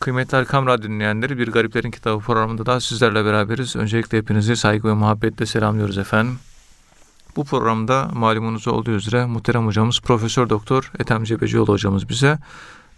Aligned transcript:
Kıymetli 0.00 0.38
Erkam 0.38 0.66
Radyo 0.66 0.88
dinleyenleri 0.88 1.38
Bir 1.38 1.48
Gariplerin 1.52 1.90
Kitabı 1.90 2.20
programında 2.24 2.66
da 2.66 2.80
sizlerle 2.80 3.24
beraberiz. 3.24 3.76
Öncelikle 3.76 4.18
hepinizi 4.18 4.56
saygı 4.56 4.88
ve 4.88 4.92
muhabbetle 4.92 5.46
selamlıyoruz 5.46 5.98
efendim. 5.98 6.38
Bu 7.36 7.44
programda 7.44 8.10
malumunuz 8.14 8.68
olduğu 8.68 8.90
üzere 8.90 9.26
muhterem 9.26 9.66
hocamız 9.66 10.00
Profesör 10.00 10.48
Doktor 10.48 10.92
Ethem 10.98 11.24
Cebecioğlu 11.24 11.72
hocamız 11.72 12.08
bize 12.08 12.38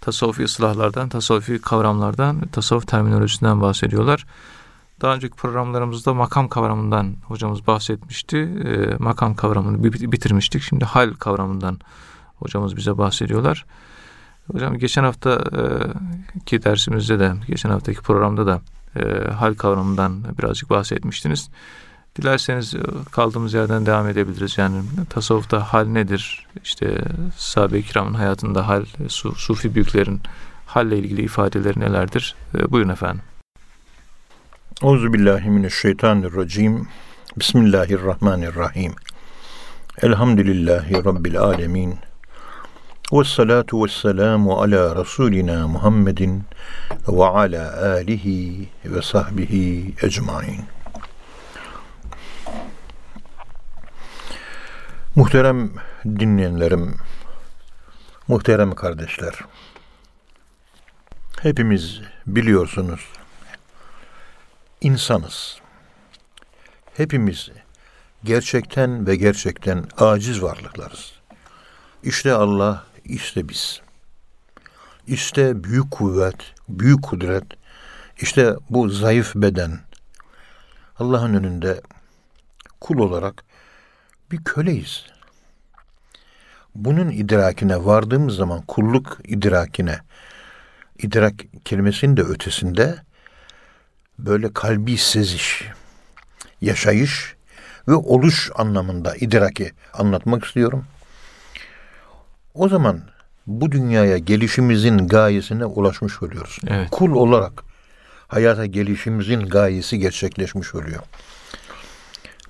tasavvufi 0.01 0.45
ıslahlardan, 0.45 1.09
tasavvufi 1.09 1.61
kavramlardan, 1.61 2.41
tasavvuf 2.53 2.87
terminolojisinden 2.87 3.61
bahsediyorlar. 3.61 4.27
Daha 5.01 5.15
önceki 5.15 5.37
programlarımızda 5.37 6.15
makam 6.15 6.49
kavramından 6.49 7.17
hocamız 7.25 7.67
bahsetmişti. 7.67 8.37
E, 8.39 8.97
makam 8.99 9.35
kavramını 9.35 9.85
bitirmiştik. 9.85 10.63
Şimdi 10.63 10.85
hal 10.85 11.15
kavramından 11.15 11.79
hocamız 12.37 12.77
bize 12.77 12.99
bahsediyorlar. 12.99 13.67
Hocam 14.53 14.79
geçen 14.79 15.05
hafta 15.05 15.45
ki 16.47 16.63
dersimizde 16.63 17.19
de, 17.19 17.33
geçen 17.49 17.71
haftaki 17.71 18.01
programda 18.01 18.47
da 18.47 18.61
e, 18.97 19.31
hal 19.31 19.55
kavramından 19.55 20.25
birazcık 20.39 20.71
bahsetmiştiniz. 20.71 21.51
Dilerseniz 22.17 22.75
kaldığımız 23.13 23.55
yerden 23.55 23.87
devam 23.87 24.09
edebiliriz. 24.09 24.59
Yani 24.59 24.83
tasavvufta 25.11 25.73
hal 25.73 25.85
nedir? 25.85 26.47
İşte 26.65 27.05
sahabe-i 27.37 27.83
kiramın 27.83 28.15
hayatında 28.15 28.69
hal, 28.69 28.85
su, 29.09 29.35
sufi 29.35 29.75
büyüklerin 29.75 30.21
halle 30.67 30.99
ilgili 30.99 31.23
ifadeleri 31.23 31.81
nelerdir? 31.81 32.35
E, 32.55 32.71
buyurun 32.71 32.89
efendim. 32.89 33.23
Euzubillahimineşşeytanirracim. 34.83 36.89
Bismillahirrahmanirrahim. 37.37 38.93
Elhamdülillahi 40.03 41.05
Rabbil 41.05 41.41
alemin. 41.41 42.10
Ve 43.13 43.25
salatu 43.25 43.85
ve 43.85 43.89
selamu 43.89 44.61
ala 44.63 44.97
Resulina 44.97 45.69
Muhammedin 45.69 46.45
ve 47.09 47.25
ala 47.25 47.83
alihi 47.83 48.69
ve 48.85 49.03
sahbihi 49.03 49.95
ecmain. 50.03 50.65
Muhterem 55.17 55.71
dinleyenlerim, 56.05 56.97
muhterem 58.29 58.75
kardeşler, 58.75 59.35
hepimiz 61.43 62.01
biliyorsunuz, 62.27 63.01
insanız. 64.81 65.61
Hepimiz 66.97 67.51
gerçekten 68.25 69.07
ve 69.07 69.17
gerçekten 69.17 69.85
aciz 69.99 70.43
varlıklarız. 70.43 71.13
İşte 72.03 72.33
Allah, 72.33 72.90
işte 73.11 73.49
biz. 73.49 73.81
İşte 75.07 75.65
büyük 75.65 75.91
kuvvet, 75.91 76.37
büyük 76.69 77.03
kudret, 77.03 77.45
işte 78.21 78.55
bu 78.71 78.89
zayıf 78.89 79.35
beden. 79.35 79.79
Allah'ın 80.99 81.35
önünde 81.35 81.81
kul 82.81 82.99
olarak 82.99 83.45
bir 84.31 84.45
köleyiz. 84.45 85.07
Bunun 86.75 87.11
idrakine 87.11 87.85
vardığımız 87.85 88.37
zaman 88.37 88.63
kulluk 88.63 89.19
idrakine, 89.25 89.99
idrak 90.99 91.35
kelimesinin 91.65 92.17
de 92.17 92.23
ötesinde 92.23 92.97
böyle 94.19 94.53
kalbi 94.53 94.99
seziş, 94.99 95.65
yaşayış 96.61 97.35
ve 97.89 97.95
oluş 97.95 98.51
anlamında 98.55 99.17
idraki 99.17 99.73
anlatmak 99.93 100.45
istiyorum. 100.45 100.85
O 102.55 102.69
zaman 102.69 103.01
bu 103.47 103.73
dünyaya 103.73 104.19
gelişimizin 104.19 104.99
gayesine 104.99 105.65
ulaşmış 105.65 106.23
oluyoruz. 106.23 106.59
Evet. 106.69 106.91
Kul 106.91 107.13
olarak 107.13 107.63
hayata 108.29 108.67
gelişimizin 108.67 109.41
gayesi 109.41 109.99
gerçekleşmiş 109.99 110.75
oluyor. 110.75 111.01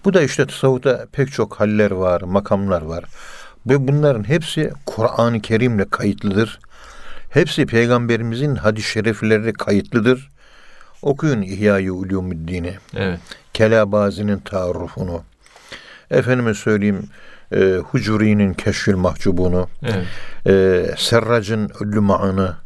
Bu 0.04 0.14
da 0.14 0.22
işte 0.22 0.46
tasavvufta 0.46 1.06
pek 1.12 1.32
çok 1.32 1.60
haller 1.60 1.90
var, 1.90 2.20
makamlar 2.22 2.82
var. 2.82 3.04
Ve 3.66 3.88
bunların 3.88 4.28
hepsi 4.28 4.72
Kur'an-ı 4.86 5.40
Kerim'le 5.40 5.84
kayıtlıdır. 5.90 6.60
Hepsi 7.30 7.66
peygamberimizin 7.66 8.54
hadis-i 8.54 8.88
şerifleri 8.88 9.52
kayıtlıdır. 9.52 10.30
Okuyun 11.02 11.42
İhya-i 11.42 11.90
Ulumuddin'i. 11.92 12.78
Evet. 12.96 13.20
Kelabazi'nin 13.54 14.38
taarrufunu. 14.38 15.22
Efendime 16.10 16.54
söyleyeyim 16.54 17.08
e, 17.52 17.74
Hucuri'nin 17.76 18.54
Keşfül 18.54 18.96
Mahcubunu. 18.96 19.68
Evet. 19.82 20.06
E, 20.46 20.94
Serrac'ın 20.98 21.70
Lüma'ını 21.82 22.56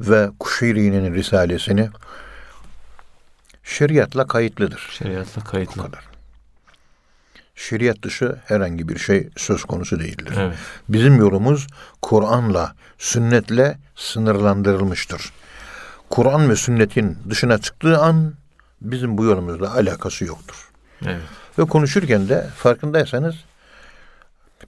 ve 0.00 0.28
Kuşiri'nin 0.38 1.14
Risalesini 1.14 1.88
şeriatla 3.64 4.26
kayıtlıdır. 4.26 4.88
Şeriatla 4.98 5.44
kayıtlı. 5.44 5.82
Bu 5.82 5.86
kadar 5.86 6.10
şeriat 7.60 8.02
dışı 8.02 8.36
herhangi 8.44 8.88
bir 8.88 8.98
şey 8.98 9.28
söz 9.36 9.64
konusu 9.64 10.00
değildir. 10.00 10.34
Evet. 10.38 10.56
Bizim 10.88 11.16
yolumuz 11.16 11.66
Kur'an'la, 12.02 12.74
sünnetle 12.98 13.78
sınırlandırılmıştır. 13.96 15.32
Kur'an 16.10 16.50
ve 16.50 16.56
sünnetin 16.56 17.18
dışına 17.30 17.58
çıktığı 17.58 17.98
an 17.98 18.34
bizim 18.80 19.18
bu 19.18 19.24
yolumuzla 19.24 19.74
alakası 19.74 20.24
yoktur. 20.24 20.70
Evet. 21.06 21.20
Ve 21.58 21.64
konuşurken 21.64 22.28
de 22.28 22.46
farkındaysanız 22.56 23.34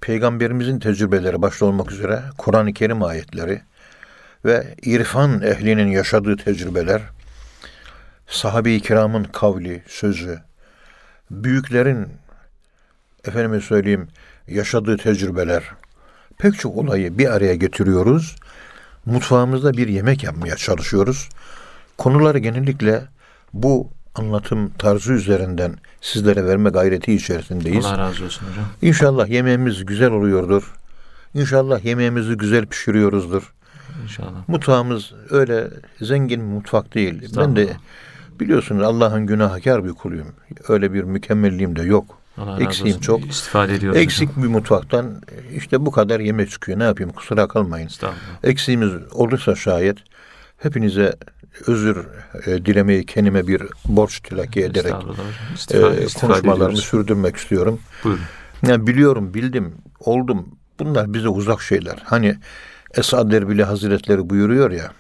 peygamberimizin 0.02 0.78
tecrübeleri 0.78 1.42
başta 1.42 1.66
olmak 1.66 1.92
üzere 1.92 2.22
Kur'an-ı 2.38 2.72
Kerim 2.72 3.02
ayetleri 3.02 3.62
ve 4.44 4.74
irfan 4.82 5.42
ehlinin 5.42 5.88
yaşadığı 5.88 6.36
tecrübeler, 6.36 7.02
sahabe-i 8.26 8.80
kiramın 8.80 9.24
kavli, 9.24 9.82
sözü, 9.88 10.38
büyüklerin 11.30 12.08
efendime 13.24 13.60
söyleyeyim 13.60 14.08
yaşadığı 14.48 14.96
tecrübeler, 14.96 15.62
pek 16.38 16.58
çok 16.58 16.76
olayı 16.76 17.18
bir 17.18 17.32
araya 17.32 17.54
getiriyoruz. 17.54 18.36
Mutfağımızda 19.06 19.72
bir 19.72 19.88
yemek 19.88 20.24
yapmaya 20.24 20.56
çalışıyoruz. 20.56 21.28
Konuları 21.98 22.38
genellikle 22.38 23.04
bu 23.52 23.90
anlatım 24.14 24.70
tarzı 24.78 25.12
üzerinden 25.12 25.74
sizlere 26.00 26.46
verme 26.46 26.70
gayreti 26.70 27.12
içerisindeyiz. 27.14 27.84
Allah 27.84 27.98
razı 27.98 28.24
olsun 28.24 28.46
hocam. 28.50 28.64
İnşallah 28.82 29.28
yemeğimiz 29.28 29.84
güzel 29.86 30.10
oluyordur. 30.10 30.74
İnşallah 31.34 31.84
yemeğimizi 31.84 32.34
güzel 32.34 32.66
pişiriyoruzdur. 32.66 33.52
İnşallah. 34.02 34.48
Mutfağımız 34.48 35.12
öyle 35.30 35.68
zengin 36.00 36.40
bir 36.40 36.54
mutfak 36.54 36.94
değil. 36.94 37.36
Ben 37.36 37.56
de 37.56 37.76
biliyorsunuz 38.40 38.82
Allah'ın 38.82 39.26
günahkar 39.26 39.84
bir 39.84 39.92
kuluyum. 39.92 40.32
Öyle 40.68 40.92
bir 40.92 41.02
mükemmelliğim 41.02 41.76
de 41.76 41.82
yok. 41.82 42.18
Allah 42.38 42.62
Eksiğim 42.62 43.00
çok. 43.00 43.26
İstifade 43.26 43.74
ediyoruz. 43.74 44.00
Eksik 44.00 44.28
hocam. 44.30 44.42
bir 44.42 44.48
mutfaktan 44.48 45.22
işte 45.56 45.86
bu 45.86 45.90
kadar 45.90 46.20
yemek 46.20 46.50
çıkıyor. 46.50 46.78
Ne 46.78 46.84
yapayım 46.84 47.12
kusura 47.12 47.48
kalmayın. 47.48 47.90
Eksiğimiz 48.44 48.90
olursa 49.12 49.54
şayet 49.54 49.98
hepinize 50.62 51.16
özür 51.66 52.06
e, 52.46 52.66
dilemeyi 52.66 53.06
kendime 53.06 53.46
bir 53.46 53.62
borç 53.84 54.20
tilaki 54.20 54.64
ederek 54.64 54.94
e, 55.70 56.06
konuşmalarımı 56.20 56.76
sürdürmek 56.76 57.36
istiyorum. 57.36 57.80
Buyurun. 58.04 58.22
Yani 58.66 58.86
biliyorum, 58.86 59.34
bildim, 59.34 59.74
oldum. 60.00 60.48
Bunlar 60.78 61.14
bize 61.14 61.28
uzak 61.28 61.62
şeyler. 61.62 61.98
Hani 62.04 62.38
Esad 62.94 63.32
Erbili 63.32 63.64
Hazretleri 63.64 64.30
buyuruyor 64.30 64.70
ya. 64.70 64.92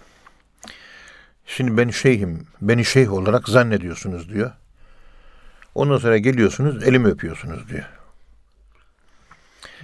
Şimdi 1.46 1.76
ben 1.76 1.90
şeyhim, 1.90 2.46
beni 2.60 2.84
şeyh 2.84 3.12
olarak 3.12 3.48
zannediyorsunuz 3.48 4.28
diyor. 4.28 4.52
Ondan 5.74 5.98
sonra 5.98 6.18
geliyorsunuz 6.18 6.84
elimi 6.84 7.08
öpüyorsunuz 7.08 7.68
diyor. 7.68 7.84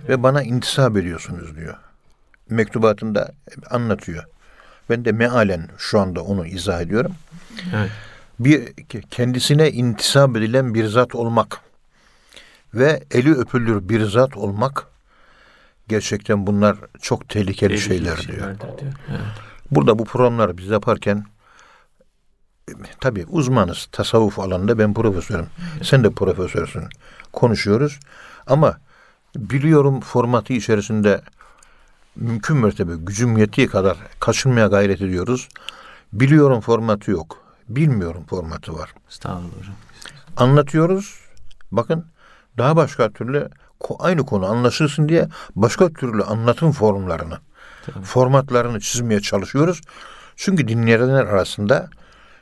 Ve 0.08 0.22
bana 0.22 0.42
intisap 0.42 0.96
ediyorsunuz 0.96 1.56
diyor. 1.56 1.74
Mektubatında 2.50 3.32
anlatıyor. 3.70 4.24
Ben 4.90 5.04
de 5.04 5.12
mealen 5.12 5.68
şu 5.78 6.00
anda 6.00 6.22
onu 6.22 6.46
izah 6.46 6.80
ediyorum. 6.80 7.14
Evet. 7.76 7.90
Bir 8.38 8.72
kendisine 9.10 9.70
intisap 9.70 10.36
edilen 10.36 10.74
bir 10.74 10.86
zat 10.86 11.14
olmak 11.14 11.60
ve 12.74 13.04
eli 13.10 13.34
öpülür 13.34 13.88
bir 13.88 14.04
zat 14.04 14.36
olmak 14.36 14.86
gerçekten 15.88 16.46
bunlar 16.46 16.76
çok 17.02 17.28
tehlikeli, 17.28 17.68
tehlikeli 17.68 17.80
şeyler 17.80 18.18
diyor. 18.18 18.58
diyor. 18.58 18.92
Evet. 19.10 19.20
Burada 19.70 19.98
bu 19.98 20.04
programları 20.04 20.58
biz 20.58 20.66
yaparken 20.66 21.24
tabii 23.00 23.26
uzmanız 23.28 23.88
tasavvuf 23.92 24.38
alanında 24.38 24.78
ben 24.78 24.94
profesörüm. 24.94 25.46
Sen 25.82 26.04
de 26.04 26.10
profesörsün. 26.10 26.82
Konuşuyoruz 27.32 28.00
ama 28.46 28.78
biliyorum 29.36 30.00
formatı 30.00 30.52
içerisinde 30.52 31.20
mümkün 32.18 32.56
mertebe 32.56 32.92
gücüm 32.96 33.36
yettiği 33.36 33.66
kadar 33.66 33.96
kaçınmaya 34.20 34.66
gayret 34.66 35.02
ediyoruz. 35.02 35.48
Biliyorum 36.12 36.60
formatı 36.60 37.10
yok. 37.10 37.38
Bilmiyorum 37.68 38.24
formatı 38.30 38.74
var. 38.74 38.94
Estağfurullah 39.10 39.58
hocam. 39.58 39.74
Anlatıyoruz. 40.36 41.14
Bakın 41.72 42.04
daha 42.58 42.76
başka 42.76 43.10
türlü 43.10 43.48
aynı 43.98 44.26
konu 44.26 44.46
anlaşılsın 44.46 45.08
diye 45.08 45.28
başka 45.56 45.88
türlü 45.88 46.22
anlatım 46.22 46.72
formlarını, 46.72 47.38
Tabii. 47.86 48.04
formatlarını 48.04 48.80
çizmeye 48.80 49.20
çalışıyoruz. 49.20 49.80
Çünkü 50.36 50.68
dinleyenler 50.68 51.24
arasında 51.24 51.88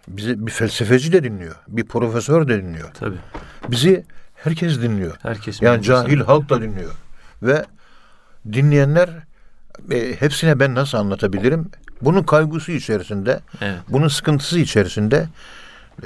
bizi 0.08 0.46
bir 0.46 0.52
felsefeci 0.52 1.12
de 1.12 1.25
dinliyor, 1.25 1.55
bir 1.69 1.84
profesör 1.84 2.49
de 2.49 2.62
dinliyor. 2.62 2.90
Tabii. 2.94 3.19
Bizi 3.69 4.05
herkes 4.34 4.82
dinliyor. 4.82 5.17
Herkes 5.23 5.62
Yani 5.62 5.82
cahil 5.82 6.20
halk 6.20 6.49
da 6.49 6.62
dinliyor. 6.62 6.93
Ve 7.43 7.64
dinleyenler 8.52 9.11
e, 9.90 10.20
hepsine 10.20 10.61
ben 10.61 10.75
nasıl 10.75 10.99
anlatabilirim? 10.99 11.70
Bunun 12.02 12.23
kaygısı 12.23 12.73
içerisinde, 12.73 13.40
Evet. 13.61 13.78
bunun 13.88 14.08
sıkıntısı 14.08 14.58
içerisinde 14.58 15.28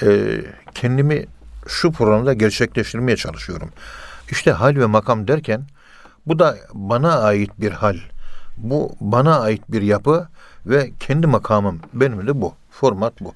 e, 0.02 0.40
kendimi 0.74 1.26
şu 1.68 1.92
programda 1.92 2.32
gerçekleştirmeye 2.32 3.16
çalışıyorum. 3.16 3.70
İşte 4.30 4.52
hal 4.52 4.76
ve 4.76 4.86
makam 4.86 5.28
derken 5.28 5.62
bu 6.26 6.38
da 6.38 6.56
bana 6.72 7.18
ait 7.18 7.50
bir 7.58 7.72
hal. 7.72 7.96
Bu 8.56 8.96
bana 9.00 9.40
ait 9.40 9.62
bir 9.68 9.82
yapı 9.82 10.28
ve 10.66 10.90
kendi 11.00 11.26
makamım 11.26 11.80
benim 11.92 12.26
de 12.26 12.40
bu. 12.40 12.54
Format 12.70 13.20
bu. 13.20 13.32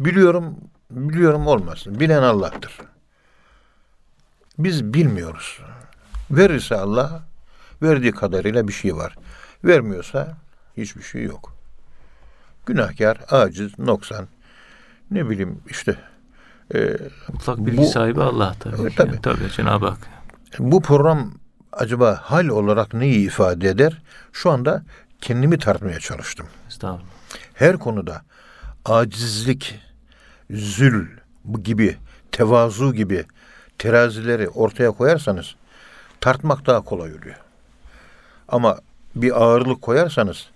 Biliyorum, 0.00 0.54
biliyorum 0.90 1.46
olmasın. 1.46 2.00
Bilen 2.00 2.22
Allah'tır. 2.22 2.78
Biz 4.58 4.84
bilmiyoruz. 4.84 5.60
Verirse 6.30 6.76
Allah, 6.76 7.22
verdiği 7.82 8.12
kadarıyla 8.12 8.68
bir 8.68 8.72
şey 8.72 8.96
var. 8.96 9.16
Vermiyorsa 9.64 10.36
hiçbir 10.76 11.02
şey 11.02 11.22
yok. 11.22 11.52
Günahkar, 12.66 13.18
aciz, 13.30 13.78
noksan, 13.78 14.28
ne 15.10 15.30
bileyim 15.30 15.60
işte 15.70 15.96
e, 16.74 16.96
Mutlak 17.32 17.58
bilgi 17.66 17.78
Bu- 17.78 17.86
sahibi 17.86 18.22
Allah 18.22 18.54
tabii. 18.60 18.88
Ki. 18.90 18.96
tabii. 18.96 19.20
tabii 19.20 19.50
Cenab-ı 19.50 19.86
Hak. 19.86 19.98
bu 20.58 20.82
program 20.82 21.32
acaba 21.72 22.20
hal 22.22 22.46
olarak 22.48 22.94
neyi 22.94 23.26
ifade 23.26 23.68
eder? 23.68 24.02
Şu 24.32 24.50
anda 24.50 24.82
kendimi 25.20 25.58
tartmaya 25.58 25.98
çalıştım. 26.00 26.46
Estağfurullah. 26.68 27.06
Her 27.54 27.76
konuda 27.78 28.22
acizlik, 28.84 29.80
zül 30.50 31.08
bu 31.44 31.62
gibi, 31.62 31.96
tevazu 32.32 32.94
gibi 32.94 33.24
terazileri 33.78 34.48
ortaya 34.48 34.90
koyarsanız 34.90 35.54
tartmak 36.20 36.66
daha 36.66 36.80
kolay 36.80 37.14
oluyor. 37.14 37.36
Ama 38.48 38.78
bir 39.22 39.42
ağırlık 39.42 39.82
koyarsanız 39.82 40.46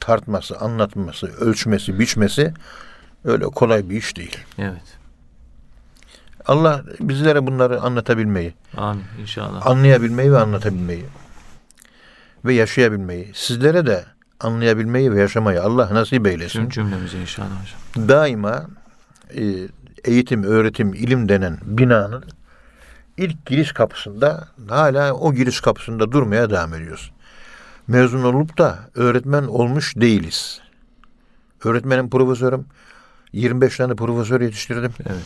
tartması, 0.00 0.58
anlatması, 0.58 1.26
ölçmesi, 1.26 1.98
biçmesi 1.98 2.54
öyle 3.24 3.44
kolay 3.44 3.90
bir 3.90 3.96
iş 3.96 4.16
değil. 4.16 4.38
Evet. 4.58 4.98
Allah 6.46 6.82
bizlere 7.00 7.46
bunları 7.46 7.80
anlatabilmeyi, 7.80 8.54
Amin 8.76 9.04
inşallah. 9.20 9.66
anlayabilmeyi 9.66 10.32
ve 10.32 10.38
anlatabilmeyi 10.38 11.04
ve 12.44 12.54
yaşayabilmeyi, 12.54 13.32
sizlere 13.34 13.86
de 13.86 14.04
anlayabilmeyi 14.40 15.12
ve 15.12 15.20
yaşamayı 15.20 15.62
Allah 15.62 15.94
nasip 15.94 16.26
eylesin. 16.26 16.60
Tüm 16.60 16.68
cümlemize 16.68 17.20
inşallah 17.20 17.48
hocam. 17.62 18.08
Daima 18.08 18.66
e, 19.34 19.42
eğitim, 20.04 20.44
öğretim, 20.44 20.94
ilim 20.94 21.28
denen 21.28 21.58
binanın 21.62 22.24
ilk 23.16 23.46
giriş 23.46 23.72
kapısında 23.72 24.48
hala 24.68 25.12
o 25.12 25.34
giriş 25.34 25.60
kapısında 25.60 26.12
durmaya 26.12 26.50
devam 26.50 26.74
ediyoruz. 26.74 27.12
Mezun 27.88 28.22
olup 28.22 28.58
da 28.58 28.78
öğretmen 28.94 29.42
olmuş 29.42 29.96
değiliz. 29.96 30.60
Öğretmenim, 31.64 32.10
profesörüm. 32.10 32.66
25 33.32 33.76
tane 33.76 33.94
profesör 33.94 34.40
yetiştirdim. 34.40 34.92
Evet. 35.06 35.24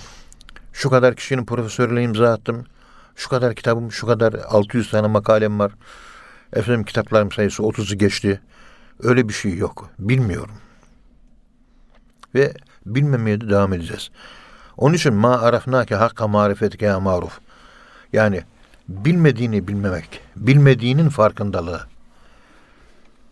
Şu 0.72 0.90
kadar 0.90 1.16
kişinin 1.16 1.44
profesörlüğüne 1.44 2.02
imza 2.02 2.32
attım. 2.32 2.66
Şu 3.16 3.28
kadar 3.28 3.54
kitabım, 3.54 3.92
şu 3.92 4.06
kadar 4.06 4.34
600 4.48 4.90
tane 4.90 5.06
makalem 5.06 5.58
var. 5.58 5.72
Efendim 6.52 6.84
kitaplarım 6.84 7.32
sayısı 7.32 7.62
30'u 7.62 7.98
geçti. 7.98 8.40
Öyle 9.02 9.28
bir 9.28 9.34
şey 9.34 9.56
yok. 9.56 9.90
Bilmiyorum. 9.98 10.54
Ve 12.34 12.54
bilmemeye 12.86 13.40
de 13.40 13.48
devam 13.50 13.72
edeceğiz. 13.72 14.10
Onun 14.76 14.94
için 14.94 15.14
ma 15.14 15.40
arafnake 15.40 15.94
hakka 15.94 16.28
marifetike 16.28 16.86
ya 16.86 17.00
maruf. 17.00 17.38
Yani 18.12 18.42
bilmediğini 18.88 19.68
bilmemek, 19.68 20.20
bilmediğinin 20.36 21.08
farkındalığı. 21.08 21.89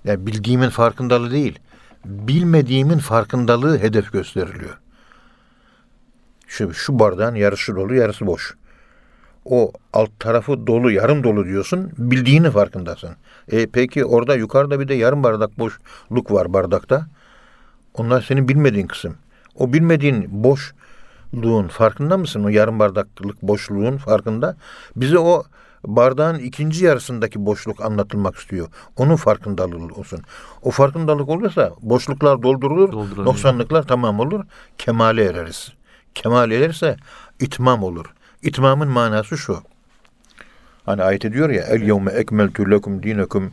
Yani 0.08 0.26
bildiğimin 0.26 0.68
farkındalığı 0.68 1.30
değil, 1.30 1.58
bilmediğimin 2.04 2.98
farkındalığı 2.98 3.78
hedef 3.78 4.12
gösteriliyor. 4.12 4.78
Şu, 6.46 6.74
şu 6.74 6.98
bardağın 6.98 7.34
yarısı 7.34 7.76
dolu, 7.76 7.94
yarısı 7.94 8.26
boş. 8.26 8.54
O 9.44 9.72
alt 9.92 10.10
tarafı 10.18 10.66
dolu, 10.66 10.90
yarım 10.90 11.24
dolu 11.24 11.44
diyorsun, 11.44 11.92
bildiğini 11.98 12.50
farkındasın. 12.50 13.10
E 13.48 13.66
peki 13.66 14.04
orada 14.04 14.34
yukarıda 14.34 14.80
bir 14.80 14.88
de 14.88 14.94
yarım 14.94 15.22
bardak 15.22 15.58
boşluk 15.58 16.32
var 16.32 16.52
bardakta. 16.52 17.06
Onlar 17.94 18.22
senin 18.22 18.48
bilmediğin 18.48 18.86
kısım. 18.86 19.16
O 19.54 19.72
bilmediğin 19.72 20.26
boşluğun 20.30 21.68
farkında 21.68 22.18
mısın? 22.18 22.44
O 22.44 22.48
yarım 22.48 22.78
bardaklık 22.78 23.42
boşluğun 23.42 23.96
farkında. 23.96 24.56
Bize 24.96 25.18
o 25.18 25.44
bardağın 25.86 26.38
ikinci 26.38 26.84
yarısındaki 26.84 27.46
boşluk 27.46 27.84
anlatılmak 27.84 28.36
istiyor. 28.36 28.68
Onun 28.96 29.16
farkındalığı 29.16 29.94
olsun. 29.94 30.20
O 30.62 30.70
farkındalık 30.70 31.28
olursa 31.28 31.72
boşluklar 31.82 32.42
doldurulur, 32.42 32.92
noksanlıklar 33.24 33.82
tamam 33.82 34.20
olur, 34.20 34.44
kemale 34.78 35.24
ereriz. 35.24 35.72
Kemal 36.14 36.50
ererse 36.50 36.96
itmam 37.40 37.82
olur. 37.82 38.06
İtmamın 38.42 38.88
manası 38.88 39.38
şu. 39.38 39.62
Hani 40.86 41.02
ayet 41.02 41.22
diyor 41.22 41.50
ya 41.50 41.62
el 41.62 41.82
yevme 41.82 42.12
ekmeltu 42.12 42.70
lekum 42.70 43.02
dinekum 43.02 43.52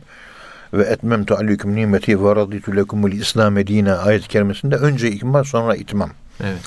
ve 0.72 0.82
etmemtu 0.82 1.34
aleyküm 1.34 1.74
nimeti 1.74 2.24
ve 2.24 2.36
raditu 2.36 2.76
lekumul 2.76 3.12
İslam 3.12 3.56
dine 3.56 3.92
ayet-i 3.92 4.28
kerimesinde 4.28 4.76
önce 4.76 5.10
ikmal 5.10 5.44
sonra 5.44 5.76
itmam. 5.76 6.10
Evet. 6.40 6.60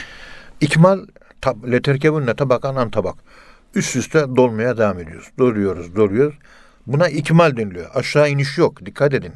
İkmal 0.61 0.99
tab 1.41 1.71
leterkebunne 1.71 2.33
tabakan 2.33 2.75
an 2.75 2.89
tabak. 2.89 3.15
Üst 3.75 3.95
üste 3.95 4.19
dolmaya 4.35 4.77
devam 4.77 4.99
ediyoruz. 4.99 5.27
Doluyoruz, 5.37 5.95
doluyoruz. 5.95 6.35
Buna 6.87 7.09
ikmal 7.09 7.57
deniliyor. 7.57 7.89
Aşağı 7.93 8.29
iniş 8.29 8.57
yok. 8.57 8.85
Dikkat 8.85 9.13
edin. 9.13 9.33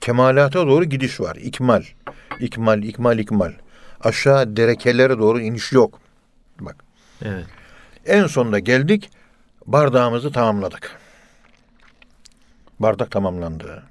Kemalata 0.00 0.66
doğru 0.66 0.84
gidiş 0.84 1.20
var. 1.20 1.36
İkmal. 1.36 1.84
İkmal, 2.40 2.82
ikmal, 2.82 3.18
ikmal. 3.18 3.52
Aşağı 4.00 4.56
derekelere 4.56 5.18
doğru 5.18 5.40
iniş 5.40 5.72
yok. 5.72 6.00
Bak. 6.60 6.76
Evet. 7.22 7.46
En 8.06 8.26
sonunda 8.26 8.58
geldik. 8.58 9.10
Bardağımızı 9.66 10.32
tamamladık. 10.32 10.90
Bardak 12.80 13.10
tamamlandı. 13.10 13.82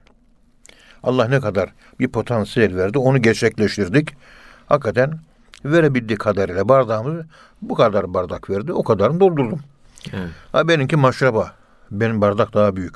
Allah 1.03 1.27
ne 1.27 1.39
kadar 1.39 1.69
bir 1.99 2.07
potansiyel 2.07 2.75
verdi 2.75 2.97
onu 2.97 3.21
gerçekleştirdik. 3.21 4.09
Hakikaten 4.65 5.19
verebildiği 5.71 6.17
kadarıyla 6.17 6.69
bardağımızı 6.69 7.25
bu 7.61 7.75
kadar 7.75 8.13
bardak 8.13 8.49
verdi. 8.49 8.73
O 8.73 8.83
kadarını 8.83 9.19
doldurdum. 9.19 9.59
Evet. 10.13 10.29
Ha 10.51 10.67
benimki 10.67 10.95
maşraba. 10.95 11.51
Benim 11.91 12.21
bardak 12.21 12.53
daha 12.53 12.75
büyük. 12.75 12.95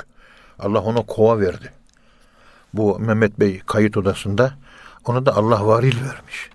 Allah 0.60 0.80
ona 0.80 1.02
kova 1.02 1.40
verdi. 1.40 1.72
Bu 2.74 3.00
Mehmet 3.00 3.40
Bey 3.40 3.62
kayıt 3.66 3.98
odasında 3.98 4.54
ona 5.06 5.26
da 5.26 5.36
Allah 5.36 5.68
varil 5.68 5.96
vermiş. 6.02 6.50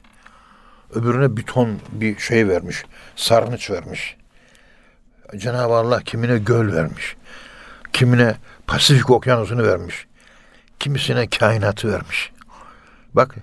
Öbürüne 0.94 1.36
bir 1.36 1.42
ton 1.42 1.78
bir 1.92 2.18
şey 2.18 2.48
vermiş. 2.48 2.84
Sarnıç 3.16 3.70
vermiş. 3.70 4.16
Cenab-ı 5.36 5.74
Allah 5.74 6.00
kimine 6.00 6.38
göl 6.38 6.72
vermiş. 6.72 7.16
Kimine 7.92 8.36
Pasifik 8.66 9.10
okyanusunu 9.10 9.62
vermiş. 9.62 10.06
Kimisine 10.80 11.28
kainatı 11.28 11.92
vermiş. 11.92 12.32
Bak 13.14 13.34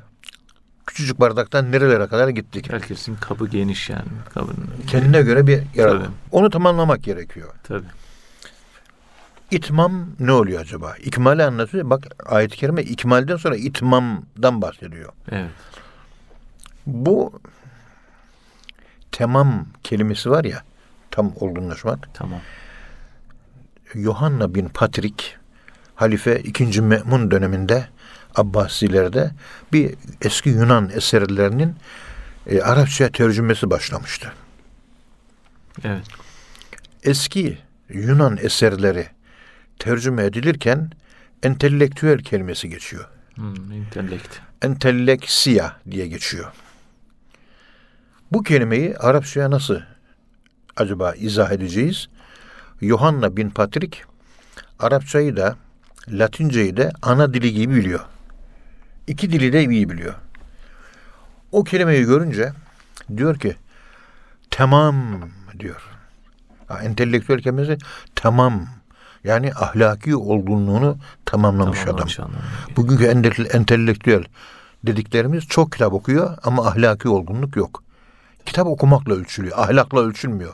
küçücük 0.92 1.20
bardaktan 1.20 1.72
nerelere 1.72 2.08
kadar 2.08 2.30
gittik. 2.30 2.72
Herkesin 2.72 3.16
kabı 3.16 3.48
geniş 3.48 3.90
yani. 3.90 4.08
Kabının. 4.34 4.70
Kendine 4.88 5.22
göre 5.22 5.48
bir 5.48 5.64
yaratım. 5.76 6.04
Tabii. 6.04 6.14
Onu 6.32 6.50
tamamlamak 6.50 7.04
gerekiyor. 7.04 7.50
Tabii. 7.64 7.88
İtmam 9.52 10.08
ne 10.20 10.32
oluyor 10.32 10.62
acaba? 10.62 10.96
İkmali 10.96 11.44
anlatıyor. 11.44 11.90
Bak 11.90 12.08
ayet-i 12.26 12.58
kerime 12.58 12.82
ikmalden 12.82 13.38
sonra 13.38 13.56
itmamdan 13.56 14.62
bahsediyor. 14.62 15.14
Evet. 15.32 15.52
Bu 16.86 17.40
tamam 19.12 19.66
kelimesi 19.84 20.30
var 20.30 20.44
ya 20.44 20.64
tam 21.12 21.34
olgunlaşmak. 21.40 22.10
Tamam. 22.14 22.40
Yohanna 23.94 24.56
bin 24.56 24.68
Patrik 24.68 25.38
Halife 25.96 26.40
2. 26.40 26.82
Me'mun 26.82 27.32
döneminde 27.32 27.88
Abbasilerde 28.36 29.32
bir 29.74 29.96
eski 30.22 30.50
Yunan 30.50 30.90
eserlerinin 30.90 31.76
e, 32.48 32.62
Arapça 32.62 33.10
tercümesi 33.10 33.70
başlamıştı. 33.70 34.34
Evet. 35.84 36.06
Eski 37.04 37.58
Yunan 37.90 38.38
eserleri 38.42 39.08
tercüme 39.80 40.24
edilirken 40.26 40.92
entelektüel 41.44 42.20
kelimesi 42.20 42.70
geçiyor. 42.70 43.08
Hmm, 43.36 43.72
intellekt. 43.72 44.38
enteleksiya 44.62 45.78
diye 45.92 46.08
geçiyor. 46.08 46.52
Bu 48.32 48.44
kelimeyi 48.44 48.98
Arapçaya 48.98 49.52
nasıl 49.52 49.80
acaba 50.78 51.14
izah 51.14 51.52
edeceğiz? 51.52 52.08
Yohanna 52.82 53.38
bin 53.38 53.50
Patrik 53.50 54.04
Arapçayı 54.80 55.38
da 55.38 55.56
Latinceyi 56.10 56.78
de 56.78 56.92
ana 57.02 57.34
dili 57.34 57.54
gibi 57.54 57.76
biliyor. 57.76 58.00
İki 59.12 59.32
dili 59.32 59.54
de 59.54 59.64
iyi 59.64 59.90
biliyor. 59.90 60.14
O 61.52 61.64
kelimeyi 61.64 62.04
görünce 62.06 62.54
diyor 63.18 63.40
ki 63.40 63.56
tamam 64.50 64.96
diyor. 65.60 65.82
Ha, 66.68 66.84
entelektüel 66.84 67.42
kelimesi 67.42 67.78
tamam. 68.16 68.68
Yani 69.24 69.54
ahlaki 69.56 70.16
olgunluğunu 70.16 70.98
tamamlamış 71.26 71.78
adam. 71.78 71.86
Tamamlamış 71.86 72.20
anlamına 72.20 72.40
geliyor. 72.40 72.78
Bugünkü 72.78 73.04
ente- 73.06 73.58
entelektüel 73.58 74.24
dediklerimiz 74.84 75.48
çok 75.48 75.72
kitap 75.72 75.94
okuyor 75.94 76.38
ama 76.44 76.68
ahlaki 76.68 77.10
olgunluk 77.10 77.56
yok. 77.56 77.84
Kitap 78.46 78.68
okumakla 78.68 79.14
ölçülüyor, 79.14 79.58
ahlakla 79.58 80.00
ölçülmüyor. 80.00 80.54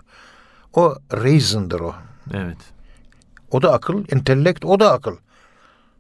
O 0.74 0.96
reason'dır 1.14 1.80
o. 1.80 1.96
Evet. 2.34 2.58
O 3.52 3.62
da 3.62 3.74
akıl, 3.74 4.06
entelekt 4.12 4.66
o 4.66 4.80
da 4.80 4.92
akıl. 4.94 5.16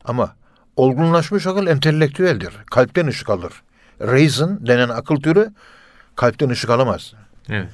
Ama 0.05 0.35
olgunlaşmış 0.77 1.47
akıl 1.47 1.67
entelektüeldir. 1.67 2.53
Kalpten 2.71 3.07
ışık 3.07 3.29
alır. 3.29 3.53
Reason 4.01 4.67
denen 4.67 4.89
akıl 4.89 5.15
türü 5.15 5.53
kalpten 6.15 6.49
ışık 6.49 6.69
alamaz. 6.69 7.13
Evet. 7.49 7.69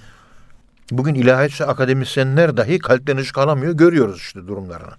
Bugün 0.92 1.16
ilahiyatçı 1.16 1.68
akademisyenler 1.68 2.58
dahi 2.58 2.80
kalpten 2.80 3.18
ışık 3.18 3.38
alamıyor. 3.38 3.74
Görüyoruz 3.74 4.18
işte 4.18 4.48
durumlarını. 4.48 4.94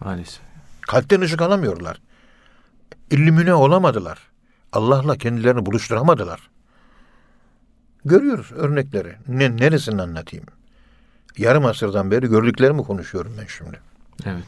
Maalesef. 0.00 0.40
Kalpten 0.80 1.20
ışık 1.20 1.42
alamıyorlar. 1.42 2.00
İllümine 3.10 3.54
olamadılar. 3.54 4.18
Allah'la 4.72 5.16
kendilerini 5.16 5.66
buluşturamadılar. 5.66 6.50
Görüyoruz 8.04 8.52
örnekleri. 8.52 9.16
Ne, 9.28 9.56
neresini 9.56 10.02
anlatayım? 10.02 10.46
Yarım 11.38 11.66
asırdan 11.66 12.10
beri 12.10 12.26
gördüklerimi 12.26 12.82
konuşuyorum 12.82 13.32
ben 13.40 13.46
şimdi. 13.46 13.80
Evet. 14.26 14.44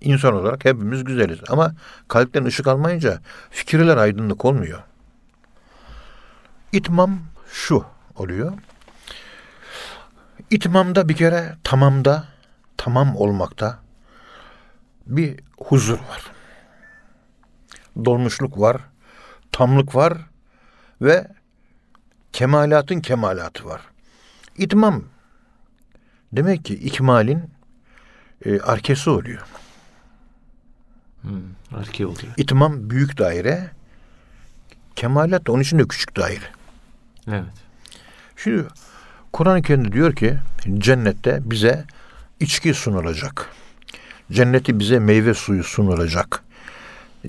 İnsan 0.00 0.34
olarak 0.34 0.64
hepimiz 0.64 1.04
güzeliz. 1.04 1.38
Ama 1.48 1.74
kalpten 2.08 2.44
ışık 2.44 2.66
almayınca 2.66 3.20
fikirler 3.50 3.96
aydınlık 3.96 4.44
olmuyor. 4.44 4.82
İtmam 6.72 7.18
şu 7.52 7.84
oluyor. 8.16 8.52
İtmamda 10.50 11.08
bir 11.08 11.16
kere 11.16 11.56
tamamda, 11.64 12.24
tamam 12.76 13.16
olmakta 13.16 13.78
bir 15.06 15.40
huzur 15.58 15.98
var. 15.98 16.30
Dolmuşluk 18.04 18.60
var, 18.60 18.76
tamlık 19.52 19.94
var 19.94 20.18
ve 21.02 21.28
kemalatın 22.32 23.00
kemalatı 23.00 23.64
var. 23.64 23.80
İtmam 24.56 25.04
demek 26.32 26.64
ki 26.64 26.74
ikmalin 26.74 27.50
e, 28.44 28.60
arkesi 28.60 29.10
oluyor. 29.10 29.46
Hmm. 31.26 31.78
Arki 31.78 32.06
oluyor. 32.06 32.32
İtmam 32.36 32.90
büyük 32.90 33.18
daire, 33.18 33.70
kemalat 34.96 35.46
da 35.46 35.52
onun 35.52 35.62
için 35.62 35.78
de 35.78 35.88
küçük 35.88 36.16
daire. 36.16 36.44
Evet. 37.28 37.44
Şimdi 38.36 38.64
Kur'an-ı 39.32 39.62
Kerim 39.62 39.92
diyor 39.92 40.14
ki 40.16 40.38
cennette 40.78 41.40
bize 41.44 41.84
içki 42.40 42.74
sunulacak. 42.74 43.50
Cenneti 44.32 44.78
bize 44.78 44.98
meyve 44.98 45.34
suyu 45.34 45.64
sunulacak. 45.64 46.44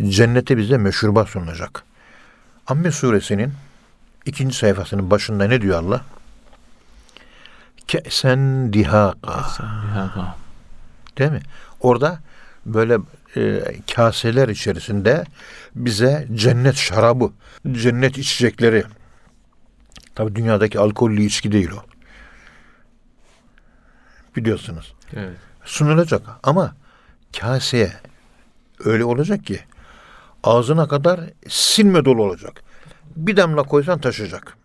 Cennete 0.07 0.57
bize 0.57 0.77
meşrubat 0.77 1.29
sunulacak. 1.29 1.83
Amme 2.67 2.91
suresinin 2.91 3.53
ikinci 4.25 4.57
sayfasının 4.57 5.11
başında 5.11 5.47
ne 5.47 5.61
diyor 5.61 5.79
Allah? 5.79 6.05
Ke'sen 7.87 8.73
dihaka. 8.73 9.45
Değil 11.17 11.31
mi? 11.31 11.41
Orada 11.79 12.19
böyle 12.65 12.97
e, 13.35 13.61
kaseler 13.95 14.47
içerisinde 14.47 15.23
bize 15.75 16.27
cennet 16.33 16.75
şarabı, 16.75 17.31
cennet 17.71 18.17
içecekleri. 18.17 18.83
Tabi 20.15 20.35
dünyadaki 20.35 20.79
alkollü 20.79 21.23
içki 21.23 21.51
değil 21.51 21.69
o. 21.71 21.83
Biliyorsunuz. 24.35 24.95
Evet. 25.15 25.37
Sunulacak 25.65 26.21
ama 26.43 26.75
kaseye 27.39 27.93
öyle 28.85 29.03
olacak 29.03 29.45
ki 29.45 29.59
ağzına 30.43 30.87
kadar 30.87 31.19
silme 31.47 32.05
dolu 32.05 32.23
olacak. 32.23 32.63
Bir 33.15 33.37
damla 33.37 33.63
koysan 33.63 34.01
taşıyacak. 34.01 34.57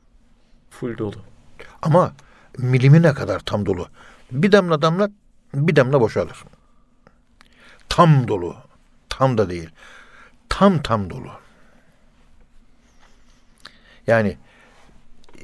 Full 0.70 0.98
dolu. 0.98 1.16
Ama 1.82 2.12
milimine 2.58 3.14
kadar 3.14 3.40
tam 3.40 3.66
dolu. 3.66 3.88
Bir 4.32 4.52
damla 4.52 4.82
damla 4.82 5.10
bir 5.54 5.76
damla 5.76 6.00
boşalır. 6.00 6.44
Tam 7.92 8.28
dolu. 8.28 8.56
Tam 9.08 9.38
da 9.38 9.50
değil. 9.50 9.70
Tam 10.48 10.82
tam 10.82 11.10
dolu. 11.10 11.30
Yani 14.06 14.36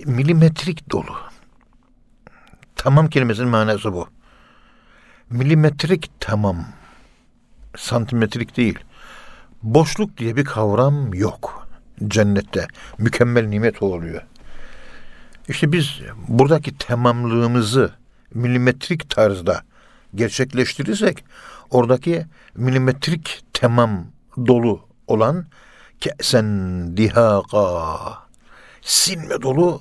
milimetrik 0.05 0.91
dolu. 0.91 1.17
Tamam 2.77 3.09
kelimesinin 3.09 3.49
manası 3.49 3.93
bu. 3.93 4.09
Milimetrik 5.31 6.11
tamam. 6.21 6.67
Santimetrik 7.77 8.57
değil. 8.57 8.79
Boşluk 9.63 10.19
diye 10.19 10.37
bir 10.37 10.45
kavram 10.45 11.15
yok 11.15 11.69
cennette. 12.09 12.67
Mükemmel 12.99 13.47
nimet 13.47 13.83
oluyor. 13.83 14.23
İşte 15.49 15.73
biz 15.73 16.01
buradaki 16.29 16.79
tamamlığımızı 16.79 17.93
milimetrik 18.35 19.11
tarzda 19.11 19.63
gerçekleştirirsek 20.15 21.25
oradaki 21.71 22.27
milimetrik 22.55 23.45
tamam 23.53 24.07
dolu 24.47 24.89
olan 25.07 25.47
kesen 26.01 26.97
dihaka 26.97 28.29
sinme 28.83 29.43
dolu 29.43 29.81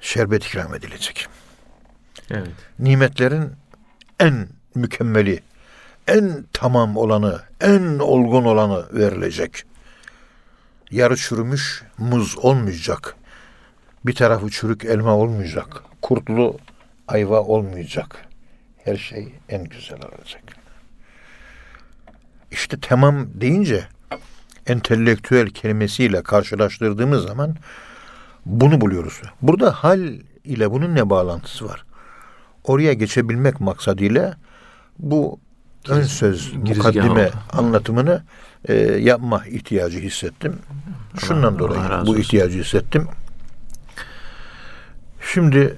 şerbet 0.00 0.44
ikram 0.44 0.74
edilecek. 0.74 1.26
Evet. 2.30 2.48
Nimetlerin 2.78 3.52
en 4.20 4.48
mükemmeli, 4.74 5.42
en 6.08 6.44
tamam 6.52 6.96
olanı, 6.96 7.42
en 7.60 7.98
olgun 7.98 8.44
olanı 8.44 8.86
verilecek. 8.92 9.64
Yarı 10.90 11.16
çürümüş 11.16 11.82
muz 11.98 12.38
olmayacak. 12.38 13.16
Bir 14.06 14.14
tarafı 14.14 14.50
çürük 14.50 14.84
elma 14.84 15.16
olmayacak. 15.16 15.82
Kurtlu 16.02 16.58
ayva 17.08 17.40
olmayacak. 17.40 18.26
Her 18.84 18.96
şey 18.96 19.28
en 19.48 19.64
güzel 19.64 19.98
olacak. 19.98 20.42
İşte 22.50 22.76
tamam 22.80 23.26
deyince 23.34 23.84
entelektüel 24.66 25.50
kelimesiyle 25.50 26.22
karşılaştırdığımız 26.22 27.22
zaman 27.26 27.56
bunu 28.46 28.80
buluyoruz. 28.80 29.22
Burada 29.42 29.72
hal 29.72 30.00
ile 30.44 30.70
bunun 30.70 30.94
ne 30.94 31.10
bağlantısı 31.10 31.68
var? 31.68 31.84
Oraya 32.64 32.92
geçebilmek 32.92 33.60
maksadıyla 33.60 34.36
bu 34.98 35.40
ön 35.88 36.02
söz, 36.02 36.52
girizgah 36.64 36.94
mukaddime 36.94 37.26
oldu. 37.26 37.34
anlatımını 37.52 38.22
e, 38.68 38.74
yapma 38.82 39.46
ihtiyacı 39.46 39.98
hissettim. 39.98 40.58
Şundan 41.18 41.58
dolayı 41.58 42.06
bu 42.06 42.18
ihtiyacı 42.18 42.58
hissettim. 42.58 43.08
Şimdi 45.32 45.76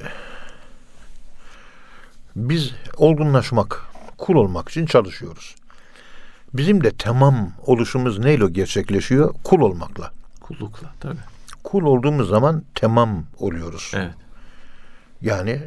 biz 2.36 2.74
olgunlaşmak, 2.96 3.82
kul 4.18 4.34
olmak 4.34 4.68
için 4.68 4.86
çalışıyoruz. 4.86 5.54
Bizim 6.54 6.84
de 6.84 6.90
tamam 6.98 7.52
oluşumuz 7.66 8.18
neyle 8.18 8.46
gerçekleşiyor? 8.46 9.34
Kul 9.44 9.60
olmakla. 9.60 10.12
Kullukla 10.40 10.88
tabii. 11.00 11.18
Kul 11.64 11.82
olduğumuz 11.82 12.28
zaman 12.28 12.62
tamam 12.74 13.24
oluyoruz. 13.38 13.92
Evet. 13.94 14.14
Yani 15.22 15.60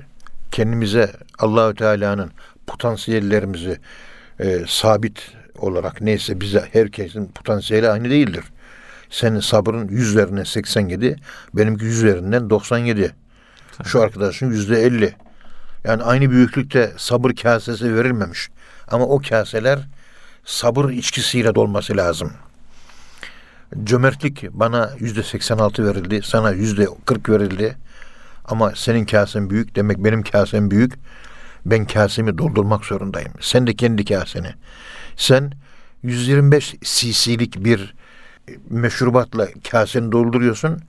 kendimize 0.52 1.14
Allahü 1.40 1.76
Teala'nın 1.76 2.32
potansiyellerimizi 2.68 3.80
e, 4.40 4.60
sabit 4.68 5.32
olarak 5.58 6.02
neyse 6.02 6.42
bize 6.42 6.68
herkesin 6.72 7.26
potansiyeli 7.26 7.90
aynı 7.90 8.10
değildir. 8.10 8.44
Senin 9.10 9.40
sabrın 9.40 9.88
yüzlerine 9.88 10.46
87, 10.46 11.16
benimki 11.54 11.86
yüzlerinden 11.86 12.50
97. 12.50 13.16
Şu 13.84 14.02
arkadaşın 14.02 14.50
yüzde 14.50 14.82
50. 14.82 15.16
Yani 15.90 16.04
aynı 16.04 16.32
büyüklükte 16.32 16.94
sabır 16.98 17.32
kasesi 17.32 17.96
verilmemiş. 17.96 18.50
Ama 18.88 19.06
o 19.06 19.22
kaseler 19.30 19.80
sabır 20.46 20.90
içkisiyle 20.90 21.56
dolması 21.56 21.98
lazım. 21.98 22.32
Cömertlik 23.84 24.46
bana 24.52 24.92
yüzde 25.00 25.24
86 25.24 25.86
verildi, 25.86 26.22
sana 26.24 26.52
yüzde 26.52 26.88
40 27.06 27.30
verildi. 27.30 27.78
Ama 28.46 28.74
senin 28.76 29.06
kasen 29.06 29.50
büyük, 29.50 29.76
demek 29.76 29.98
benim 29.98 30.24
kasem 30.24 30.72
büyük. 30.72 30.94
Ben 31.66 31.86
kasemi 31.86 32.38
doldurmak 32.38 32.86
zorundayım. 32.86 33.32
Sen 33.40 33.68
de 33.68 33.74
kendi 33.74 34.06
kaseni. 34.06 34.54
Sen 35.16 35.52
125 36.04 36.76
cc'lik 36.82 37.66
bir 37.66 37.96
meşrubatla 38.70 39.48
kaseni 39.72 40.12
dolduruyorsun. 40.12 40.80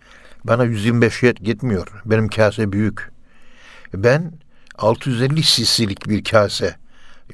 Bana 0.45 0.65
125 0.65 1.23
yet 1.23 1.49
yetmiyor. 1.49 1.89
Benim 2.05 2.29
kase 2.29 2.73
büyük. 2.73 3.11
Ben 3.95 4.33
650 4.81 5.43
cc'lik 5.43 6.09
bir 6.09 6.25
kase 6.25 6.77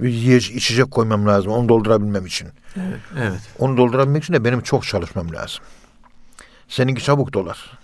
bir 0.00 0.08
yiyecek, 0.08 0.56
içecek 0.56 0.90
koymam 0.90 1.26
lazım 1.26 1.52
onu 1.52 1.68
doldurabilmem 1.68 2.26
için. 2.26 2.48
Evet. 2.76 3.00
Evet. 3.18 3.40
Onu 3.58 3.76
doldurabilmek 3.76 4.22
için 4.22 4.34
de 4.34 4.44
benim 4.44 4.60
çok 4.60 4.86
çalışmam 4.86 5.32
lazım. 5.32 5.64
Seninki 6.68 7.04
çabuk 7.04 7.32
dolar. 7.32 7.78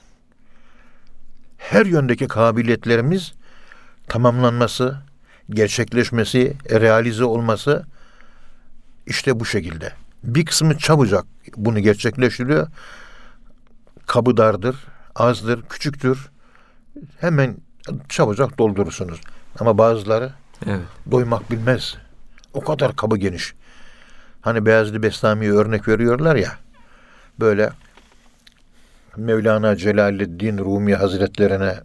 Her 1.58 1.86
yöndeki 1.86 2.28
kabiliyetlerimiz 2.28 3.32
tamamlanması, 4.08 4.98
gerçekleşmesi, 5.50 6.56
realize 6.70 7.24
olması 7.24 7.86
işte 9.06 9.40
bu 9.40 9.44
şekilde. 9.44 9.92
Bir 10.24 10.44
kısmı 10.44 10.78
çabucak 10.78 11.24
bunu 11.56 11.78
gerçekleştiriyor. 11.78 12.68
Kabı 14.06 14.36
dardır, 14.36 14.76
azdır, 15.14 15.62
küçüktür. 15.62 16.30
Hemen 17.20 17.56
çabucak 18.08 18.58
doldurursunuz. 18.58 19.20
Ama 19.60 19.78
bazıları 19.78 20.32
Evet. 20.66 20.80
doymak 21.10 21.50
bilmez. 21.50 21.94
O 22.54 22.60
kadar 22.64 22.96
kabı 22.96 23.16
geniş. 23.16 23.54
Hani 24.40 24.66
Beyazlı 24.66 25.02
Bestami'ye 25.02 25.52
örnek 25.52 25.88
veriyorlar 25.88 26.36
ya. 26.36 26.52
Böyle 27.40 27.70
Mevlana 29.16 29.76
Celaleddin 29.76 30.58
Rumi 30.58 30.94
Hazretlerine 30.94 31.80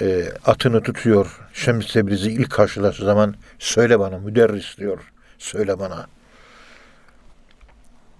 e, 0.00 0.24
atını 0.46 0.82
tutuyor. 0.82 1.40
Şems 1.52 1.92
Tebriz'i 1.92 2.30
ilk 2.30 2.50
karşılaştığı 2.50 3.04
zaman 3.04 3.34
söyle 3.58 4.00
bana 4.00 4.18
müderris 4.18 4.78
diyor. 4.78 4.98
Söyle 5.38 5.78
bana. 5.78 6.06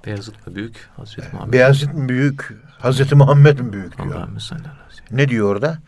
Beyazıt 0.07 0.47
da 0.47 0.55
büyük. 0.55 0.89
Hazreti 0.97 1.29
Muhammed. 1.33 1.53
Beyazıt 1.53 1.95
mı 1.95 2.09
büyük? 2.09 2.55
Hazreti 2.79 3.15
Muhammed 3.15 3.59
mi 3.59 3.73
büyük 3.73 3.99
diyor. 3.99 4.29
Ne 5.11 5.29
diyor 5.29 5.49
orada? 5.53 5.79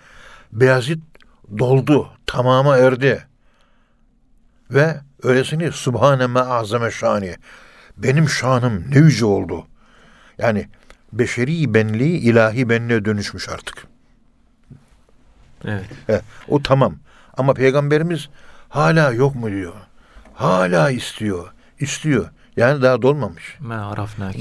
Beyazıt 0.53 0.99
doldu, 1.59 2.09
tamama 2.27 2.77
erdi. 2.77 3.27
Ve 4.71 5.01
öylesini 5.23 5.73
Subhane 5.73 6.27
me 6.27 6.41
azame 6.41 6.91
şani. 6.91 7.37
Benim 7.97 8.29
şanım 8.29 8.85
ne 8.91 8.99
yüce 8.99 9.25
oldu. 9.25 9.67
Yani 10.39 10.69
beşeri 11.13 11.75
benliği 11.75 12.19
ilahi 12.19 12.69
benliğe 12.69 13.05
dönüşmüş 13.05 13.49
artık. 13.49 13.87
Evet. 15.65 15.85
He, 16.07 16.21
o 16.49 16.63
tamam. 16.63 16.95
Ama 17.37 17.55
peygamberimiz 17.55 18.29
hala 18.69 19.13
yok 19.13 19.35
mu 19.35 19.51
diyor. 19.51 19.75
Hala 20.35 20.91
istiyor. 20.91 21.53
istiyor. 21.81 22.29
Yani 22.57 22.83
daha 22.83 23.03
dolmamış. 23.03 23.57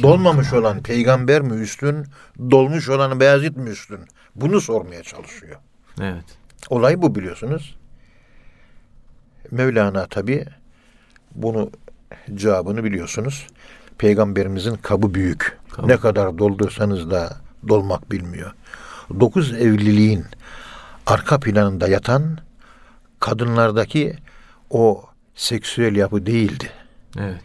Dolmamış 0.04 0.54
olan 0.54 0.84
peygamber 0.84 1.42
mi 1.42 1.62
üstün, 1.62 2.06
dolmuş 2.52 2.90
olan 2.90 3.20
Beyazıt 3.20 3.58
mı 3.58 3.70
üstün? 3.70 4.00
Bunu 4.36 4.62
sormaya 4.62 5.04
çalışıyor. 5.04 5.56
Evet. 6.02 6.26
Olay 6.70 7.02
bu 7.02 7.16
biliyorsunuz. 7.16 7.76
Mevlana 9.52 10.06
tabi 10.06 10.46
bunu 11.36 11.72
cevabını 12.36 12.84
biliyorsunuz. 12.84 13.48
Peygamberimizin 13.98 14.76
kabı 14.76 15.14
büyük. 15.14 15.58
Kabı. 15.72 15.88
Ne 15.88 15.98
kadar 15.98 16.38
doldursanız 16.38 17.12
da 17.12 17.38
dolmak 17.68 18.12
bilmiyor. 18.12 18.52
Dokuz 19.20 19.54
evliliğin 19.54 20.26
arka 21.06 21.40
planında 21.40 21.88
yatan 21.88 22.38
kadınlardaki 23.20 24.16
o 24.70 25.06
seksüel 25.36 25.96
yapı 25.96 26.26
değildi. 26.26 26.72
Evet. 27.20 27.42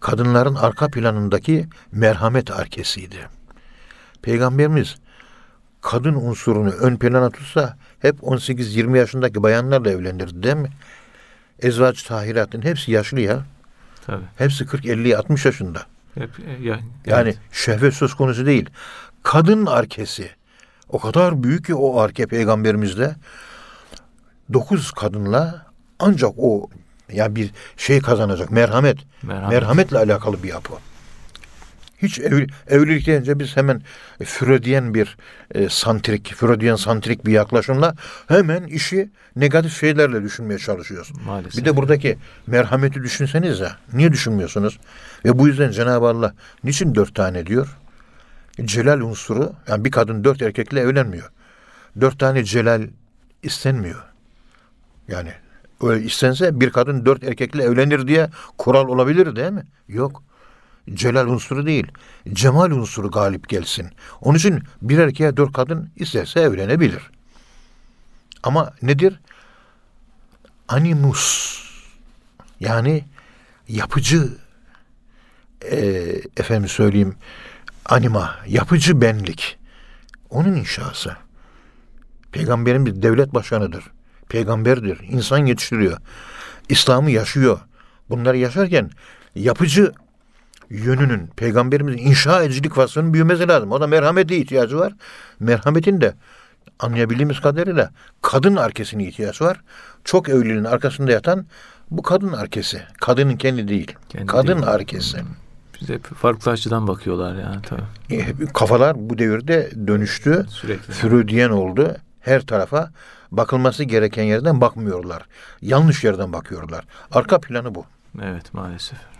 Kadınların 0.00 0.54
arka 0.54 0.88
planındaki 0.88 1.68
merhamet 1.92 2.50
arkesiydi. 2.50 3.28
Peygamberimiz 4.22 4.96
kadın 5.80 6.14
unsurunu 6.14 6.70
ön 6.70 6.96
plana 6.96 7.30
tutsa 7.30 7.76
hep 8.02 8.18
18-20 8.20 8.98
yaşındaki 8.98 9.42
bayanlarla 9.42 9.90
evlenirdi 9.90 10.42
değil 10.42 10.56
mi? 10.56 10.70
Ezvaç 11.58 12.02
tahiratın 12.02 12.62
hepsi 12.62 12.92
yaşlı 12.92 13.20
ya. 13.20 13.42
Tabii. 14.06 14.24
Hepsi 14.36 14.66
40, 14.66 14.86
50, 14.86 15.16
60 15.16 15.44
yaşında. 15.44 15.82
Hep, 16.14 16.30
e, 16.40 16.50
yani, 16.62 16.82
Yani 17.06 17.28
evet. 17.28 17.38
şehvet 17.52 17.94
söz 17.94 18.14
konusu 18.14 18.46
değil. 18.46 18.70
Kadın 19.22 19.66
arkesi. 19.66 20.30
O 20.88 20.98
kadar 20.98 21.42
büyük 21.42 21.66
ki 21.66 21.74
o 21.74 22.00
arke 22.00 22.26
peygamberimizde. 22.26 23.14
Dokuz 24.52 24.90
kadınla 24.90 25.66
ancak 25.98 26.32
o 26.36 26.70
ya 27.12 27.36
bir 27.36 27.50
şey 27.76 28.00
kazanacak. 28.00 28.50
Merhamet. 28.50 28.98
Merhamet. 29.22 29.50
Merhametle 29.52 29.98
alakalı 29.98 30.42
bir 30.42 30.48
yapı. 30.48 30.72
Hiç 32.02 32.18
ev, 32.18 32.46
evlilik 32.68 33.06
deyince 33.06 33.38
biz 33.38 33.56
hemen 33.56 33.82
Freudiyen 34.24 34.94
bir 34.94 35.16
e, 35.54 35.68
santrik, 35.68 36.34
Freudiyen 36.34 36.76
santrik 36.76 37.26
bir 37.26 37.32
yaklaşımla 37.32 37.94
hemen 38.28 38.64
işi 38.64 39.10
negatif 39.36 39.80
şeylerle 39.80 40.22
düşünmeye 40.22 40.58
çalışıyoruz. 40.58 41.12
Maalesef. 41.26 41.60
Bir 41.60 41.64
de 41.64 41.76
buradaki 41.76 42.18
merhameti 42.46 43.02
düşünseniz 43.02 43.60
ya. 43.60 43.76
Niye 43.92 44.12
düşünmüyorsunuz? 44.12 44.78
Ve 45.24 45.38
bu 45.38 45.48
yüzden 45.48 45.70
Cenab-ı 45.70 46.06
Allah 46.06 46.34
niçin 46.64 46.94
dört 46.94 47.14
tane 47.14 47.46
diyor? 47.46 47.76
Celal 48.64 49.00
unsuru, 49.00 49.52
yani 49.68 49.84
bir 49.84 49.90
kadın 49.90 50.24
dört 50.24 50.42
erkekle 50.42 50.80
evlenmiyor. 50.80 51.30
Dört 52.00 52.18
tane 52.18 52.44
celal 52.44 52.82
istenmiyor. 53.42 54.02
Yani 55.08 55.32
öyle 55.82 56.04
istense 56.04 56.60
bir 56.60 56.70
kadın 56.70 57.06
dört 57.06 57.24
erkekle 57.24 57.62
evlenir 57.62 58.08
diye 58.08 58.28
kural 58.58 58.88
olabilir 58.88 59.36
değil 59.36 59.52
mi? 59.52 59.62
Yok. 59.88 60.22
Celal 60.94 61.28
unsuru 61.28 61.66
değil. 61.66 61.86
Cemal 62.32 62.70
unsuru 62.70 63.10
galip 63.10 63.48
gelsin. 63.48 63.90
Onun 64.20 64.38
için 64.38 64.62
bir 64.82 64.98
erkeğe 64.98 65.36
dört 65.36 65.52
kadın 65.52 65.90
isterse 65.96 66.40
evlenebilir. 66.40 67.10
Ama 68.42 68.72
nedir? 68.82 69.20
Animus. 70.68 71.58
Yani 72.60 73.04
yapıcı 73.68 74.28
e, 75.70 75.76
efendim 76.36 76.68
söyleyeyim 76.68 77.14
anima, 77.86 78.36
yapıcı 78.46 79.00
benlik. 79.00 79.58
Onun 80.30 80.54
inşası. 80.54 81.16
Peygamberimiz 82.32 83.02
devlet 83.02 83.34
başkanıdır. 83.34 83.84
Peygamberdir. 84.28 85.00
İnsan 85.08 85.46
yetiştiriyor. 85.46 85.98
İslam'ı 86.68 87.10
yaşıyor. 87.10 87.60
Bunları 88.10 88.36
yaşarken 88.36 88.90
yapıcı 89.34 89.92
yönünün 90.72 91.26
peygamberimizin 91.36 91.98
inşa 91.98 92.42
edicilik 92.42 92.78
vasfının 92.78 93.12
büyümesi 93.14 93.48
lazım. 93.48 93.72
O 93.72 93.80
da 93.80 93.86
merhamete 93.86 94.36
ihtiyacı 94.36 94.78
var. 94.78 94.92
Merhametin 95.40 96.00
de 96.00 96.14
anlayabildiğimiz 96.78 97.40
kadarıyla 97.40 97.90
kadın 98.22 98.56
arkesine 98.56 99.04
ihtiyacı 99.04 99.44
var. 99.44 99.60
Çok 100.04 100.28
evliliğin 100.28 100.64
arkasında 100.64 101.12
yatan 101.12 101.46
bu 101.90 102.02
kadın 102.02 102.32
arkesi. 102.32 102.82
Kadının 103.00 103.36
kendi 103.36 103.68
değil. 103.68 103.92
Kendi 104.08 104.26
kadın 104.26 104.46
değil. 104.56 104.68
arkesi. 104.68 105.18
Bize 105.80 105.94
hep 105.94 106.04
farklı 106.14 106.50
açıdan 106.52 106.88
bakıyorlar 106.88 107.34
yani 107.34 107.62
tabii. 107.62 107.82
E, 108.10 108.46
Kafalar 108.54 109.10
bu 109.10 109.18
devirde 109.18 109.70
dönüştü. 109.86 110.46
Sürekli. 110.48 110.92
Freudiyen 110.92 111.50
oldu. 111.50 111.96
Her 112.20 112.46
tarafa 112.46 112.90
bakılması 113.30 113.84
gereken 113.84 114.22
yerden 114.22 114.60
bakmıyorlar. 114.60 115.22
Yanlış 115.62 116.04
yerden 116.04 116.32
bakıyorlar. 116.32 116.84
Arka 117.10 117.40
planı 117.40 117.74
bu. 117.74 117.84
Evet 118.22 118.54
maalesef. 118.54 119.11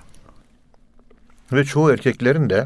Ve 1.52 1.64
çoğu 1.64 1.92
erkeklerin 1.92 2.50
de 2.50 2.64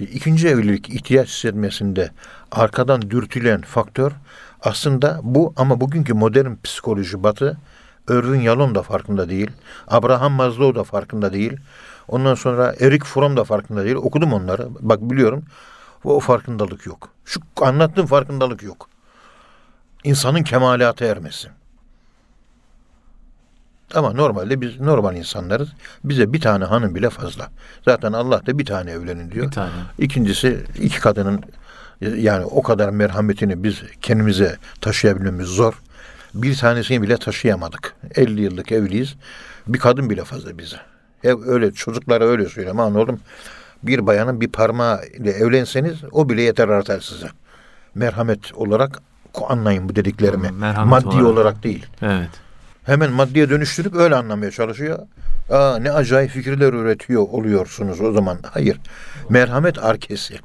e, 0.00 0.04
ikinci 0.04 0.48
evlilik 0.48 0.88
ihtiyaç 0.88 1.28
hissetmesinde 1.28 2.10
arkadan 2.50 3.10
dürtülen 3.10 3.60
faktör 3.60 4.12
aslında 4.62 5.20
bu 5.22 5.52
ama 5.56 5.80
bugünkü 5.80 6.14
modern 6.14 6.52
psikoloji 6.64 7.22
batı 7.22 7.58
Irving 8.10 8.44
Yalom 8.44 8.74
da 8.74 8.82
farkında 8.82 9.28
değil. 9.28 9.50
Abraham 9.88 10.32
Maslow 10.32 10.80
da 10.80 10.84
farkında 10.84 11.32
değil. 11.32 11.56
Ondan 12.08 12.34
sonra 12.34 12.74
Erik 12.80 13.04
Fromm 13.04 13.36
da 13.36 13.44
farkında 13.44 13.84
değil. 13.84 13.96
Okudum 13.96 14.32
onları. 14.32 14.68
Bak 14.80 15.00
biliyorum. 15.00 15.44
O 16.04 16.20
farkındalık 16.20 16.86
yok. 16.86 17.08
Şu 17.24 17.40
anlattığım 17.60 18.06
farkındalık 18.06 18.62
yok. 18.62 18.88
İnsanın 20.04 20.42
kemalata 20.42 21.04
ermesi. 21.04 21.48
Ama 23.94 24.12
normalde 24.12 24.60
biz 24.60 24.80
normal 24.80 25.16
insanlarız. 25.16 25.68
Bize 26.04 26.32
bir 26.32 26.40
tane 26.40 26.64
hanım 26.64 26.94
bile 26.94 27.10
fazla. 27.10 27.48
Zaten 27.84 28.12
Allah 28.12 28.46
da 28.46 28.58
bir 28.58 28.64
tane 28.64 28.90
evlenin 28.90 29.30
diyor. 29.30 29.46
Bir 29.46 29.50
tane. 29.52 29.70
İkincisi 29.98 30.58
iki 30.78 31.00
kadının 31.00 31.42
yani 32.00 32.44
o 32.44 32.62
kadar 32.62 32.88
merhametini 32.88 33.62
biz 33.64 33.82
kendimize 34.02 34.56
taşıyabilmemiz 34.80 35.46
zor. 35.46 35.82
Bir 36.34 36.56
tanesini 36.56 37.02
bile 37.02 37.16
taşıyamadık. 37.16 37.94
50 38.14 38.40
yıllık 38.40 38.72
evliyiz. 38.72 39.14
Bir 39.66 39.78
kadın 39.78 40.10
bile 40.10 40.24
fazla 40.24 40.58
bize. 40.58 40.76
Hep 41.22 41.38
öyle 41.46 41.72
çocuklara 41.72 42.24
öyle 42.24 42.48
söylüyorum. 42.48 42.80
Aman 42.80 42.94
oğlum 42.94 43.20
bir 43.82 44.06
bayanın 44.06 44.40
bir 44.40 44.48
parmağı 44.48 45.06
ile 45.06 45.30
evlenseniz 45.30 45.96
o 46.12 46.28
bile 46.28 46.42
yeter 46.42 46.68
artar 46.68 47.00
size. 47.00 47.28
Merhamet 47.94 48.54
olarak 48.54 49.02
anlayın 49.48 49.88
bu 49.88 49.96
dediklerimi. 49.96 50.50
Merhamet 50.50 50.90
Maddi 51.04 51.16
olarak. 51.16 51.26
olarak 51.26 51.62
değil. 51.62 51.86
Evet. 52.02 52.30
Hemen 52.84 53.12
maddiye 53.12 53.50
dönüştürüp 53.50 53.94
öyle 53.94 54.14
anlamaya 54.14 54.50
çalışıyor. 54.50 54.98
Aa, 55.50 55.78
ne 55.78 55.92
acayip 55.92 56.30
fikirler 56.30 56.72
üretiyor 56.72 57.22
oluyorsunuz 57.22 58.00
o 58.00 58.12
zaman. 58.12 58.38
Hayır. 58.50 58.80
Merhamet 59.28 59.78
arkesi. 59.84 60.38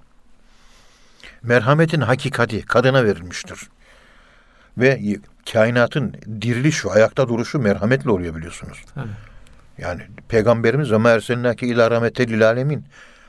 Merhametin 1.44 2.02
hakikati 2.02 2.62
kadına 2.62 3.06
verilmiştir. 3.06 3.60
Ve 4.78 5.18
kainatın 5.54 6.14
diriliş 6.42 6.86
ve 6.86 6.90
ayakta 6.90 7.28
duruşu 7.28 7.60
merhametle 7.60 8.12
oluyor 8.12 8.36
biliyorsunuz. 8.36 8.78
Tabii. 8.96 9.08
Yani 9.78 10.02
Peygamberimiz 10.30 10.92
ve 10.92 11.10
erselnâke 11.10 11.68
ilâ 11.68 11.92
rahmetel 11.92 12.28
lil 12.30 12.48
alemin. 12.48 12.86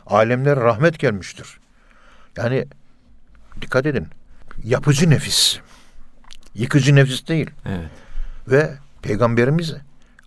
Alemlere 0.06 0.60
rahmet 0.60 0.98
gelmiştir. 0.98 1.46
Yani 2.36 2.66
dikkat 3.60 3.86
edin. 3.86 4.06
Yapıcı 4.64 5.10
nefis. 5.10 5.58
Yıkıcı 6.54 6.94
nefis 6.94 7.28
değil. 7.28 7.50
Evet. 7.66 7.90
Ve 8.48 8.70
peygamberimiz 9.08 9.74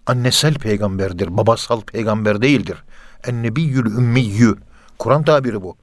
annesel 0.08 0.56
peygamberdir. 0.56 1.38
Babasal 1.38 1.82
peygamber 1.82 2.42
değildir. 2.42 2.84
Ennebiyyül 3.24 3.86
ümmiyyü. 3.86 4.56
Kur'an 5.00 5.24
tabiri 5.24 5.62
bu. 5.62 5.78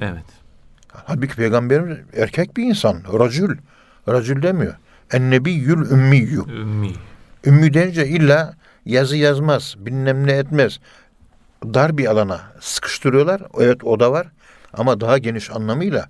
Evet. 0.00 0.24
Halbuki 0.92 1.36
peygamberimiz 1.36 1.98
erkek 2.16 2.56
bir 2.56 2.64
insan. 2.64 2.96
Racül. 3.18 3.58
Racül 4.08 4.42
demiyor. 4.42 4.74
Ennebiyyül 5.12 5.90
ümmiyyü. 5.90 6.40
Ümmi. 6.48 6.92
Ümmü 7.46 7.74
deyince 7.74 8.06
illa 8.06 8.54
yazı 8.84 9.16
yazmaz, 9.16 9.74
bilmem 9.78 10.26
ne 10.26 10.32
etmez. 10.32 10.80
Dar 11.64 11.98
bir 11.98 12.06
alana 12.06 12.40
sıkıştırıyorlar. 12.60 13.42
Evet 13.60 13.84
o 13.84 14.00
da 14.00 14.12
var. 14.12 14.26
Ama 14.72 15.00
daha 15.00 15.18
geniş 15.18 15.50
anlamıyla 15.50 16.08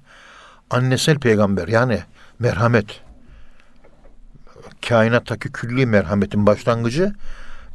annesel 0.71 1.19
peygamber 1.19 1.69
yani 1.69 2.01
merhamet. 2.39 3.01
Kainattaki 4.89 5.53
külli 5.53 5.87
merhametin 5.87 6.47
başlangıcı 6.47 7.13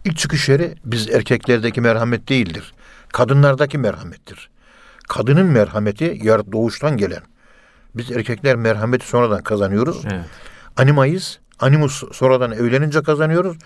ilk 0.06 0.18
çıkış 0.18 0.50
yeri 0.50 0.76
biz 0.86 1.10
erkeklerdeki 1.10 1.82
merhamet 1.82 2.30
değildir. 2.30 2.74
Kadınlardaki 3.14 3.78
merhamettir. 3.78 4.50
Kadının 5.08 5.46
merhameti 5.46 6.20
yar 6.24 6.52
doğuştan 6.52 6.98
gelen. 6.98 7.22
Biz 7.96 8.12
erkekler 8.12 8.56
merhameti 8.56 9.08
sonradan 9.08 9.44
kazanıyoruz. 9.44 10.04
Evet. 10.06 10.26
Animayız. 10.78 11.40
Animus 11.60 12.04
sonradan 12.14 12.52
evlenince 12.52 13.04
kazanıyoruz. 13.04 13.58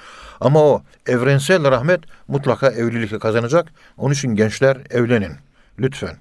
Ama 0.41 0.59
o 0.59 0.83
evrensel 1.07 1.71
rahmet 1.71 1.99
mutlaka 2.27 2.67
evlilikle 2.67 3.19
kazanacak. 3.19 3.67
Onun 3.97 4.13
için 4.13 4.35
gençler 4.35 4.77
evlenin. 4.89 5.31
Lütfen. 5.79 6.17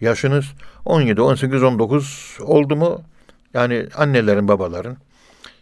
Yaşınız 0.00 0.44
17, 0.84 1.20
18, 1.20 1.62
19 1.62 2.38
oldu 2.40 2.76
mu? 2.76 3.02
Yani 3.54 3.86
annelerin, 3.96 4.48
babaların 4.48 4.96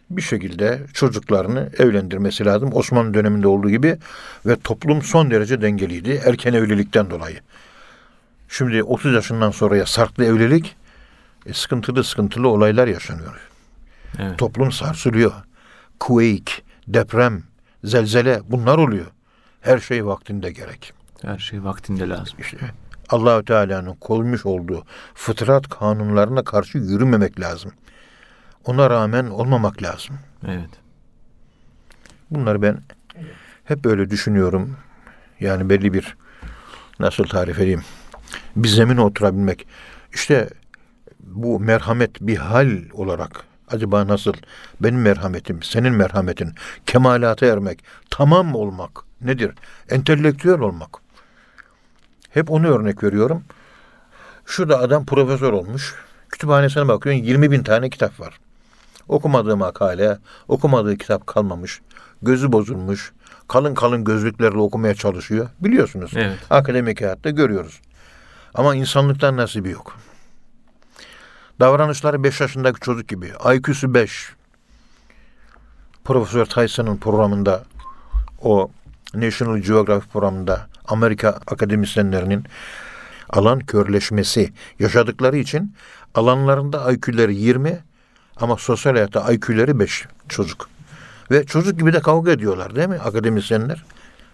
bir 0.09 0.21
şekilde 0.21 0.81
çocuklarını 0.93 1.69
evlendirmesi 1.77 2.45
lazım. 2.45 2.69
Osmanlı 2.73 3.13
döneminde 3.13 3.47
olduğu 3.47 3.69
gibi 3.69 3.97
ve 4.45 4.55
toplum 4.55 5.01
son 5.01 5.31
derece 5.31 5.61
dengeliydi 5.61 6.21
erken 6.25 6.53
evlilikten 6.53 7.09
dolayı. 7.09 7.39
Şimdi 8.49 8.83
30 8.83 9.13
yaşından 9.13 9.51
sonraya 9.51 9.85
sarklı 9.85 10.25
evlilik 10.25 10.75
e, 11.45 11.53
sıkıntılı 11.53 12.03
sıkıntılı 12.03 12.47
olaylar 12.47 12.87
yaşanıyor. 12.87 13.39
Evet. 14.19 14.37
Toplum 14.37 14.71
sarsılıyor. 14.71 15.33
Quake, 15.99 16.53
deprem, 16.87 17.43
zelzele 17.83 18.41
bunlar 18.49 18.77
oluyor. 18.77 19.05
Her 19.61 19.79
şey 19.79 20.05
vaktinde 20.05 20.51
gerek. 20.51 20.93
Her 21.21 21.37
şey 21.37 21.63
vaktinde 21.63 22.09
lazım. 22.09 22.37
İşte 22.39 22.57
Allahü 23.09 23.45
Teala'nın 23.45 23.93
koymuş 23.93 24.45
olduğu 24.45 24.83
fıtrat 25.13 25.69
kanunlarına 25.69 26.43
karşı 26.43 26.77
yürümemek 26.77 27.39
lazım. 27.39 27.71
Ona 28.65 28.89
rağmen 28.89 29.25
olmamak 29.25 29.83
lazım. 29.83 30.19
Evet. 30.47 30.69
Bunları 32.29 32.61
ben 32.61 32.81
hep 33.63 33.83
böyle 33.83 34.09
düşünüyorum. 34.09 34.77
Yani 35.39 35.69
belli 35.69 35.93
bir 35.93 36.17
nasıl 36.99 37.23
tarif 37.23 37.59
edeyim? 37.59 37.83
Bir 38.55 38.67
zemine 38.67 39.01
oturabilmek. 39.01 39.67
İşte 40.13 40.49
bu 41.19 41.59
merhamet 41.59 42.21
bir 42.21 42.37
hal 42.37 42.71
olarak 42.93 43.43
acaba 43.71 44.07
nasıl 44.07 44.33
benim 44.81 45.01
merhametim, 45.01 45.63
senin 45.63 45.93
merhametin 45.93 46.53
kemalata 46.85 47.45
ermek, 47.45 47.83
tamam 48.09 48.55
olmak 48.55 48.91
nedir? 49.21 49.51
Entelektüel 49.89 50.59
olmak. 50.59 50.89
Hep 52.29 52.51
onu 52.51 52.67
örnek 52.67 53.03
veriyorum. 53.03 53.43
Şurada 54.45 54.79
adam 54.79 55.05
profesör 55.05 55.53
olmuş. 55.53 55.95
Kütüphanesine 56.29 56.87
bakıyorsun 56.87 57.23
20 57.23 57.51
bin 57.51 57.63
tane 57.63 57.89
kitap 57.89 58.19
var. 58.19 58.39
Okumadığı 59.07 59.57
makale, 59.57 60.17
okumadığı 60.47 60.97
kitap 60.97 61.27
kalmamış. 61.27 61.81
Gözü 62.21 62.51
bozulmuş. 62.51 63.13
Kalın 63.47 63.73
kalın 63.73 64.03
gözlüklerle 64.03 64.57
okumaya 64.57 64.95
çalışıyor. 64.95 65.49
Biliyorsunuz. 65.59 66.11
Evet. 66.15 66.37
Akademik 66.49 67.01
hayatta 67.01 67.29
görüyoruz. 67.29 67.81
Ama 68.53 68.75
insanlıktan 68.75 69.37
nasibi 69.37 69.69
yok. 69.69 69.97
Davranışları 71.59 72.23
5 72.23 72.41
yaşındaki 72.41 72.79
çocuk 72.79 73.07
gibi. 73.07 73.31
IQ'su 73.55 73.93
5. 73.93 74.29
Profesör 76.03 76.45
Tyson'ın 76.45 76.97
programında 76.97 77.63
o 78.41 78.71
National 79.13 79.57
Geographic 79.57 80.11
programında 80.11 80.67
Amerika 80.87 81.29
akademisyenlerinin 81.29 82.45
alan 83.29 83.59
körleşmesi 83.59 84.53
yaşadıkları 84.79 85.37
için 85.37 85.75
alanlarında 86.15 86.91
IQ'leri 86.91 87.35
20 87.35 87.79
ama 88.37 88.57
sosyal 88.57 88.93
hayatta 88.93 89.33
IQ'leri 89.33 89.79
5 89.79 90.05
çocuk. 90.29 90.69
Ve 91.31 91.45
çocuk 91.45 91.79
gibi 91.79 91.93
de 91.93 91.99
kavga 91.99 92.31
ediyorlar 92.31 92.75
değil 92.75 92.89
mi 92.89 92.99
akademisyenler? 92.99 93.83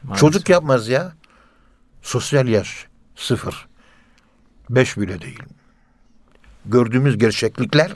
Maalesef. 0.04 0.20
Çocuk 0.20 0.50
yapmaz 0.50 0.88
ya. 0.88 1.14
Sosyal 2.02 2.48
yaş 2.48 2.88
sıfır. 3.16 3.68
Beş 4.70 4.98
bile 4.98 5.22
değil. 5.22 5.44
Gördüğümüz 6.66 7.18
gerçeklikler 7.18 7.92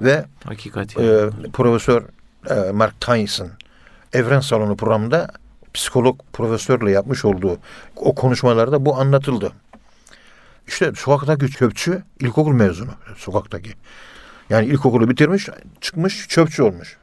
ve 0.00 0.24
Hakikat 0.44 0.98
e. 0.98 1.30
Profesör 1.52 2.02
e, 2.50 2.70
Mark 2.72 3.00
Tyson 3.00 3.50
Evren 4.12 4.40
Salonu 4.40 4.76
programında 4.76 5.28
psikolog 5.74 6.20
profesörle 6.32 6.90
yapmış 6.90 7.24
olduğu 7.24 7.58
o 7.96 8.14
konuşmalarda 8.14 8.86
bu 8.86 8.96
anlatıldı. 8.96 9.52
İşte 10.66 10.92
sokaktaki 10.96 11.52
çöpçü 11.52 12.02
ilkokul 12.20 12.52
mezunu 12.52 12.90
sokaktaki. 13.16 13.74
Yani 14.50 14.66
ilkokulu 14.66 15.10
bitirmiş, 15.10 15.48
çıkmış 15.80 16.28
çöpçü 16.28 16.62
olmuş. 16.62 16.96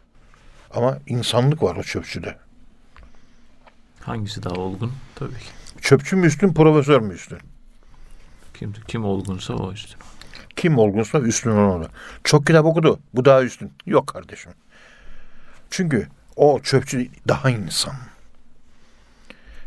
Ama 0.71 0.97
insanlık 1.08 1.63
var 1.63 1.75
o 1.75 1.84
çöpçüde. 1.84 2.38
Hangisi 4.01 4.43
daha 4.43 4.53
olgun? 4.53 4.93
Tabii 5.15 5.34
ki. 5.34 5.49
Çöpçü 5.81 6.15
mü 6.15 6.27
üstün, 6.27 6.53
profesör 6.53 7.01
mü 7.01 7.13
üstün? 7.13 7.39
Kim, 8.53 8.73
kim 8.88 9.05
olgunsa 9.05 9.53
o 9.53 9.71
üstün. 9.71 9.99
Kim 10.55 10.77
olgunsa 10.77 11.19
üstün 11.19 11.51
onu. 11.51 11.88
Çok 12.23 12.47
kitap 12.47 12.65
okudu. 12.65 12.99
Bu 13.13 13.25
daha 13.25 13.43
üstün. 13.43 13.71
Yok 13.86 14.08
kardeşim. 14.08 14.51
Çünkü 15.69 16.08
o 16.36 16.60
çöpçü 16.60 17.08
daha 17.27 17.49
insan. 17.49 17.95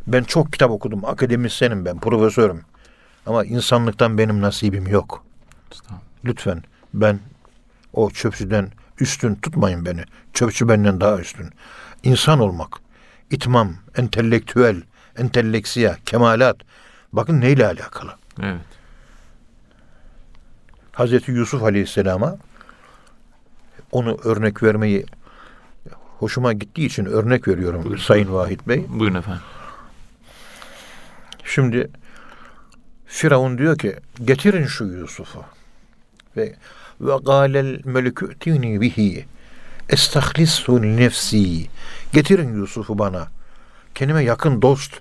Ben 0.07 0.23
çok 0.23 0.53
kitap 0.53 0.71
okudum. 0.71 1.05
Akademisyenim 1.05 1.85
ben. 1.85 1.99
Profesörüm. 1.99 2.65
Ama 3.27 3.45
insanlıktan 3.45 4.19
benim 4.19 4.41
nasibim 4.41 4.87
yok. 4.87 5.25
Lütfen 6.25 6.63
ben 6.95 7.21
o 7.93 8.11
çöpçüden 8.11 8.71
üstün 9.01 9.35
tutmayın 9.35 9.85
beni. 9.87 10.05
Çöpçü 10.33 10.69
benden 10.69 11.01
daha 11.01 11.19
üstün. 11.19 11.51
İnsan 12.03 12.39
olmak, 12.39 12.77
itmam, 13.31 13.75
entelektüel, 13.97 14.83
enteleksiya, 15.17 15.97
kemalat. 16.07 16.57
Bakın 17.13 17.41
neyle 17.41 17.67
alakalı? 17.67 18.15
Evet. 18.43 18.61
Hazreti 20.93 21.33
Yusuf 21.33 21.63
Aleyhisselam'a 21.63 22.37
onu 23.93 24.19
örnek 24.25 24.63
vermeyi 24.63 25.07
hoşuma 26.19 26.53
gittiği 26.53 26.87
için 26.87 27.05
örnek 27.05 27.49
veriyorum 27.49 27.85
Buyurun. 27.85 28.03
Sayın 28.03 28.33
Vahit 28.33 28.69
Bey. 28.69 28.85
Buyurun 28.89 29.15
efendim. 29.15 29.43
Şimdi 31.45 31.91
Firavun 33.07 33.59
diyor 33.59 33.79
ki 33.79 33.97
getirin 34.25 34.67
şu 34.67 34.85
Yusuf'u. 34.85 35.45
Ve 36.37 36.55
ve 37.01 37.17
galel 37.25 37.81
melekü 37.85 38.39
tini 38.39 38.81
bihi 38.81 39.27
estahlisu 39.89 40.83
nefsi. 40.83 41.67
Getirin 42.13 42.55
Yusuf'u 42.61 42.99
bana. 42.99 43.29
Kendime 43.95 44.25
yakın 44.25 44.63
dost, 44.63 44.95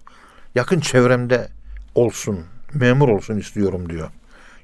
yakın 0.55 0.79
çevremde 0.79 1.49
olsun, 1.95 2.45
memur 2.73 3.09
olsun 3.09 3.37
istiyorum 3.37 3.89
diyor. 3.89 4.09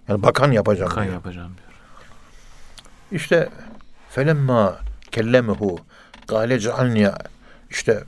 Yani 0.08 0.24
bakan 0.24 0.52
yapacağım 0.52 0.92
Kan 0.92 1.04
diyor. 1.04 1.14
yapacağım 1.14 1.52
diyor. 1.58 1.70
İşte 3.22 3.50
felemma 4.10 4.80
kellemehu 5.12 5.80
gale 6.28 6.60
cealni 6.60 7.10
işte 7.70 8.04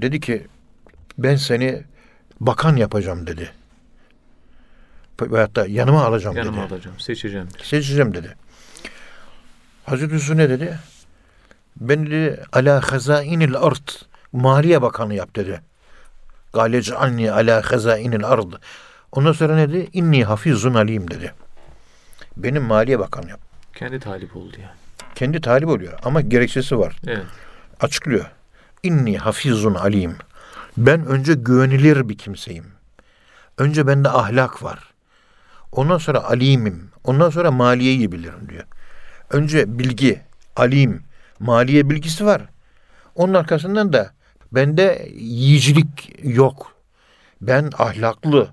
dedi 0.00 0.20
ki 0.20 0.46
ben 1.18 1.36
seni 1.36 1.82
bakan 2.40 2.76
yapacağım 2.76 3.26
dedi. 3.26 3.52
Veyahut 5.22 5.56
da 5.56 5.66
yanıma 5.66 6.04
alacağım 6.04 6.36
Yanıma 6.36 6.64
dedi. 6.64 6.74
alacağım. 6.74 7.00
Seçeceğim. 7.00 7.48
Seçeceğim 7.62 8.14
dedi. 8.14 8.36
Hazreti 9.84 10.14
Yusuf 10.14 10.36
ne 10.36 10.48
dedi? 10.50 10.78
Ben 11.76 12.06
dedi 12.06 12.42
ala 12.52 12.92
hazainil 12.92 13.56
ard 13.56 13.88
maliye 14.32 14.82
bakanı 14.82 15.14
yap 15.14 15.36
dedi. 15.36 15.60
Gale 16.52 16.82
cealni 16.82 17.32
ala 17.32 17.72
hazainil 17.72 18.24
ard. 18.24 18.52
Ondan 19.12 19.32
sonra 19.32 19.54
ne 19.56 19.68
dedi? 19.68 19.88
İnni 19.92 20.24
hafizun 20.24 20.74
alim 20.74 21.10
dedi. 21.10 21.34
Benim 22.36 22.62
maliye 22.62 22.98
bakanı 22.98 23.30
yap. 23.30 23.40
Kendi 23.74 24.00
talip 24.00 24.36
oldu 24.36 24.56
yani. 24.62 24.72
Kendi 25.14 25.40
talip 25.40 25.68
oluyor 25.68 25.98
ama 26.04 26.20
gerekçesi 26.20 26.78
var. 26.78 26.96
Evet. 27.06 27.26
Açıklıyor. 27.80 28.24
İnni 28.82 29.18
hafizun 29.18 29.74
alim. 29.74 30.16
Ben 30.76 31.06
önce 31.06 31.34
güvenilir 31.34 32.08
bir 32.08 32.18
kimseyim. 32.18 32.66
Önce 33.58 33.86
bende 33.86 34.08
ahlak 34.08 34.62
var. 34.62 34.93
Ondan 35.74 35.98
sonra 35.98 36.24
alimim. 36.24 36.90
Ondan 37.04 37.30
sonra 37.30 37.50
maliyeyi 37.50 38.12
bilirim 38.12 38.48
diyor. 38.48 38.64
Önce 39.30 39.78
bilgi, 39.78 40.20
alim, 40.56 41.02
maliye 41.40 41.90
bilgisi 41.90 42.26
var. 42.26 42.42
Onun 43.14 43.34
arkasından 43.34 43.92
da 43.92 44.10
bende 44.52 45.08
yiyicilik 45.14 46.16
yok. 46.22 46.72
Ben 47.40 47.70
ahlaklı 47.78 48.48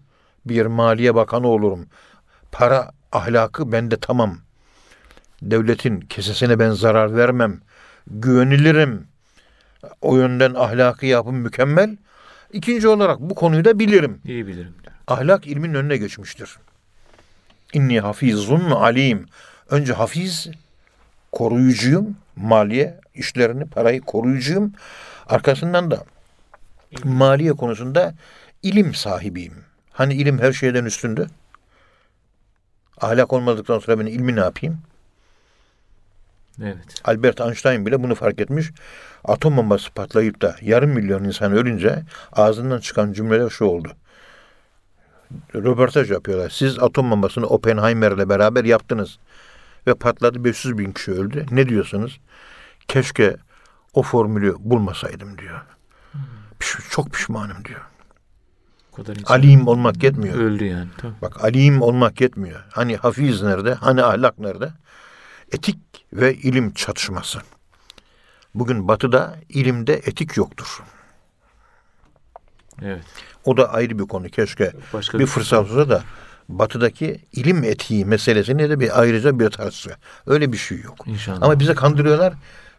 bir 0.45 0.65
maliye 0.65 1.15
bakanı 1.15 1.47
olurum. 1.47 1.87
Para 2.51 2.91
ahlakı 3.11 3.71
bende 3.71 3.97
tamam. 3.97 4.37
Devletin 5.41 5.99
kesesine 5.99 6.59
ben 6.59 6.71
zarar 6.71 7.15
vermem. 7.15 7.61
Güvenilirim. 8.07 9.07
O 10.01 10.17
yönden 10.17 10.53
ahlaki 10.53 11.05
yapım 11.05 11.35
mükemmel. 11.35 11.97
İkinci 12.53 12.87
olarak 12.87 13.19
bu 13.19 13.35
konuyu 13.35 13.65
da 13.65 13.79
bilirim. 13.79 14.21
İyi 14.25 14.47
bilirim. 14.47 14.75
Ahlak 15.07 15.47
ilmin 15.47 15.73
önüne 15.73 15.97
geçmiştir. 15.97 16.57
İnni 17.73 17.99
hafizun 17.99 18.71
alim. 18.71 19.25
Önce 19.69 19.93
hafiz, 19.93 20.47
koruyucuyum. 21.31 22.17
Maliye 22.35 22.99
işlerini, 23.15 23.65
parayı 23.65 24.01
koruyucuyum. 24.01 24.73
Arkasından 25.27 25.91
da 25.91 26.03
maliye 27.03 27.53
konusunda 27.53 28.13
ilim 28.63 28.93
sahibiyim. 28.93 29.53
Hani 29.91 30.13
ilim 30.13 30.39
her 30.39 30.53
şeyden 30.53 30.85
üstündü. 30.85 31.27
Ahlak 33.01 33.33
olmadıktan 33.33 33.79
sonra 33.79 33.99
ben 33.99 34.05
ilmi 34.05 34.35
ne 34.35 34.39
yapayım? 34.39 34.79
Evet. 36.63 37.01
Albert 37.03 37.41
Einstein 37.41 37.85
bile 37.85 38.03
bunu 38.03 38.15
fark 38.15 38.39
etmiş. 38.39 38.71
Atom 39.23 39.57
bombası 39.57 39.91
patlayıp 39.91 40.41
da 40.41 40.55
yarım 40.61 40.89
milyon 40.89 41.23
insan 41.23 41.53
ölünce 41.53 42.03
ağzından 42.31 42.79
çıkan 42.79 43.13
cümleler 43.13 43.49
şu 43.49 43.65
oldu. 43.65 43.95
Röportaj 45.55 46.11
yapıyorlar. 46.11 46.49
Siz 46.49 46.79
atom 46.79 47.11
bombasını 47.11 47.45
Oppenheimer'le 47.47 48.29
beraber 48.29 48.65
yaptınız. 48.65 49.17
Ve 49.87 49.93
patladı 49.93 50.43
500 50.43 50.77
bin 50.77 50.91
kişi 50.91 51.11
öldü. 51.11 51.45
Ne 51.51 51.69
diyorsunuz? 51.69 52.19
Keşke 52.87 53.37
o 53.93 54.03
formülü 54.03 54.55
bulmasaydım 54.59 55.37
diyor. 55.37 55.61
Piş- 56.59 56.89
Çok 56.89 57.11
pişmanım 57.11 57.65
diyor. 57.65 57.81
O 58.91 58.95
kadar 58.95 59.17
Alim 59.25 59.67
olmak 59.67 60.03
yetmiyor. 60.03 60.35
öldü 60.35 60.65
yani. 60.65 60.87
Tabii. 60.97 61.13
Bak 61.21 61.43
alim 61.43 61.81
olmak 61.81 62.21
yetmiyor. 62.21 62.65
Hani 62.71 62.95
hafiz 62.97 63.41
nerede? 63.41 63.73
Hani 63.73 64.03
ahlak 64.03 64.39
nerede? 64.39 64.69
Etik 65.51 65.77
ve 66.13 66.33
ilim 66.35 66.73
çatışması. 66.73 67.39
Bugün 68.55 68.87
batıda 68.87 69.35
ilimde 69.49 69.93
etik 69.93 70.37
yoktur. 70.37 70.83
Evet. 72.85 73.03
O 73.45 73.57
da 73.57 73.73
ayrı 73.73 73.99
bir 73.99 74.03
konu. 74.03 74.29
Keşke 74.29 74.71
Başka 74.93 75.19
bir 75.19 75.25
fırsat 75.25 75.59
olsa 75.59 75.89
da 75.89 76.03
batıdaki 76.49 77.19
ilim 77.33 77.63
etiği 77.63 78.05
meselesini 78.05 78.69
de 78.69 78.79
bir 78.79 79.01
ayrıca 79.01 79.39
bir 79.39 79.49
tartışsa. 79.49 79.91
Öyle 80.27 80.51
bir 80.51 80.57
şey 80.57 80.81
yok. 80.81 80.97
İnşallah. 81.05 81.41
Ama 81.41 81.59
bize 81.59 81.73
kandırıyorlar. 81.73 82.33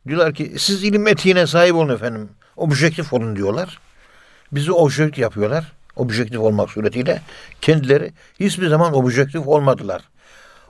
Diyorlar 0.08 0.34
ki 0.34 0.54
siz 0.58 0.84
ilim 0.84 1.06
etiğine 1.06 1.46
sahip 1.46 1.74
olun 1.74 1.94
efendim. 1.94 2.28
Objektif 2.56 3.12
olun 3.12 3.36
diyorlar. 3.36 3.78
Bizi 4.52 4.72
objektif 4.72 5.18
yapıyorlar. 5.18 5.72
Objektif 5.96 6.40
olmak 6.40 6.70
suretiyle 6.70 7.22
kendileri 7.60 8.12
hiçbir 8.40 8.68
zaman 8.68 8.94
objektif 8.94 9.46
olmadılar. 9.46 10.02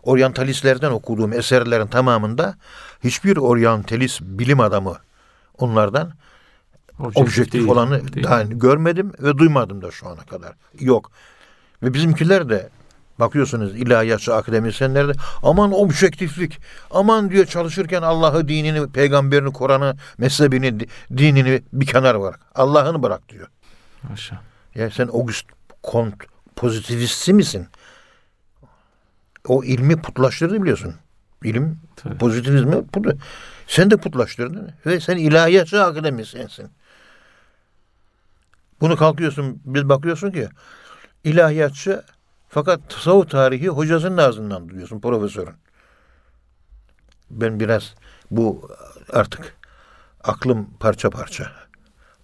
Oryantalistlerden 0.03 0.90
okuduğum 0.90 1.33
eserlerin 1.33 1.87
tamamında 1.87 2.55
hiçbir 3.05 3.37
oryantalist 3.37 4.21
bilim 4.21 4.61
adamı 4.61 4.97
onlardan 5.59 6.12
objektif, 6.99 7.53
değil, 7.53 7.69
olanı 7.69 8.13
değil. 8.13 8.27
daha 8.27 8.43
görmedim 8.43 9.13
ve 9.23 9.39
duymadım 9.39 9.83
da 9.83 9.91
şu 9.91 10.09
ana 10.09 10.21
kadar. 10.21 10.53
Yok. 10.81 11.11
Ve 11.83 11.95
bizimkiler 11.95 12.49
de 12.49 12.69
bakıyorsunuz 13.21 13.77
ilahiyatçı 13.77 14.35
akademisyenler 14.35 15.09
de 15.09 15.13
aman 15.43 15.73
objektiflik, 15.73 16.59
aman 16.91 17.31
diyor 17.31 17.47
çalışırken 17.47 18.03
Allah'ı, 18.03 18.49
dinini, 18.49 18.89
peygamberini, 18.89 19.53
Kur'an'ı, 19.53 19.97
mezhebini, 20.19 20.81
di- 20.81 20.87
dinini 21.17 21.63
bir 21.73 21.87
kenar 21.87 22.21
bırak. 22.21 22.41
Allah'ını 22.55 23.03
bırak 23.03 23.29
diyor. 23.29 23.49
Maşallah. 24.11 24.41
Ya 24.75 24.91
sen 24.91 25.07
August 25.07 25.47
Comte 25.91 26.27
pozitivistsi 26.57 27.33
misin? 27.33 27.67
O 29.49 29.65
ilmi 29.65 30.03
putlaştırdı 30.03 30.63
biliyorsun. 30.63 30.95
İlim 31.45 31.79
Tabii. 31.97 32.19
pozitivizmi 32.19 32.87
put, 32.87 33.07
sen 33.67 33.91
de 33.91 33.97
putlaştırdın 33.97 34.71
ve 34.87 35.01
sen 35.01 35.17
ilahiyatçı 35.17 35.85
akademisyensin. 35.85 36.71
Bunu 38.83 38.97
kalkıyorsun 38.97 39.61
bir 39.64 39.88
bakıyorsun 39.88 40.31
ki 40.31 40.49
ilahiyatçı 41.25 42.03
fakat 42.49 42.90
tasavvuf 42.90 43.31
tarihi 43.31 43.68
hocasının 43.68 44.16
ağzından 44.16 44.68
duyuyorsun 44.68 45.01
profesörün. 45.01 45.55
Ben 47.31 47.61
biraz 47.61 47.95
bu 48.31 48.71
artık 49.12 49.57
aklım 50.25 50.68
parça 50.81 51.11
parça. 51.11 51.53